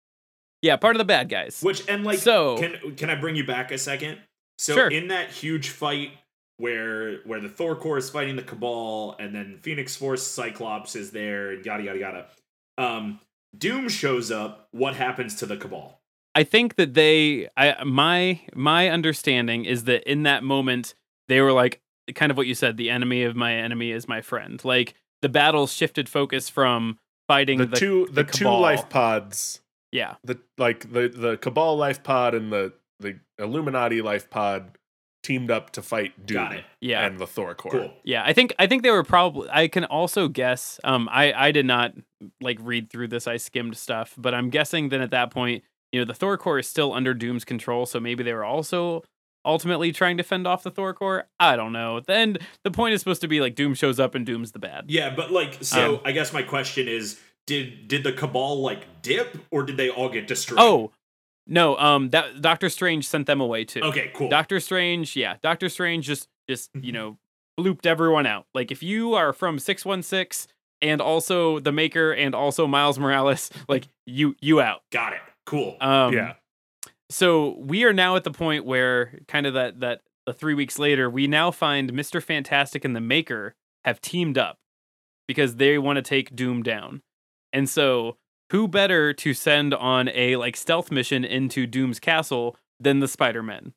[0.62, 1.60] Yeah, part of the bad guys.
[1.62, 4.18] Which and like so- can can I bring you back a second?
[4.58, 4.88] So Sure.
[4.88, 6.10] in that huge fight
[6.60, 11.10] where where the Thor Corps is fighting the Cabal and then Phoenix Force Cyclops is
[11.10, 12.26] there and yada yada yada.
[12.78, 13.20] Um
[13.56, 14.68] Doom shows up.
[14.70, 16.00] What happens to the Cabal?
[16.34, 20.94] I think that they I my my understanding is that in that moment
[21.28, 21.80] they were like
[22.14, 24.62] kind of what you said the enemy of my enemy is my friend.
[24.64, 29.60] Like the battle shifted focus from fighting The, the, two the, the two life pods,
[29.92, 30.16] yeah.
[30.24, 34.78] the like the the Cabal life pod and the the Illuminati life pod
[35.22, 36.64] teamed up to fight Doom Got it.
[36.80, 37.06] Yeah.
[37.06, 37.70] and the Thor Corps.
[37.72, 37.92] Cool.
[38.04, 39.48] Yeah, I think I think they were probably.
[39.50, 40.80] I can also guess.
[40.84, 41.92] Um, I I did not
[42.40, 43.26] like read through this.
[43.26, 46.58] I skimmed stuff, but I'm guessing that at that point, you know, the Thor Corps
[46.60, 47.86] is still under Doom's control.
[47.86, 49.02] So maybe they were also
[49.44, 51.26] ultimately trying to fend off the Thor Corps.
[51.38, 52.00] I don't know.
[52.00, 54.84] Then the point is supposed to be like Doom shows up and Doom's the bad.
[54.88, 59.02] Yeah, but like so Um, I guess my question is did did the Cabal like
[59.02, 60.58] dip or did they all get destroyed?
[60.60, 60.92] Oh
[61.50, 61.76] no.
[61.76, 63.80] Um, that Doctor Strange sent them away too.
[63.80, 64.30] Okay, cool.
[64.30, 67.18] Doctor Strange, yeah, Doctor Strange just just you know
[67.58, 68.46] blooped everyone out.
[68.54, 70.46] Like if you are from six one six
[70.80, 74.80] and also the Maker and also Miles Morales, like you you out.
[74.90, 75.20] Got it.
[75.44, 75.76] Cool.
[75.80, 76.34] Um, Yeah.
[77.10, 80.78] So we are now at the point where kind of that that the three weeks
[80.78, 83.54] later, we now find Mister Fantastic and the Maker
[83.84, 84.58] have teamed up
[85.26, 87.02] because they want to take Doom down,
[87.52, 88.16] and so
[88.50, 93.42] who better to send on a like stealth mission into Doom's castle than the Spider
[93.42, 93.72] Men?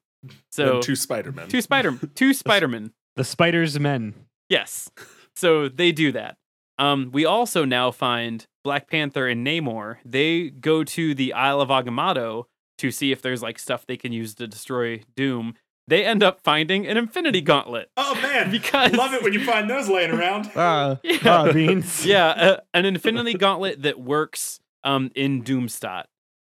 [0.51, 1.47] So and two Spider Men.
[1.49, 2.91] two Spider two Spider-Men.
[3.15, 4.13] The Spider's Men.
[4.49, 4.89] Yes.
[5.35, 6.37] So they do that.
[6.79, 9.97] Um, we also now find Black Panther and Namor.
[10.05, 12.45] They go to the Isle of Agamotto
[12.79, 15.55] to see if there's like stuff they can use to destroy Doom.
[15.87, 17.89] They end up finding an Infinity Gauntlet.
[17.97, 20.49] oh man, because- love it when you find those laying around.
[20.55, 21.17] Ah, Yeah.
[21.25, 22.05] ah, beans.
[22.05, 26.05] yeah, uh, an Infinity Gauntlet that works um in Doomstadt.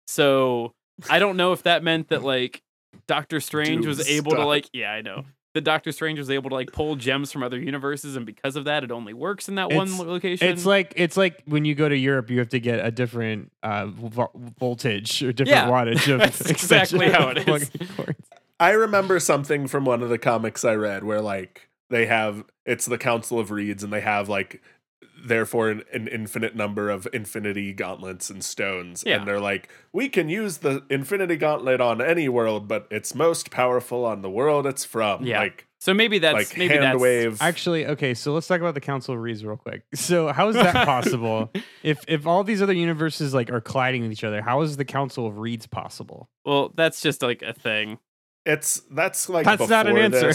[0.07, 0.73] So
[1.09, 2.61] I don't know if that meant that like
[3.07, 5.25] Doctor Strange was able to like yeah, I know.
[5.53, 8.63] The Doctor Strange was able to like pull gems from other universes, and because of
[8.65, 10.47] that, it only works in that one It's- lo- location.
[10.47, 13.51] It's like it's like when you go to Europe, you have to get a different
[13.61, 17.69] uh, vo- voltage or different Yeah, wattage of that's exactly how it is.
[17.95, 18.15] plug.
[18.61, 22.85] I remember something from one of the comics I read where like they have it's
[22.85, 24.61] the Council of Reeds and they have like
[25.23, 29.18] therefore an, an infinite number of infinity gauntlets and stones Yeah.
[29.18, 33.52] and they're like we can use the infinity gauntlet on any world but it's most
[33.52, 35.39] powerful on the world it's from Yeah.
[35.39, 37.41] like So maybe that's like maybe hand that's wave.
[37.41, 39.81] Actually, okay, so let's talk about the Council of Reeds real quick.
[39.95, 41.52] So how is that possible?
[41.84, 44.85] if if all these other universes like are colliding with each other, how is the
[44.85, 46.30] Council of Reeds possible?
[46.45, 47.98] well, that's just like a thing.
[48.45, 50.34] it's that's like That's not an answer.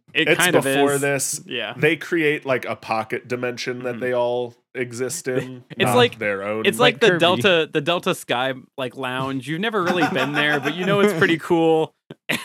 [0.18, 0.26] This.
[0.26, 1.00] It it's kind of before is.
[1.00, 1.40] this.
[1.46, 1.74] Yeah.
[1.76, 4.00] They create like a pocket dimension that Mhm.
[4.00, 5.64] they all exist in.
[5.70, 6.66] It's like- their own.
[6.66, 7.18] It's Like like, the Kirby.
[7.20, 9.48] Delta the Delta Sky like lounge.
[9.48, 11.94] You've never really been there, but you know it's pretty cool.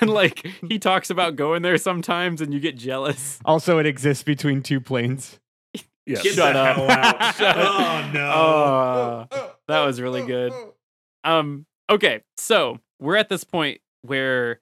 [0.01, 3.39] And like he talks about going there sometimes and you get jealous.
[3.45, 5.39] Also, it exists between two planes.
[6.05, 6.21] yes.
[6.23, 6.75] Get Shut the up.
[6.75, 7.35] hell out.
[7.35, 7.67] Shut up.
[7.79, 9.27] oh no.
[9.31, 10.53] Oh, that was really good.
[11.23, 14.59] Um okay, so we're at this point where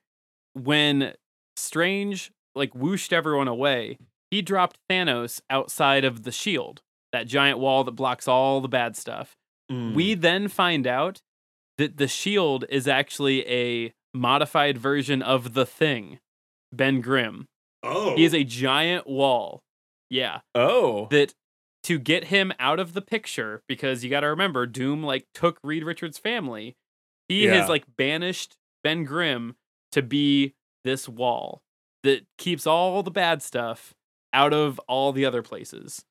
[0.53, 1.13] when
[1.55, 3.97] Strange like whooshed everyone away,
[4.29, 8.95] he dropped Thanos outside of the shield, that giant wall that blocks all the bad
[8.95, 9.35] stuff.
[9.71, 9.93] Mm.
[9.93, 11.19] We then find out
[11.77, 16.19] that the shield is actually a modified version of the thing,
[16.73, 17.47] Ben Grimm.
[17.83, 18.15] oh.
[18.15, 19.61] He is a giant wall.
[20.09, 20.41] Yeah.
[20.53, 21.33] oh That
[21.83, 25.57] to get him out of the picture, because you got to remember, Doom like took
[25.63, 26.75] Reed Richards' family.
[27.29, 27.53] He Yeah.
[27.55, 29.55] has like banished Ben Grimm
[29.93, 30.53] to be
[30.83, 31.61] this wall
[32.03, 33.93] that keeps all the bad stuff
[34.33, 36.03] out of all the other places.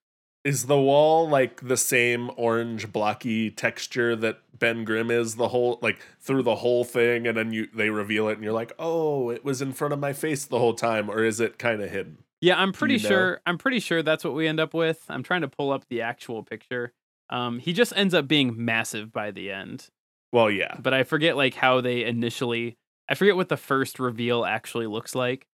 [0.45, 5.79] is the wall like the same orange blocky texture that Ben Grimm is the whole
[5.83, 9.31] like through the whole thing, and then you they reveal it, and you're like, oh,
[9.31, 11.91] it was in front of my face the whole time, or is it kind of
[11.91, 12.19] hidden?
[12.41, 13.09] Yeah, I'm pretty you know?
[13.09, 13.41] sure.
[13.45, 15.05] I'm pretty sure that's what we end up with.
[15.11, 16.93] I'm trying to pull up the actual picture.
[17.29, 19.89] Um, he just ends up being massive by the end,
[20.33, 22.77] Well, yeah, but I forget like how they initially.
[23.09, 25.47] I forget what the first reveal actually looks like,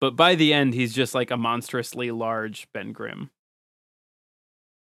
[0.00, 3.30] but by the end, he's just like a monstrously large Ben Grimm.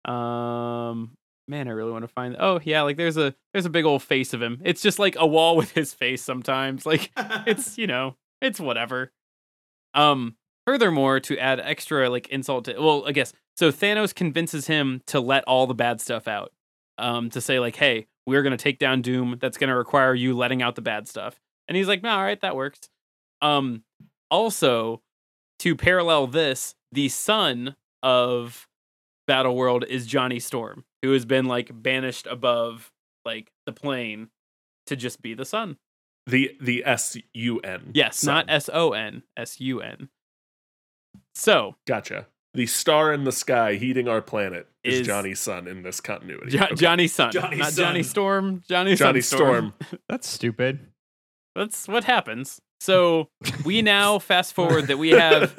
[0.06, 1.18] Um,
[1.48, 2.36] man, I really want to find.
[2.40, 4.62] Oh yeah, like there's a there's a big old face of him.
[4.64, 6.22] It's just like a wall with his face.
[6.24, 9.12] Sometimes, like it's you know it's whatever
[9.94, 10.36] um
[10.66, 15.20] furthermore to add extra like insult to well i guess so thanos convinces him to
[15.20, 16.52] let all the bad stuff out
[16.98, 20.14] um to say like hey we're going to take down doom that's going to require
[20.14, 22.90] you letting out the bad stuff and he's like no all right that works
[23.42, 23.84] um
[24.30, 25.02] also
[25.60, 28.68] to parallel this the son of
[29.28, 32.92] battle world is johnny storm who has been like banished above
[33.26, 34.30] like the plane
[34.86, 35.78] to just be the sun
[36.28, 37.92] the the S U N.
[37.94, 38.48] Yes, not.
[38.50, 40.10] S O N, S U N.
[41.36, 42.28] So Gotcha.
[42.54, 46.52] The star in the sky heating our planet is, Is- Johnny's son in this continuity.
[46.52, 46.76] jo- Okay.
[46.76, 47.86] Johnny Sun, Johnny not Sun.
[47.86, 48.64] Johnny Storm.
[48.68, 49.74] Johnny, Johnny Sunstorm.
[49.86, 50.00] Storm.
[50.10, 50.80] That's stupid.
[51.58, 52.62] That's what happens.
[52.80, 53.30] So
[53.66, 55.56] we now fast forward that we have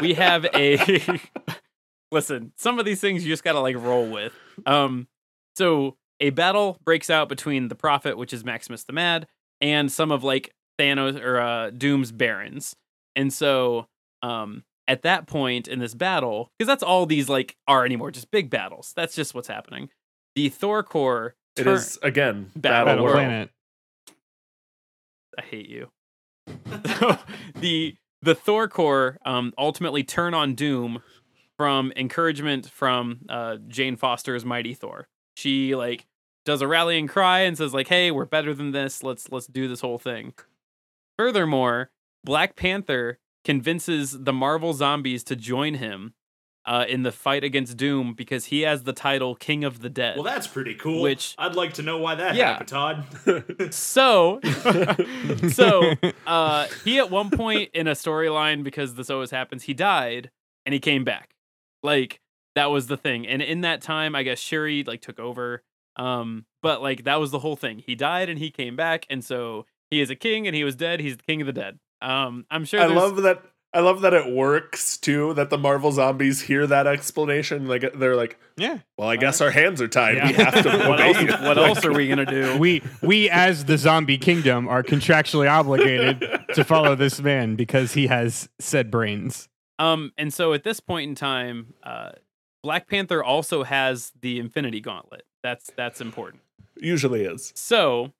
[0.00, 1.20] we have a
[2.12, 2.52] listen.
[2.56, 4.32] Some of these things you just gotta like roll with.
[4.66, 5.08] Um,
[5.56, 9.26] so a battle breaks out between the Prophet, which is Maximus the Mad,
[9.60, 12.76] and some of like Thanos or uh, Doom's barons.
[13.16, 13.86] And so,
[14.22, 18.30] um, at that point in this battle, because that's all these like are anymore, just
[18.30, 18.92] big battles.
[18.94, 19.88] That's just what's happening.
[20.36, 21.34] The Thor Corps.
[21.56, 23.14] It turn- is again Battle Battle, Battle World.
[23.16, 23.50] Planet.
[25.38, 25.90] I hate you.
[27.54, 31.02] the the Thor Corps um, ultimately turn on Doom
[31.56, 35.08] from encouragement from uh, Jane Foster's Mighty Thor.
[35.36, 36.06] She like
[36.44, 39.02] does a rallying cry and says like, "Hey, we're better than this.
[39.02, 40.34] Let's let's do this whole thing."
[41.18, 41.90] Furthermore,
[42.24, 46.14] Black Panther convinces the Marvel zombies to join him
[46.66, 50.16] uh, in the fight against Doom because he has the title King of the Dead.
[50.16, 51.02] well, that's pretty cool.
[51.02, 52.52] Which- I'd like to know why that Yeah.
[52.58, 53.72] happened, Todd.
[53.74, 54.40] so
[55.52, 55.94] so
[56.26, 60.30] uh he at one point in a storyline because this always happens he died
[60.66, 61.34] and he came back
[61.82, 62.20] like
[62.54, 65.62] that was the thing and in that time i guess shuri like took over
[65.96, 69.24] um but like that was the whole thing he died and he came back and
[69.24, 71.78] so he is a king and he was dead he's the king of the dead
[72.02, 73.42] um i'm sure I love that.
[73.72, 75.32] I love that it works too.
[75.34, 77.68] That the Marvel zombies hear that explanation.
[77.68, 78.78] Like they're like, Yeah.
[78.98, 80.16] "Well, I guess our hands are tied.
[80.16, 83.66] We have to what obey else, what else are we gonna do We we as
[83.66, 86.20] the zombie kingdom are contractually obligated
[86.54, 89.48] to follow this man because he has said brains.
[89.78, 92.10] Um, and so at this point in time, uh,
[92.62, 95.22] Black Panther also has the Infinity Gauntlet.
[95.42, 96.42] That's that's important.
[96.76, 97.52] Usually is.
[97.54, 98.12] So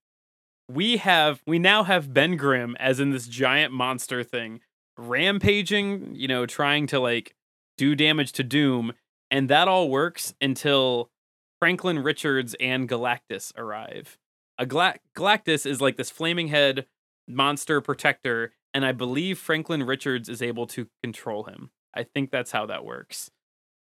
[0.71, 4.61] we have we now have Ben Grimm as in this giant monster thing,
[5.01, 7.35] rampaging, you know, trying to like
[7.79, 8.93] do damage to Doom,
[9.31, 11.11] and that all works until
[11.59, 14.19] Franklin Richards and Galactus arrive.
[14.59, 16.87] A Gla- Galactus is like this flaming head
[17.27, 21.71] monster protector, and I believe Franklin Richards is able to control him.
[21.95, 23.31] I think that's how that works.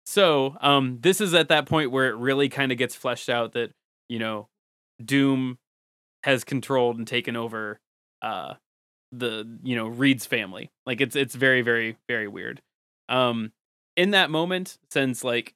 [0.04, 3.52] So, um, this is at that point where it really kind of gets fleshed out
[3.52, 3.72] that
[4.08, 4.48] you know
[5.04, 5.58] Doom
[6.22, 7.80] has controlled and taken over
[8.22, 8.54] uh
[9.12, 10.70] the you know Reed's family.
[10.84, 12.60] Like it's it's very very very weird.
[13.08, 13.52] Um,
[13.96, 15.54] in that moment, since like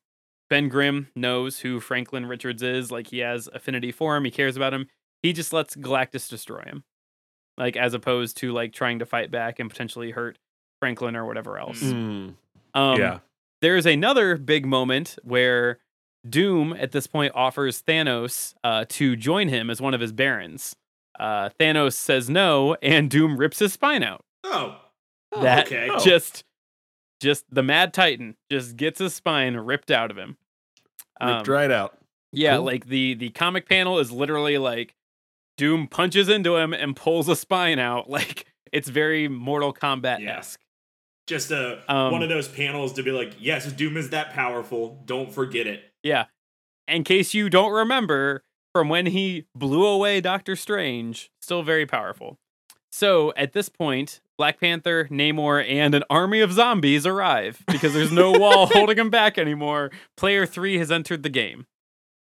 [0.49, 4.57] Ben Grimm knows who Franklin Richards is, like he has affinity for him, he cares
[4.57, 4.87] about him.
[5.23, 6.85] He just lets Galactus destroy him,
[7.59, 10.39] like as opposed to like trying to fight back and potentially hurt
[10.81, 11.83] Franklin or whatever else.
[11.83, 12.35] Mm,
[12.75, 13.19] Um, yeah.
[13.61, 15.79] There's another big moment where
[16.29, 20.75] Doom at this point offers Thanos uh, to join him as one of his barons.
[21.21, 24.25] Uh, Thanos says no, and Doom rips his spine out.
[24.43, 24.81] Oh,
[25.39, 25.91] that okay.
[26.03, 26.45] just,
[27.21, 30.39] just the Mad Titan just gets his spine ripped out of him.
[31.23, 31.99] Ripped Um, right out.
[32.33, 32.65] yeah, Cool.
[32.65, 34.95] like the the comic panel is literally like
[35.59, 38.09] Doom punches into him and pulls a spine out.
[38.11, 40.61] Like it's very Mortal Kombat esque.
[41.27, 45.03] just a Um, one of those panels to be like, yes, Doom is that powerful.
[45.05, 45.83] Don't forget it.
[46.03, 46.25] Yeah.
[46.89, 48.43] In case you don't remember
[48.75, 52.39] from when he blew away Doctor Strange, still very powerful.
[52.93, 58.11] So at this point, Black Panther, Namor, and an army of zombies arrive because there's
[58.13, 59.91] no wall holding him back anymore.
[60.17, 61.67] Player three has entered the game.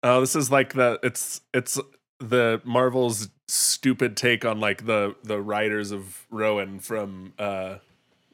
[0.03, 1.79] Oh, this is like the it's it's
[2.19, 7.77] the Marvel's stupid take on like the the riders of Rohan from uh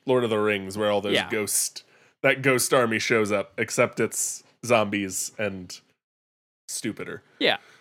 [0.06, 1.30] Lord of the Rings, where all those Yeah.
[1.30, 1.84] ghost
[2.22, 5.78] that ghost army shows up, except it's zombies and
[6.70, 7.22] stupider.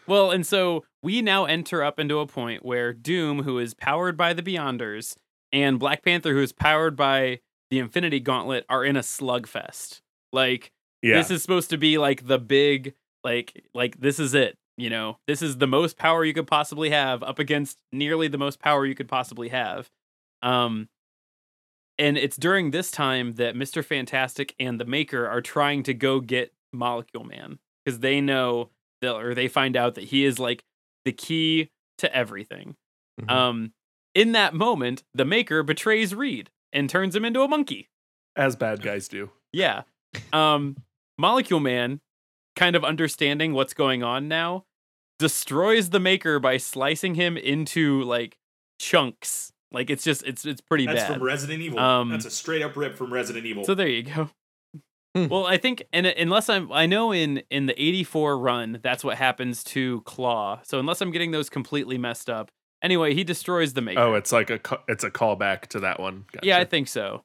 [0.07, 4.17] Well, and so we now enter up into a point where Doom, who is powered
[4.17, 5.17] by the Beyonders,
[5.53, 10.01] and Black Panther, who is powered by the Infinity Gauntlet, are in a slugfest.
[10.33, 10.73] Like,
[11.03, 11.17] Yeah.
[11.19, 15.19] this is supposed to be like the big like like this is it you know
[15.29, 18.85] this is the most power you could possibly have up against nearly the most power
[18.85, 19.89] you could possibly have
[20.43, 20.89] um
[21.99, 23.85] and it's during this time that Mr.
[23.85, 28.71] Fantastic and the Maker are trying to go get Molecule Man because they know
[29.05, 30.63] or they find out that he is like
[31.05, 32.77] the key to everything.
[33.21, 33.31] Mhm.
[33.31, 33.73] Um
[34.15, 37.89] in that moment, the Maker betrays Reed and turns him into a monkey.
[38.37, 39.31] as bad guys do.
[39.53, 39.83] Yeah.
[40.33, 40.77] Um
[41.19, 42.01] Molecule Man,
[42.57, 44.65] kind of understanding what's going on now,
[45.19, 48.39] destroys the maker by slicing him into like
[48.81, 49.53] chunks.
[49.71, 51.15] Like it's just it's it's pretty That's bad.
[51.15, 51.79] from Resident Evil.
[51.79, 53.65] Um, That's a straight up rip from Resident Evil.
[53.65, 54.31] So there you go.
[55.15, 55.29] Hmm.
[55.29, 59.19] Well, I think, and unless I'm, I know in in the '84 run, that's what
[59.19, 60.61] happens to Klaw.
[60.65, 62.51] So unless I'm getting those completely messed up,
[62.83, 64.01] anyway, he destroys the maker.
[64.01, 66.25] Oh, it's like a it's a callback to that one.
[66.43, 67.25] Yeah, I think so.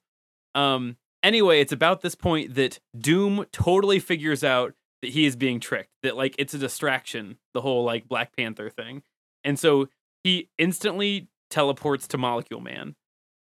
[0.53, 5.59] Um anyway, it's about this point that Doom totally figures out that he is being
[5.59, 9.03] tricked, that like it's a distraction, the whole like Black Panther thing.
[9.43, 9.88] And so
[10.23, 12.95] he instantly teleports to Molecule Man.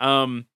[0.02, 0.48] Um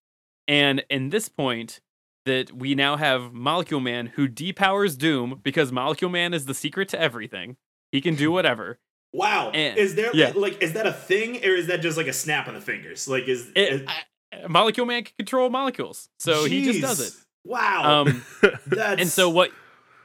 [0.48, 1.80] and in this point
[2.26, 6.90] that we now have Molecule Man who depowers Doom because Molecule Man is the secret
[6.90, 7.58] to everything.
[7.92, 8.80] He can do whatever.
[9.14, 9.52] wow.
[9.54, 10.32] and- is there yeah.
[10.36, 13.08] like is that a thing or is that just like a snap of the fingers?
[13.08, 16.08] Like is, is It, I- Molecule Man can control molecules.
[16.20, 17.14] So he just does it.
[17.44, 18.02] Wow.
[18.02, 18.24] Um
[18.68, 19.52] That's and so what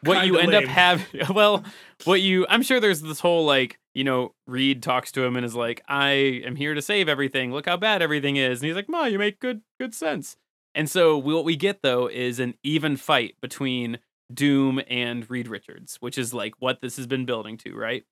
[0.03, 0.69] what you end up lame.
[0.69, 1.65] having well
[2.05, 5.45] what you i'm sure there's this whole like you know reed talks to him and
[5.45, 8.77] is like i am here to save everything look how bad everything is and he's
[8.77, 10.37] like ma you make good good sense
[10.77, 13.99] and so what we get though is an even fight between
[14.33, 18.05] doom and reed richards which is like what this has been building to right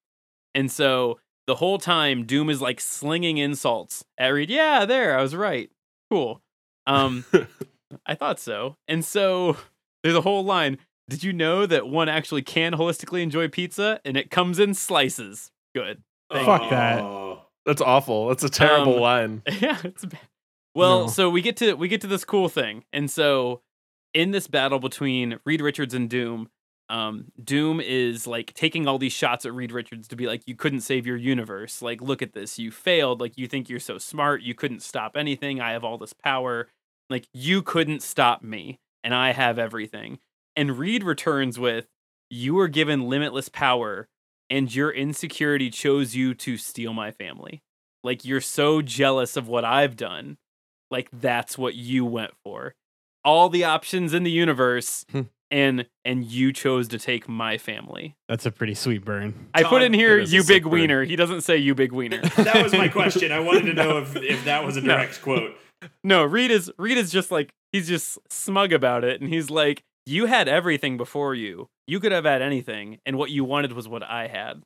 [0.54, 5.22] and so the whole time doom is like slinging insults at reed yeah there i
[5.22, 5.70] was right
[6.10, 6.40] cool
[6.86, 7.24] um
[8.06, 9.56] i thought so and so
[10.02, 10.78] there's a whole line
[11.08, 15.50] did you know that one actually can holistically enjoy pizza and it comes in slices?
[15.74, 16.02] Good.
[16.32, 17.02] Fuck that.
[17.02, 17.42] Oh.
[17.66, 18.28] That's awful.
[18.28, 19.42] That's a terrible Um, line.
[19.60, 20.20] yeah, it's bad.
[20.74, 21.06] Well, No.
[21.08, 22.84] so we get to we get to this cool thing.
[22.92, 23.62] And so
[24.12, 26.48] in this battle between Reed Richards and Doom,
[26.88, 30.54] um, Doom is like taking all these shots at Reed Richards to be like, you
[30.54, 31.80] couldn't save your universe.
[31.82, 32.58] Like, look at this.
[32.58, 33.20] You failed.
[33.20, 34.42] Like, you think you're so smart.
[34.42, 35.60] You couldn't stop anything.
[35.60, 36.68] I have all this power.
[37.08, 38.78] Like, you couldn't stop me.
[39.02, 40.18] And I have everything.
[40.56, 41.86] And Reed returns with,
[42.30, 44.08] you were given limitless power,
[44.48, 47.62] and your insecurity chose you to steal my family.
[48.02, 50.38] Like, you're so jealous of what I've done.
[50.94, 52.74] Like, that's what you went for.
[53.24, 55.22] All the options in the universe Hmm.
[55.50, 58.14] and and you chose to take my family.
[58.28, 59.48] That's a pretty sweet burn.
[59.54, 60.72] I put in here it is a you sick big burn.
[60.72, 61.04] wiener.
[61.04, 62.20] He doesn't say you big wiener.
[62.36, 63.32] that was my question.
[63.32, 64.94] I wanted to know if, if that was a No.
[64.94, 65.56] direct quote.
[66.04, 69.82] no, Reed is Reed is just like he's just smug about it and he's like
[70.06, 71.66] you had everything before you.
[71.86, 74.62] You could have had anything and what you wanted was what I had.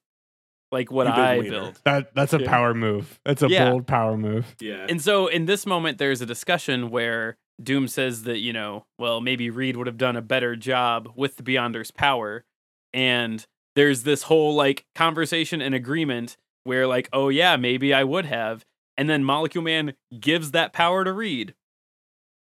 [0.70, 1.51] Like what I wiener.
[1.51, 1.81] built.
[1.85, 2.49] That that's a Yeah.
[2.51, 3.19] power move.
[3.24, 3.70] That's a Yeah.
[3.70, 4.55] bold power move.
[4.61, 4.86] Yeah.
[4.89, 9.20] And so in this moment, there's a discussion where Doom says that, you know, well,
[9.20, 12.45] maybe Reed would have done a better job with the Beyonder's power.
[12.93, 13.45] And
[13.77, 18.65] there's this whole like conversation and agreement where, like, oh, yeah, maybe I would have.
[18.99, 21.55] and then Molecule Man gives that power to Reed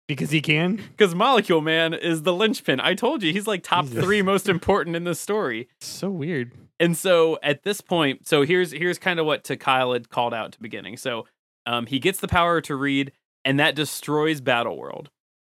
[0.06, 0.76] because he can.
[0.76, 2.80] because Molecule Man is the linchpin.
[2.80, 4.04] I told you he's like top Jesus.
[4.04, 5.68] three most important in this story.
[5.80, 6.52] So weird.
[6.80, 10.34] And so at this point, so here's here's kind of what to Kyle had called
[10.34, 10.96] out at the beginning.
[10.96, 11.26] So
[11.66, 13.12] um, he gets the power to read,
[13.44, 15.10] and that destroys Battle World.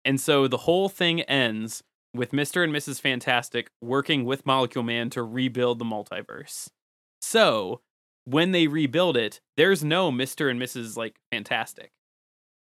[0.04, 1.82] And so the whole thing ends
[2.14, 2.62] with Mr.
[2.62, 3.00] and Mrs.
[3.00, 6.68] Fantastic working with Molecule Man to rebuild the multiverse.
[7.20, 7.80] So
[8.24, 10.50] when they rebuild it, there's no Mr.
[10.50, 10.96] and Mrs.
[10.96, 11.90] like Fantastic.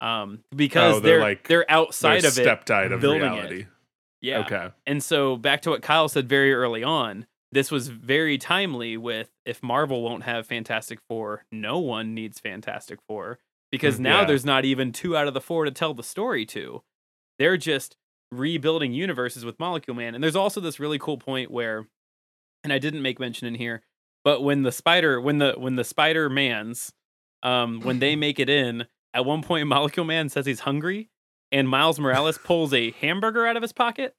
[0.00, 2.42] Um, because Oh, they're they're like- they're outside They're of it.
[2.42, 3.30] step-died of building it.
[3.32, 3.66] reality.
[4.20, 4.40] Yeah.
[4.40, 4.68] Okay.
[4.86, 9.30] And so back to what Kyle said very early on, this was very timely with
[9.44, 13.38] if Marvel won't have Fantastic Four, no one needs Fantastic Four
[13.70, 14.26] because Mm, now yeah.
[14.26, 16.82] there's not even two out of the four to tell the story to.
[17.38, 17.96] They're just
[18.30, 20.14] rebuilding universes with Molecule Man.
[20.14, 21.86] And there's also this really cool point where
[22.64, 23.82] and I didn't make mention in here,
[24.24, 26.92] but when the spider when the when the Spider Mans
[27.42, 31.08] um when they make it in, at one point Molecule Man says he's hungry
[31.50, 34.14] and Miles Morales pulls a hamburger out of his pocket.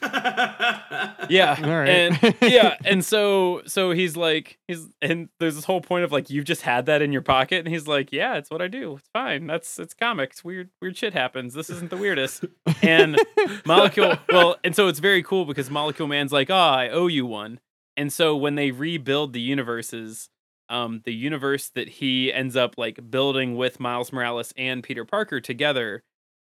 [0.00, 1.56] Yeah.
[1.62, 1.88] Right.
[1.88, 6.28] And yeah, and so so he's like he's and there's this whole point of like
[6.28, 8.96] you've just had that in your pocket and he's like, "Yeah, it's what I do.
[8.96, 9.46] It's fine.
[9.46, 10.44] That's it's comics.
[10.44, 11.54] Weird weird shit happens.
[11.54, 12.44] This isn't the weirdest."
[12.82, 13.18] And
[13.64, 17.24] Molecule well, and so it's very cool because Molecule Man's like, "Oh, I owe you
[17.26, 17.60] one."
[17.96, 20.28] And so when they rebuild the universes,
[20.68, 25.40] um the universe that he ends up like building with Miles Morales and Peter Parker
[25.40, 26.02] together,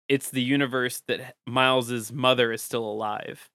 [0.08, 3.48] it's the universe that Miles's mother is still alive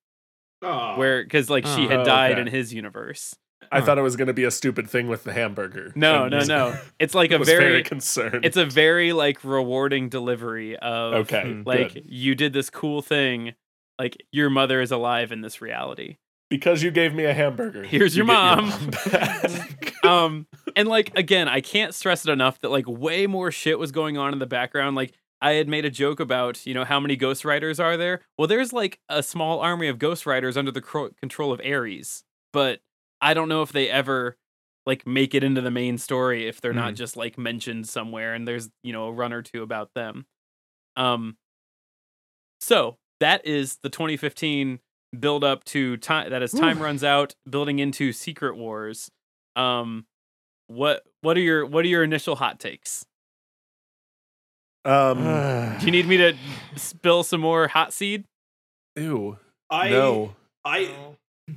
[0.64, 0.98] Aw.
[0.98, 2.42] where because like she Oh, had died okay.
[2.42, 3.36] in his universe.
[3.72, 5.92] I thought it was going to be a stupid thing with the hamburger.
[5.96, 6.80] No, And no, no.
[7.00, 8.44] It's like a very, very concerned.
[8.44, 11.44] it's a very like rewarding delivery of okay.
[11.54, 11.62] Hmm.
[11.66, 12.06] like good.
[12.08, 13.54] you did this cool thing,
[14.00, 16.18] like your mother is alive in this reality.
[16.50, 17.84] because you gave me a hamburger.
[17.84, 18.92] Here's you your get mom.
[20.04, 23.92] Um and like again, I can't stress it enough that like way more shit was
[23.92, 24.96] going on in the background.
[24.96, 28.22] Like I had made a joke about, you know, how many Ghost Riders are there?
[28.38, 32.24] Well, there's like a small army of Ghost Riders under the cro- control of Ares,
[32.52, 32.82] but
[33.22, 34.38] I don't know if they ever
[34.86, 38.48] like make it into the main story if they're not just like mentioned somewhere and
[38.48, 40.26] there's, you know, a run or two about them.
[40.96, 41.38] Um
[42.62, 44.80] so that is the 2015
[45.20, 49.10] build up to time that as time runs out building into Secret Wars.
[49.56, 50.06] Um
[50.68, 53.06] what what are your what are your initial hot takes?
[54.86, 56.34] Um, Do you need me to
[56.76, 58.24] spill some more hot seed?
[58.96, 59.38] ew.
[59.70, 60.36] I no.
[60.66, 60.90] I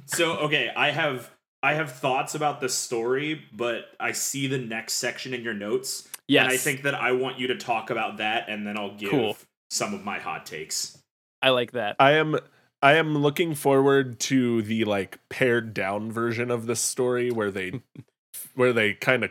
[0.07, 1.31] so okay, I have
[1.63, 6.09] I have thoughts about the story, but I see the next section in your notes.
[6.29, 6.45] Yes.
[6.45, 9.11] And I think that I want you to talk about that and then I'll give
[9.11, 9.37] Cool.
[9.71, 10.99] some of my hot takes.
[11.41, 11.97] I like that.
[11.99, 12.39] I am
[12.83, 17.81] I am looking forward to the like pared down version of this story where they
[18.55, 19.31] where they kind of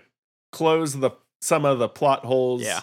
[0.52, 1.12] close the
[1.42, 2.64] some of the plot holes.
[2.64, 2.82] Yeah.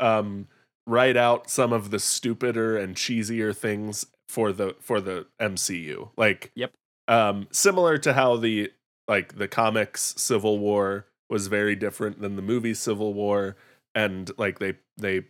[0.00, 0.48] Um
[0.86, 6.10] write out some of the stupider and cheesier things for the for the MCU.
[6.16, 6.72] Like Yep.
[7.08, 8.72] Um similar to how the
[9.08, 13.56] like the comics Civil War was very different than the movie Civil War
[13.94, 15.24] and like they they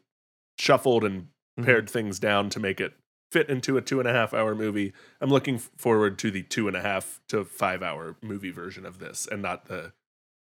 [0.58, 1.28] shuffled and
[1.58, 1.64] Mhm.
[1.64, 2.92] pared things down to make it
[3.32, 4.92] fit into a two and a half hour movie.
[5.22, 8.98] I'm looking forward to the two and a half to five hour movie version of
[8.98, 9.92] this and not the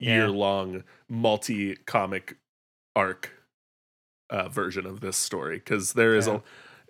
[0.00, 0.14] Yeah.
[0.16, 2.38] year long multi comic
[2.96, 3.32] arc
[4.34, 5.56] uh, version of this story.
[5.58, 6.40] Because there is Yeah.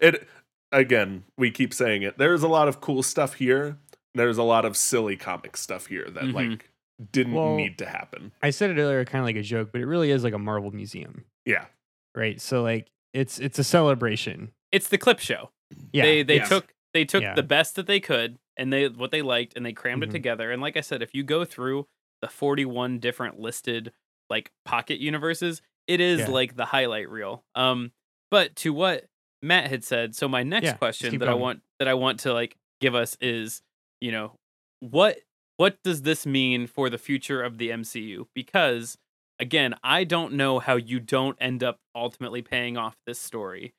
[0.01, 0.29] a, it,
[0.73, 3.77] again, we keep saying it, there's a lot of cool stuff here.
[4.15, 6.33] There's a lot of silly comic stuff here that Mhm.
[6.35, 6.71] like
[7.12, 8.33] didn't Well- need to happen.
[8.43, 10.39] I said it earlier, kind of like a joke, but it really is like a
[10.39, 11.66] Marvel museum, Yeah.
[12.15, 12.41] right?
[12.41, 14.53] So like it's it's a celebration.
[14.73, 15.51] It's the clip show.
[15.93, 16.49] Yeah, They they Yes.
[16.49, 17.35] took they took Yeah.
[17.35, 20.09] the best that they could and they what they liked and they crammed Mhm.
[20.09, 20.53] it together.
[20.53, 21.87] And like I said, if you go through
[22.23, 23.93] the 41 different listed
[24.31, 26.28] like pocket universes, it is Yeah.
[26.28, 27.44] like the highlight reel.
[27.55, 27.93] Um
[28.31, 29.06] but to what
[29.43, 32.32] Matt had said, so my next Yeah, question that I want that I want to
[32.32, 33.62] like give us is,
[34.01, 34.32] you know,
[34.81, 35.19] what
[35.56, 38.27] what does this mean for the future of the MCU?
[38.35, 38.97] Because
[39.39, 43.74] again, I don't know how you don't end up ultimately paying off this story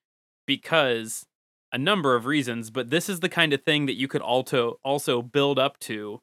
[0.45, 1.25] because
[1.71, 4.79] a number of reasons, but this is the kind of thing that you could also
[4.83, 6.19] also build up to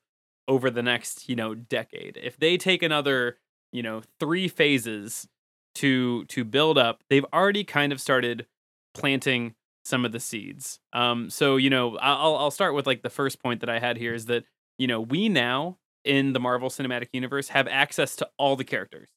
[0.48, 2.18] over the next, you know, decade.
[2.22, 3.38] If they take another,
[3.72, 5.28] you know, 3 phases
[5.76, 8.46] to to build up, they've already kind of started
[8.94, 9.54] planting
[9.84, 10.80] some of the seeds.
[10.92, 13.96] Um so, you know, I'll I'll start with like the first point that I had
[13.96, 14.44] here is that,
[14.78, 19.08] you know, we now in the Marvel Cinematic Universe have access to all the characters.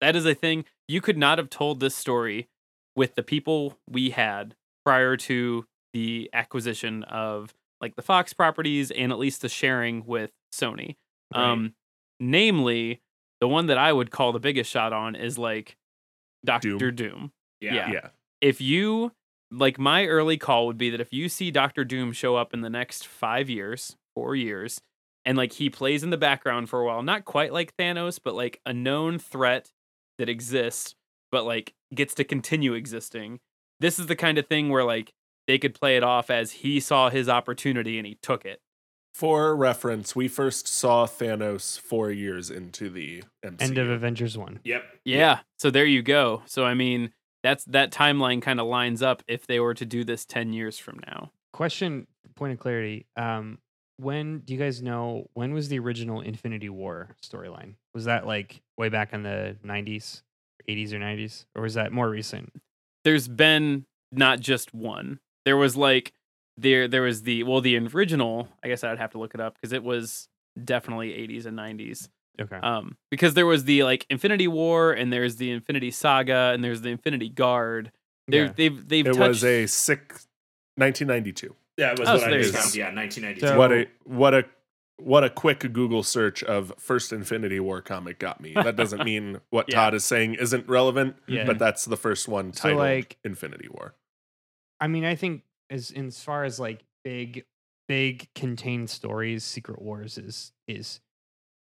[0.00, 2.48] That is a thing you could not have told this story
[2.94, 4.54] with the people we had
[4.84, 10.30] prior to the acquisition of like the Fox properties and at least the sharing with
[10.52, 10.96] Sony.
[11.34, 11.50] Right.
[11.50, 11.74] Um
[12.20, 13.02] namely,
[13.40, 15.76] the one that I would call the biggest shot on is like
[16.46, 16.94] Doctor Doom.
[16.94, 17.32] Doom.
[17.60, 17.74] Yeah.
[17.74, 17.92] Yeah.
[17.92, 18.08] Yeah.
[18.40, 19.12] If you
[19.50, 22.62] like, my early call would be that if you see Doctor Doom show up in
[22.62, 24.80] the next five years, four years,
[25.24, 28.34] and like he plays in the background for a while, not quite like Thanos, but
[28.34, 29.70] like a known threat
[30.18, 30.94] that exists,
[31.30, 33.40] but like gets to continue existing.
[33.80, 35.12] This is the kind of thing where like
[35.46, 38.60] they could play it off as he saw his opportunity and he took it.
[39.16, 43.62] For reference, we first saw Thanos four years into the MCU.
[43.62, 44.60] End of Avengers 1.
[44.62, 44.84] Yep.
[45.06, 45.38] Yeah.
[45.56, 46.42] So there you go.
[46.44, 50.04] So I mean, that's that timeline kind of lines up if they were to do
[50.04, 51.30] this 10 years from now.
[51.54, 53.06] Question, point of clarity.
[53.16, 53.56] Um,
[53.96, 57.76] when do you guys know when was the original Infinity War storyline?
[57.94, 60.20] Was that like way back in the 90s,
[60.68, 62.52] 80s or 90s, or was that more recent?
[63.02, 65.20] There's been not just one.
[65.46, 66.12] There was like
[66.58, 69.54] there there was the well the original, I guess I'd have to look it up
[69.54, 70.28] because it was
[70.62, 72.08] definitely 80s and 90s.
[72.40, 72.56] Okay.
[72.56, 76.80] Um because there was the like Infinity War and there's the Infinity Saga and there's
[76.82, 77.92] the Infinity Guard.
[78.28, 78.42] They Yeah.
[78.44, 80.26] have they've they've it touched was a six,
[80.76, 81.54] 1992.
[81.78, 82.74] Yeah, it was Oh, what so I just found.
[82.74, 83.46] Yeah, 1992.
[83.48, 84.44] So- what a what a
[84.98, 88.54] what a quick Google search of first Infinity War comic got me.
[88.54, 89.74] That doesn't mean what Yeah.
[89.76, 91.44] Todd is saying isn't relevant, Yeah.
[91.44, 93.94] but that's the first one So, titled like- Infinity War.
[94.80, 97.44] I mean, I think as in as far as like big,
[97.88, 101.00] big contained stories, Secret Wars is is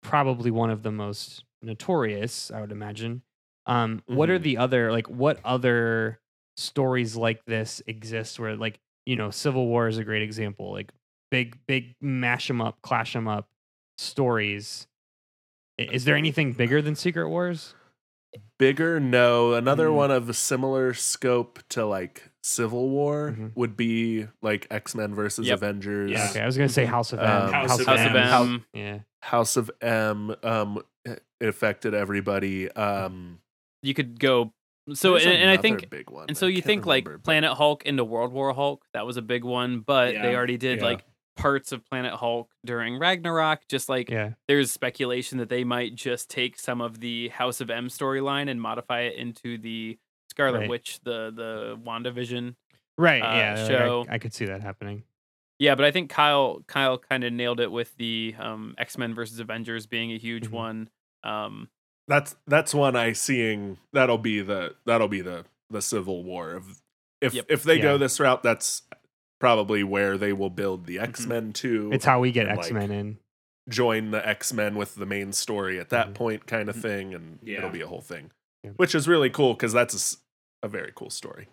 [0.02, 2.52] probably one of the most notorious.
[2.52, 3.24] I would imagine.
[3.66, 4.44] Um, what are Mhm.
[4.44, 6.20] the other like what other
[6.58, 10.72] stories like this exist where like you know Civil War is a great example.
[10.72, 10.92] Like
[11.32, 13.50] big, big mash them up, clash them up
[13.98, 14.88] stories.
[15.78, 17.76] Is there anything bigger than Secret Wars?
[18.58, 19.54] Bigger, no.
[19.54, 19.96] Another Mm.
[19.96, 23.56] one of a similar scope to like Civil War Mhm.
[23.56, 25.58] would be like X Men versus Yep.
[25.58, 26.12] Avengers.
[26.12, 26.28] Yeah.
[26.30, 27.26] Okay, I was gonna say House of M.
[27.26, 28.18] Um, House of House of M.
[28.18, 28.66] M.
[28.74, 29.00] Yeah.
[29.22, 30.36] House of M.
[30.44, 32.70] Um, it affected everybody.
[32.72, 33.40] Um,
[33.82, 34.54] You could go
[34.94, 36.26] so and, and I think big one.
[36.28, 39.06] And so you can't think like remember, but- Planet Hulk into World War Hulk, that
[39.06, 40.86] was a big one, but they already did yeah.
[40.86, 41.06] like
[41.36, 43.62] parts of Planet Hulk during Ragnarok.
[43.70, 44.32] Just like Yeah.
[44.48, 48.62] there's speculation that they might just take some of the House of M storyline and
[48.62, 49.98] modify it into the
[50.34, 50.70] Scarlet Right.
[50.70, 52.56] Witch, the the WandaVision.
[52.98, 53.22] Right.
[53.22, 53.52] uh, yeah.
[53.54, 54.06] like, I- show.
[54.10, 55.04] I, could see that happening.
[55.60, 59.14] Yeah, but I think Kyle Kyle kind of nailed it with the um, X Men
[59.16, 60.52] versus Avengers being a huge Mhm.
[60.52, 60.90] one.
[61.24, 61.70] Um,
[62.08, 66.82] that's that's one I seeing that'll be the that'll be the the Civil War of
[67.22, 67.46] if Yep.
[67.50, 67.82] if they Yeah.
[67.84, 68.82] go this route, that's
[69.40, 72.72] probably where they will build the X Men to It's how we get and, X
[72.72, 73.18] Men in.
[73.70, 76.14] join the X Men with the main story at that Mhm.
[76.16, 76.82] point, kind of Mhm.
[76.82, 77.60] thing, and Yeah.
[77.60, 78.32] it'll be a whole thing,
[78.64, 78.72] Yeah.
[78.76, 80.18] which is really cool because that's
[80.64, 81.48] a very cool story.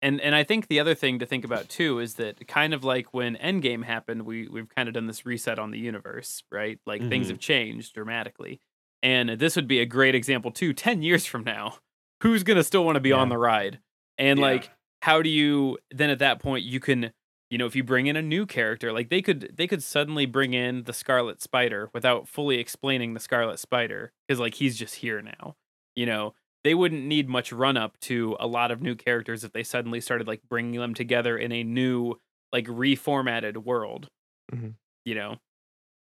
[0.00, 2.84] and and I think the other thing to think about too is that kind of
[2.84, 6.78] like when Endgame happened, we we've kind of done this reset on the universe, right?
[6.86, 7.30] Like things Mhm.
[7.30, 8.60] have changed dramatically,
[9.02, 10.72] and this would be a great example too.
[10.72, 11.78] Ten years from now,
[12.22, 13.80] who's gonna still want to be on the ride?
[14.18, 14.40] And Yeah.
[14.40, 14.72] like,
[15.02, 17.12] how do you then at that point you can,
[17.50, 20.26] you know, if you bring in a new character, like they could they could suddenly
[20.26, 24.96] bring in the Scarlet Spider without fully explaining the Scarlet Spider because like he's just
[24.96, 25.56] here now,
[25.96, 26.34] you know
[26.64, 30.00] they wouldn't need much run up to a lot of new characters if they suddenly
[30.00, 32.14] started like bringing them together in a new
[32.52, 34.08] like reformatted world
[34.52, 34.78] Mhm.
[35.04, 35.36] you know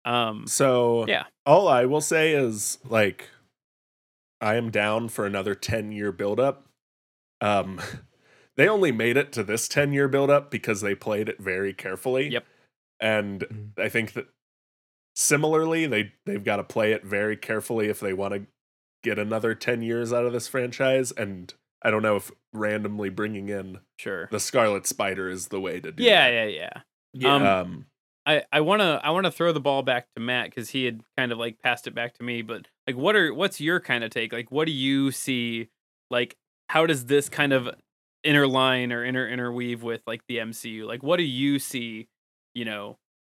[0.05, 1.25] um So Yeah.
[1.45, 3.29] all I will say is like
[4.41, 6.67] I am down for another 10 year buildup.
[7.41, 7.81] Um
[8.57, 12.29] they only made it to this 10 year buildup because they played it very carefully.
[12.29, 12.45] Yep.
[12.99, 13.73] And Mhm.
[13.77, 14.27] I think that
[15.15, 18.47] similarly they they've got to play it very carefully if they want to
[19.03, 23.47] get another 10 years out of this franchise and I don't know if randomly bringing
[23.49, 26.33] in sure the Scarlet Spider is the way to do yeah that.
[26.33, 26.81] yeah yeah
[27.13, 27.35] Yeah.
[27.35, 27.85] Um, Um
[28.25, 30.83] i i want to i want to throw the ball back to matt because he
[30.83, 33.79] had kind of like passed it back to me but like what are what's your
[33.79, 35.69] kind of take like what do you see
[36.11, 36.35] like
[36.67, 37.69] how does this kind of
[38.25, 42.07] interline or inter interweave with like the mcu like what do you see
[42.53, 42.97] you know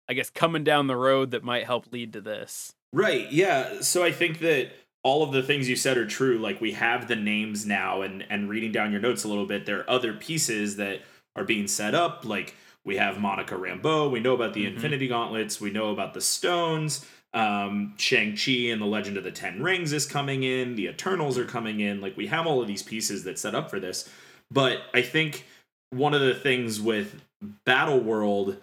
[0.10, 3.32] i guess coming down the road that might help lead to this Right.
[3.32, 3.80] Yeah.
[3.80, 4.70] So I think that
[5.04, 6.38] all of the things you said are true.
[6.38, 9.66] Like we have the names now, and and reading down your notes a little bit,
[9.66, 11.02] there are other pieces that
[11.36, 12.26] are being set up.
[12.26, 14.12] Like we have Monica Rambeau.
[14.12, 14.76] We know about the Mhm.
[14.76, 15.62] Infinity Gauntlets.
[15.62, 17.06] We know about the stones.
[17.34, 20.76] Um, Shang Chi and the Legend of the Ten Rings is coming in.
[20.76, 22.02] The Eternals are coming in.
[22.02, 24.10] Like we have all of these pieces that set up for this.
[24.52, 25.46] But I think
[25.92, 27.22] one of the things with
[27.66, 28.58] Battle World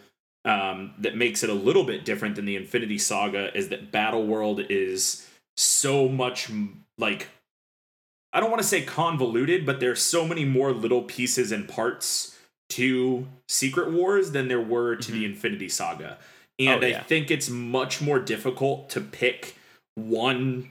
[0.44, 4.24] um, that makes it a little bit different than the Infinity Saga is that Battle
[4.26, 5.27] World is
[5.58, 6.50] so much
[6.96, 7.28] like
[8.32, 12.38] I don't want to say convoluted, but there's so many more little pieces and parts
[12.70, 16.18] to Secret Wars than there were to the Infinity Saga.
[16.58, 19.56] And Oh, I think it's much more difficult to pick
[19.94, 20.70] one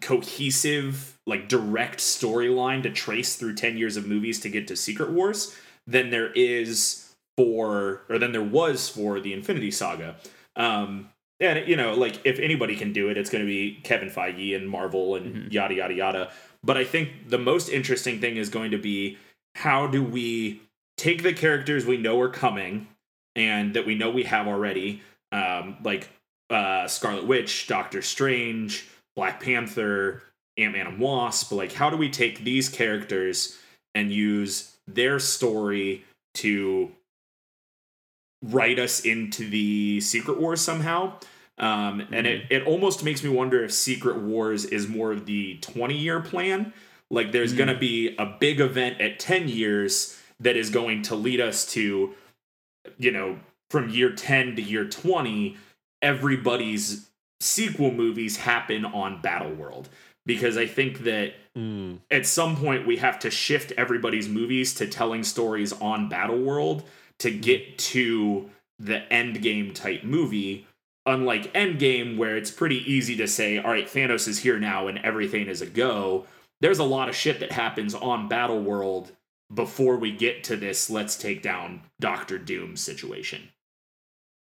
[0.00, 5.10] cohesive, like direct storyline to trace through 10 years of movies to get to Secret
[5.10, 5.56] Wars
[5.86, 10.16] than there is for, or than there was for the Infinity Saga.
[10.56, 11.10] Um,
[11.40, 14.54] and, you know, like if anybody can do it, it's going to be Kevin Feige
[14.54, 15.52] and Marvel and Mhm.
[15.52, 16.32] yada, yada, yada.
[16.62, 19.16] But I think the most interesting thing is going to be
[19.56, 20.60] how do we
[20.96, 22.86] take the characters we know are coming
[23.34, 25.00] and that we know we have already,
[25.32, 26.08] um, like
[26.50, 28.84] uh, Scarlet Witch, Doctor Strange,
[29.14, 30.22] Black Panther,
[30.58, 31.52] Ant Man and Wasp.
[31.52, 33.56] Like, how do we take these characters
[33.94, 36.04] and use their story
[36.34, 36.90] to
[38.42, 41.14] write us into the Secret Wars somehow?
[41.58, 45.58] Um, and it, it almost makes me wonder if Secret Wars is more of the
[45.58, 46.72] 20 year plan.
[47.10, 51.16] Like, there's going to be a big event at 10 years that is going to
[51.16, 52.14] lead us to,
[52.98, 53.38] you know,
[53.68, 55.56] from year 10 to year 20,
[56.02, 57.08] everybody's
[57.40, 59.88] sequel movies happen on Battle World.
[60.24, 61.98] Because I think that Mm.
[62.12, 66.84] at some point we have to shift everybody's movies to telling stories on Battle World
[67.20, 70.66] to get to the Endgame type movie.
[71.06, 74.98] Unlike Endgame, where it's pretty easy to say, all right, Thanos is here now and
[74.98, 76.26] everything is a go.
[76.60, 79.12] There's a lot of shit that happens on Battle World
[79.52, 83.48] before we get to this let's take down Doctor Doom situation.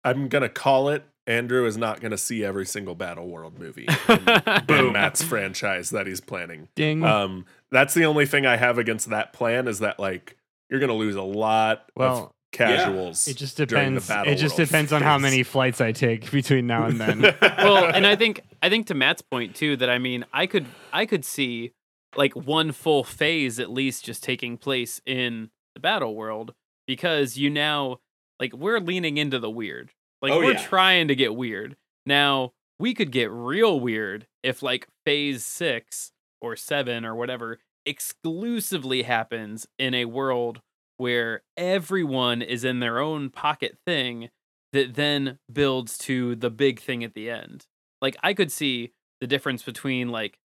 [0.03, 1.03] I'm gonna call it.
[1.25, 4.93] Andrew is not gonna see every single Battle World movie in, in Boom.
[4.93, 6.69] Matt's franchise that he's planning.
[6.75, 7.03] Ding.
[7.03, 10.37] Um, that's the only thing I have against that plan is that like
[10.69, 13.27] you're gonna lose a lot of well, casuals.
[13.27, 14.07] it just during the depends.
[14.07, 17.21] Battle It just World depends on how many flights I take between now and then.
[17.41, 20.65] well, and I think I think to Matt's point too that I mean I could
[20.93, 21.73] I could see
[22.15, 26.53] like one full phase at least just taking place in the battle world
[26.87, 27.97] because you now
[28.39, 29.91] like we're leaning into the weird.
[30.21, 30.63] Like Oh, we're yeah.
[30.63, 31.75] trying to get weird.
[32.05, 36.11] Now, we could get real weird if like phase 6
[36.41, 40.61] or 7 or whatever exclusively happens in a world
[40.97, 44.29] where everyone is in their own pocket thing
[44.73, 47.65] that then builds to the big thing at the end.
[48.01, 48.91] Like I could see
[49.21, 50.39] the difference between like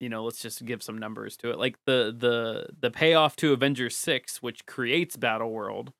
[0.00, 1.58] you know, let's just give some numbers to it.
[1.58, 5.92] Like the the the payoff to Avengers 6 which creates Battle World,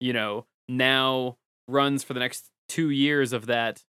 [0.00, 1.36] you know, now
[1.68, 3.84] runs for the next 2 years of that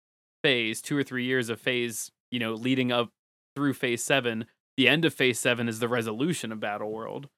[0.44, 3.10] phase, 2 or 3 years of phase, you know, leading up
[3.56, 4.46] through phase 7.
[4.76, 7.30] The end of phase 7 is the resolution of Battle World.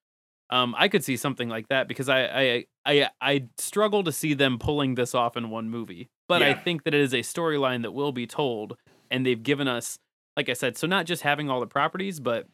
[0.49, 4.33] Um, I could see something like that because I, I I I struggle to see
[4.33, 6.09] them pulling this off in one movie.
[6.27, 8.77] But I think that it is a storyline that will be told,
[9.09, 9.97] and they've given us,
[10.37, 12.47] like I said, so not just having all the properties, but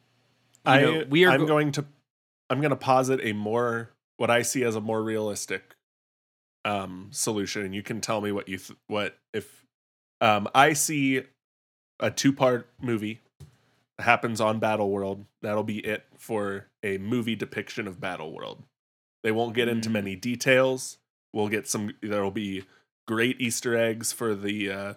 [0.65, 1.85] I know, we are I'm go- going to
[2.49, 5.75] I'm going to posit a more what I see as a more realistic
[6.63, 9.65] um solution and you can tell me what you th- what if
[10.19, 11.21] um I see
[11.99, 13.21] a two-part movie
[13.99, 15.25] happens on Battle World.
[15.41, 18.63] That'll be it for a movie depiction of Battle World.
[19.23, 19.93] They won't get into Mm.
[19.93, 20.99] many details.
[21.33, 22.63] We'll get some there'll be
[23.07, 24.93] great Easter eggs for the uh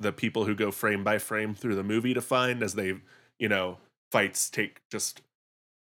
[0.00, 2.94] the people who go frame by frame through the movie to find as they,
[3.38, 3.78] you know,
[4.12, 5.22] fights take just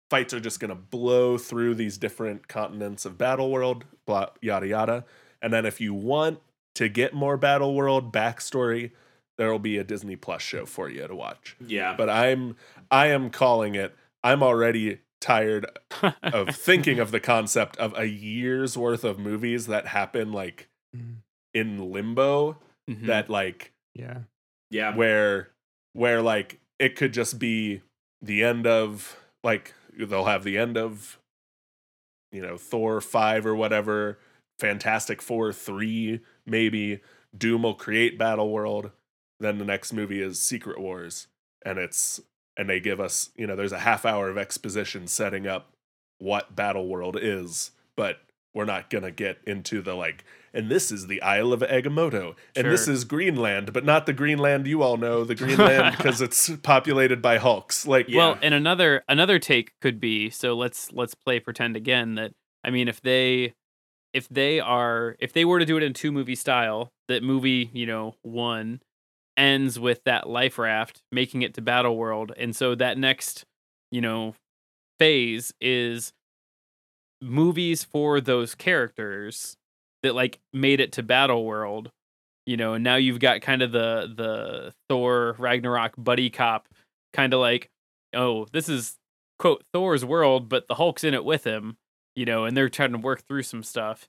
[0.09, 4.67] fights are just going to blow through these different continents of Battle World, blah yada
[4.67, 5.05] yada.
[5.41, 6.39] And then if you want
[6.75, 8.91] to get more Battle World backstory,
[9.37, 11.57] there will be a Disney Plus show for you to watch.
[11.59, 11.95] Yeah.
[11.97, 12.55] But I'm
[12.89, 13.93] I am calling it.
[14.23, 15.65] I'm already tired
[16.23, 21.17] of thinking of the concept of a year's worth of movies that happen like Mm.
[21.53, 22.57] in limbo
[22.89, 23.07] Mhm.
[23.07, 24.19] that like yeah.
[24.69, 24.95] yeah.
[24.95, 25.49] where
[25.93, 27.81] where like it could just be
[28.21, 31.19] the end of like they'll have the end of
[32.31, 34.17] you know Thor 5 or whatever
[34.59, 37.01] Fantastic Four 3 maybe
[37.37, 38.91] Doom will create Battle World
[39.41, 41.27] then the next movie is Secret Wars
[41.65, 42.21] and it's
[42.57, 45.71] and they give us you know there's a half hour of exposition setting up
[46.19, 48.21] what Battle World is but
[48.53, 52.65] we're not gonna get into the like and this is the Isle of Agamotto and
[52.67, 57.21] this is Greenland but not the Greenland you all know the Greenland because it's populated
[57.21, 58.17] by Hulks like Yeah.
[58.17, 62.71] Well, and another another take could be so let's let's play pretend again that I
[62.71, 63.53] mean if they
[64.13, 67.69] if they are if they were to do it in two movie style, that movie,
[67.73, 68.81] you know, one
[69.37, 72.33] ends with that life raft making it to Battle World.
[72.37, 73.45] And so that next,
[73.91, 74.35] you know,
[74.99, 76.11] phase is
[77.21, 79.55] movies for those characters
[80.03, 81.91] that like made it to Battle World.
[82.45, 86.67] You know, and now you've got kind of the the Thor Ragnarok buddy cop
[87.13, 87.69] kind of like
[88.13, 88.97] oh, this is
[89.39, 91.77] quote Thor's world, but the Hulk's in it with him,
[92.15, 94.07] you know, and they're trying to work through some stuff.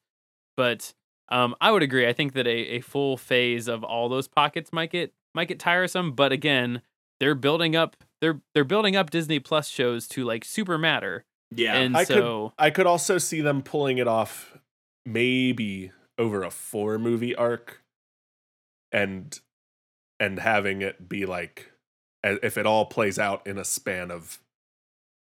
[0.57, 0.95] But
[1.29, 2.07] um, I would agree.
[2.07, 5.59] I think that a, a full phase of all those pockets might get might get
[5.59, 6.13] tiresome.
[6.13, 6.83] But again,
[7.21, 11.25] they're building up they're they're building up Disney Plus shows to like super matter.
[11.51, 11.77] Yeah.
[11.77, 14.59] and I could- so I could also see them pulling it off
[15.07, 17.83] maybe over a four movie arc
[18.93, 19.39] and
[20.21, 21.73] and having it be like
[22.25, 24.41] if it all plays out in a span of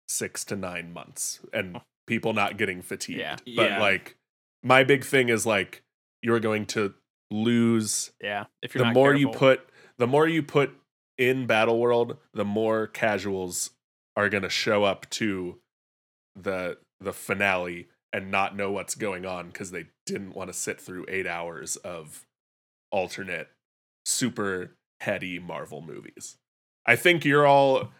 [0.09, 1.83] 6 to 9 months and oh.
[2.07, 3.21] people not getting fatigued.
[3.21, 3.37] Yeah.
[3.57, 3.81] But Yeah.
[3.81, 4.17] like
[4.63, 5.83] my big thing is like
[6.23, 6.95] you're going to
[7.31, 9.70] lose yeah, if you're the not more you put
[10.01, 10.73] the more you put
[11.19, 13.71] in battle world the more casuals
[14.17, 15.59] are going to show up to
[16.35, 20.81] the the finale and not know what's going on because they didn't want to sit
[20.81, 22.27] through eight hours of
[22.91, 23.49] alternate
[24.05, 26.37] super heady marvel movies.
[26.85, 27.91] I think you're all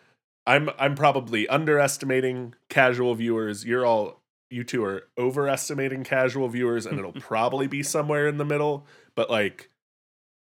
[0.47, 3.65] i'm i'm probably underestimating casual viewers.
[3.65, 4.21] You're all
[4.51, 9.31] you two are overestimating casual viewers and it'll probably be somewhere in the middle but
[9.31, 9.70] like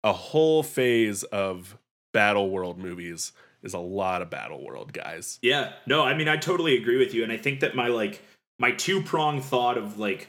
[0.05, 1.77] a whole phase of
[2.12, 6.37] battle world movies is a lot of battle world guys Yeah, no, I mean I
[6.37, 8.23] totally agree with you, and I think that my like
[8.59, 10.29] my two prong thought of like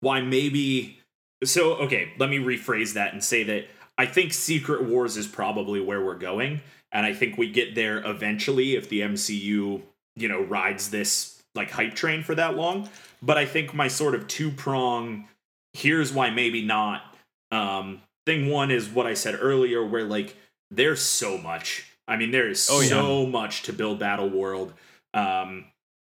[0.00, 0.98] why maybe
[1.44, 3.66] so okay, let me rephrase that and say that
[3.96, 6.60] I think Secret Wars is probably where we're going,
[6.92, 9.82] and I think we get there eventually if the MCU
[10.16, 12.88] you know rides this like hype train for that long.
[13.20, 15.28] But I think my sort of two prong
[15.72, 17.02] here's why maybe not.
[17.50, 20.36] Um, thing one is what I said earlier, where like
[20.70, 21.84] there's so much.
[22.06, 22.88] I mean, there is Oh, yeah.
[22.88, 24.72] so much to build Battle World.
[25.14, 25.64] Um,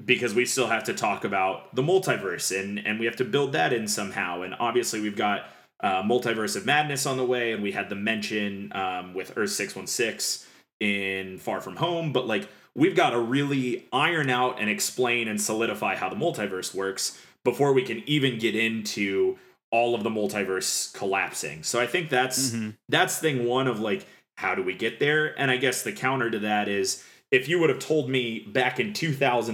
[0.04, 3.52] because we still have to talk about the multiverse and and we have to build
[3.52, 4.42] that in somehow.
[4.42, 5.48] And obviously, we've got
[5.82, 9.50] uh, Multiverse of Madness on the way, and we had the mention um, with Earth
[9.50, 10.46] six one six
[10.80, 12.12] in Far From Home.
[12.12, 16.74] But like, we've got to really iron out and explain and solidify how the multiverse
[16.74, 19.36] works before we can even get into
[19.70, 21.62] all of the multiverse collapsing.
[21.62, 22.76] So I think that's Mhm.
[22.88, 24.06] that's thing one of like
[24.36, 27.58] how do we get there and i guess the counter to that is if you
[27.60, 28.90] would have told me back in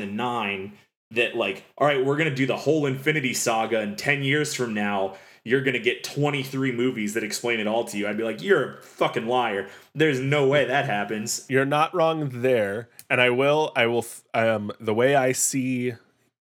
[0.00, 0.72] 2009
[1.10, 4.54] that like all right we're going to do the whole infinity saga and 10 years
[4.54, 5.14] from now
[5.44, 8.42] you're going to get 23 movies that explain it all to you i'd be like
[8.42, 13.28] you're a fucking liar there's no way that happens you're not wrong there and i
[13.30, 15.94] will i will um the way i see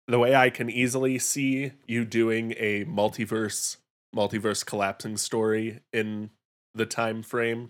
[0.10, 3.78] the way i can easily see you doing a multiverse
[4.16, 6.30] multiverse collapsing story in
[6.74, 7.70] the time frame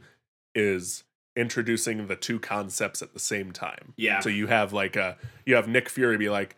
[0.55, 1.03] is
[1.35, 3.93] introducing the two concepts at the same time.
[3.97, 4.19] Yeah.
[4.19, 6.55] So you have like a you have nick fury be like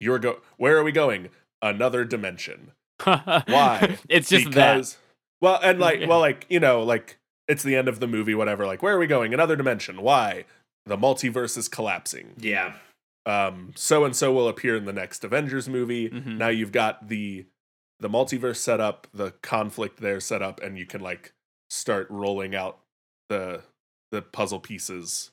[0.00, 1.28] you're go where are we going?
[1.62, 2.72] Another dimension.
[3.04, 3.98] Why?
[4.08, 4.96] It's just that.
[5.40, 6.06] well and like Yeah.
[6.06, 8.98] well like you know like it's the end of the movie whatever like where are
[8.98, 9.34] we going?
[9.34, 10.00] Another dimension.
[10.02, 10.44] Why?
[10.86, 12.34] The multiverse is collapsing.
[12.38, 12.74] Yeah
[13.26, 16.08] um so and so will appear in the next avengers movie.
[16.08, 16.38] Mhm.
[16.38, 17.44] now you've got the
[18.00, 21.32] the multiverse set up the conflict there set up and you can like
[21.70, 22.78] start rolling out
[23.28, 23.62] the
[24.12, 25.30] the puzzle pieces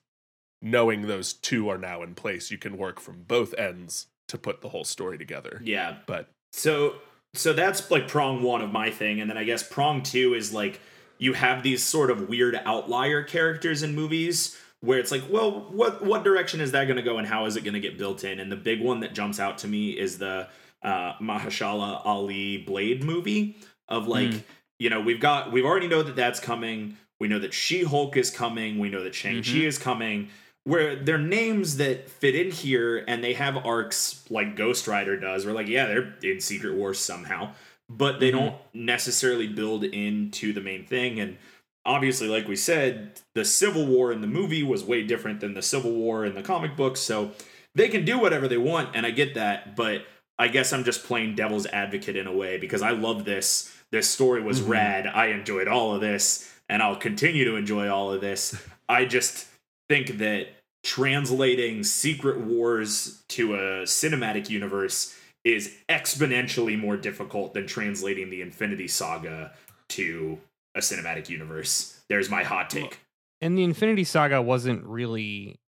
[0.61, 2.49] knowing those two are now in place.
[2.49, 5.61] You can work from both ends to put the whole story together.
[5.63, 5.97] Yeah.
[6.07, 6.95] But So
[7.35, 10.53] so that's like prong one of my thing, and then I guess prong two is
[10.53, 10.79] like
[11.17, 16.03] you have these sort of weird outlier characters in movies where it's like, well, what
[16.03, 18.25] what direction is that going to go, and how is it going to get built
[18.25, 18.41] in?
[18.41, 20.49] And the big one that jumps out to me is the
[20.83, 23.55] uh, Mahershala Ali Blade movie
[23.87, 24.39] of like, hmm.
[24.79, 26.97] you know, we've got we've already know that that's coming.
[27.17, 28.77] We know that She Hulk is coming.
[28.77, 29.67] We know that Shang Chi mm-hmm.
[29.67, 30.29] is coming.
[30.65, 35.45] Where they're names that fit in here, and they have arcs like Ghost Rider does.
[35.45, 37.51] We're like, yeah, they're in Secret Wars somehow,
[37.89, 38.39] but they mm-hmm.
[38.39, 41.21] don't necessarily build into the main thing.
[41.21, 41.37] And
[41.85, 45.61] obviously, like we said, the Civil War in the movie was way different than the
[45.61, 46.99] Civil War in the comic books.
[46.99, 47.31] So
[47.75, 49.75] they can do whatever they want, and I get that.
[49.75, 50.05] But
[50.37, 53.75] I guess I'm just playing devil's advocate in a way because I love this.
[53.91, 54.69] This story was Mhm.
[54.69, 55.07] rad.
[55.07, 58.55] I enjoyed all of this, and I'll continue to enjoy all of this.
[58.89, 59.47] I just
[59.89, 60.47] think that
[60.83, 68.87] translating Secret Wars to a cinematic universe is exponentially more difficult than translating the Infinity
[68.87, 69.53] Saga
[69.89, 70.39] to
[70.75, 72.01] a cinematic universe.
[72.09, 72.99] There's my hot take.
[73.41, 75.59] and the Infinity Saga wasn't really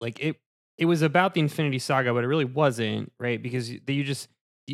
[0.00, 0.36] like it.
[0.78, 3.42] It was about the Infinity Saga, but it really wasn't, right?
[3.42, 4.28] Because they you just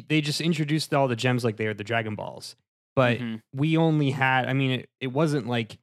[0.09, 2.57] they just introduced all the gems like they are the Dragon Balls,
[2.97, 3.41] but Mhm.
[3.55, 4.47] we only had.
[4.47, 5.79] I mean, it, it wasn't like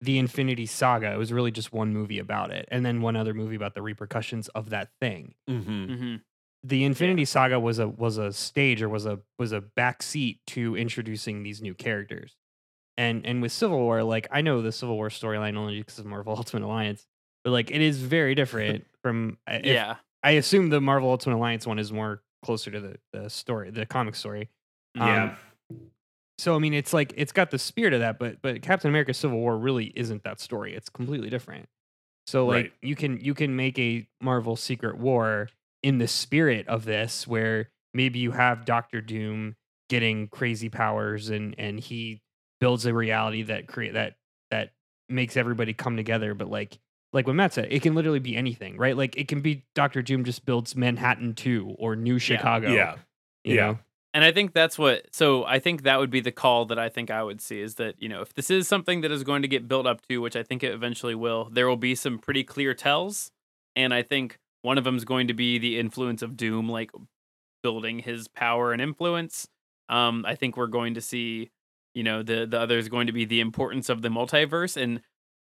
[0.00, 1.12] the Infinity Saga.
[1.12, 3.82] It was really just one movie about it, and then one other movie about the
[3.82, 5.34] repercussions of that thing.
[5.48, 5.64] mhm.
[5.90, 6.20] Mhm.
[6.62, 10.76] The Infinity Saga was a was a stage or was a was a backseat to
[10.76, 12.34] introducing these new characters.
[12.98, 16.06] And and with Civil War, like I know the Civil War storyline only because of
[16.06, 17.06] Marvel Ultimate Alliance,
[17.44, 19.38] but like it is very different from.
[19.46, 19.96] if- Yeah.
[20.22, 23.86] I assume the Marvel Ultimate Alliance one is more closer to the the story, the
[23.86, 24.48] comic story.
[24.98, 25.34] Um, yeah.
[26.38, 29.14] So I mean, it's like it's got the spirit of that, but but Captain America:
[29.14, 30.74] Civil War really isn't that story.
[30.74, 31.66] It's completely different.
[32.26, 32.72] So like Right.
[32.82, 35.48] you can you can make a Marvel Secret War
[35.82, 39.54] in the spirit of this where maybe you have Doctor Doom
[39.88, 42.20] getting crazy powers and and he
[42.60, 44.16] builds a reality that create that
[44.50, 44.72] that
[45.08, 46.78] makes everybody come together but like
[47.12, 50.02] like what Matt said it can literally be anything right like it can be Doctor
[50.02, 52.94] Doom just builds Manhattan 2 or New Chicago Yeah.
[53.44, 53.74] you Yeah.
[54.14, 55.02] And I think that's what.
[55.12, 57.74] So I think that would be the call that I think I would see is
[57.74, 60.22] that you know if this is something that is going to get built up to,
[60.22, 63.30] which I think it eventually will, there will be some pretty clear tells,
[63.74, 66.92] and I think one of them is going to be the influence of Doom, like
[67.62, 69.48] building his power and influence.
[69.90, 71.50] Um, I think we're going to see,
[71.96, 75.00] you know, the the other is going to be the importance of the multiverse, and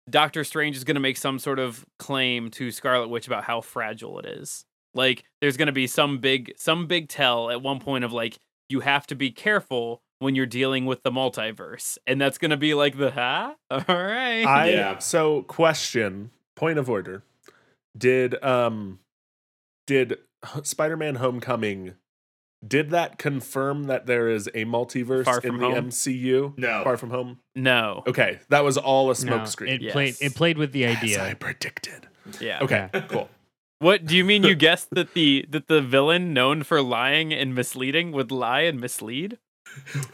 [0.09, 3.61] Doctor Strange is going to make some sort of claim to Scarlet Witch about how
[3.61, 4.65] fragile it is.
[4.95, 8.39] Like there's going to be some big some big tell at one point of like
[8.69, 11.99] you have to be careful when you're dealing with the multiverse.
[12.07, 13.55] And that's going to be like the huh?
[13.71, 14.45] All right.
[14.45, 14.99] I Yeah.
[14.99, 17.25] so question point of order.
[17.99, 19.01] Did um
[19.89, 20.19] did
[20.63, 21.95] Spider-Man Homecoming
[22.67, 25.89] did that confirm that there is a multiverse Far in the Home?
[25.91, 26.57] MCU?
[26.59, 26.83] No.
[26.85, 27.39] Far from home.
[27.55, 28.03] no.
[28.07, 29.69] Okay, that was all a No, smokescreen.
[29.75, 29.93] it Yes.
[29.93, 32.09] played it played with the As idea I predicted.
[32.41, 32.59] Yeah.
[32.63, 33.29] Okay, cool.
[33.81, 37.55] What do you mean you guessed that the that the villain known for lying and
[37.55, 39.39] misleading would lie and mislead?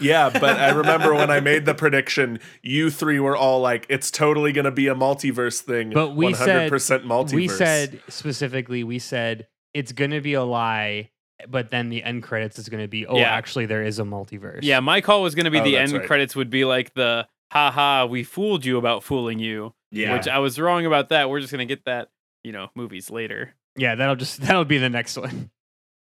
[0.01, 4.11] Yeah, but I remember when I made the prediction, you three were all like, "It's
[4.11, 7.33] totally going to be a multiverse thing." But we said- 100% multiverse.
[7.35, 11.11] we said specifically we said it's going to be a lie
[11.49, 13.31] but then the end credits is going to be oh Yeah.
[13.33, 15.93] actually there is a multiverse Yeah, my call was going to be Oh, the end
[15.93, 16.07] right.
[16.07, 19.75] credits would be like the ha ha, we fooled you about fooling you.
[19.91, 20.13] Yeah.
[20.15, 21.29] Which I was wrong about that.
[21.31, 22.11] We're just going to get that,
[22.45, 23.55] you know, movies later.
[23.77, 25.51] yeah that'll just that'll be the next one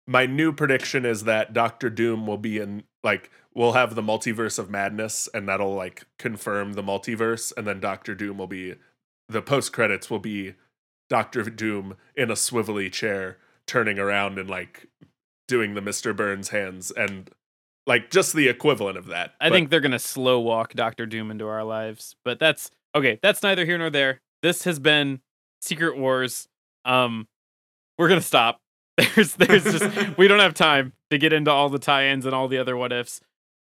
[0.07, 4.59] my new prediction is that Doctor Doom will be in like we'll have the multiverse
[4.59, 8.75] of madness, and that'll like confirm the multiverse, and then Doctor Doom will be
[9.29, 10.53] the post credits will be
[11.09, 14.87] Doctor Doom in a swivelly chair, turning around and like
[15.47, 17.29] doing the Mister Burns hands and
[17.87, 19.33] like just the equivalent of that.
[19.39, 23.19] I But think they're gonna slow walk Doctor Doom into our lives, but that's okay.
[23.21, 24.21] That's neither here nor there.
[24.41, 25.21] This has been
[25.61, 26.47] Secret Wars.
[26.83, 27.27] Um,
[27.97, 28.59] we're gonna stop.
[29.15, 32.47] There's, there's just we don't have time to get into all the tie-ins and all
[32.47, 33.19] the other what ifs.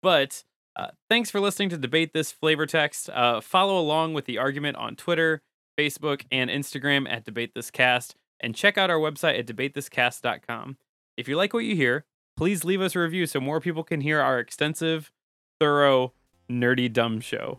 [0.03, 0.43] But
[0.75, 3.11] uh, thanks for listening to debate this flavor text.
[3.11, 5.43] Uh, follow along with the argument on Twitter,
[5.79, 10.79] Facebook, and Instagram at debate this cast, and check out our website at debatethiscast.com.
[11.19, 12.05] If you like what you hear,
[12.36, 15.11] please leave us a review so more people can hear our extensive
[15.59, 16.12] thorough,
[16.49, 17.59] nerdy, dumb show.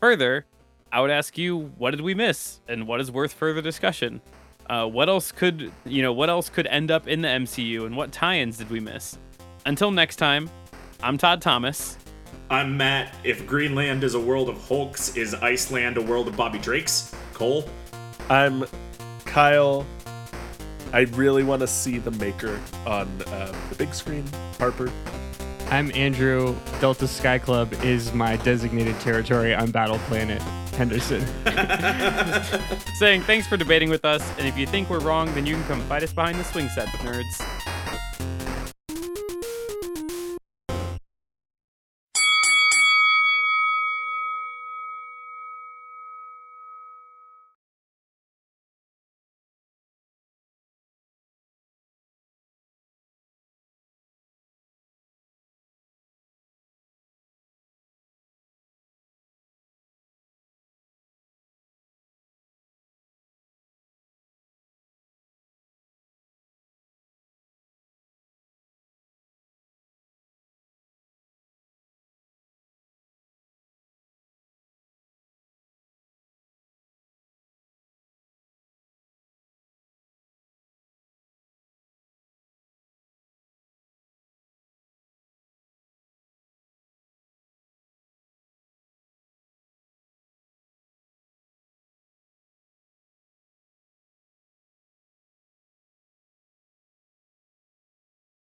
[0.00, 0.46] Further,
[0.90, 4.22] I would ask you, what did we miss, and what is worth further discussion?
[4.70, 6.14] Uh, what else could you know?
[6.14, 9.18] What else could end up in the MCU, and what tie-ins did we miss?
[9.66, 10.48] Until next time,
[11.02, 11.98] I'm Todd Thomas.
[12.48, 13.14] I'm Matt.
[13.22, 17.14] If Greenland is a world of Hulks, is Iceland a world of Bobby Drakes?
[17.34, 17.68] Cole?
[18.30, 18.64] I'm
[19.26, 19.84] Kyle.
[20.94, 24.24] I really want to see the maker on uh, the big screen.
[24.58, 24.92] Harper.
[25.70, 30.40] i'm andrew delta sky club is my designated territory on battle planet
[30.76, 31.24] henderson
[32.94, 35.64] Saying thanks for debating with us, and if you think we're wrong, then you can
[35.64, 37.73] come fight us behind the swing set, nerds.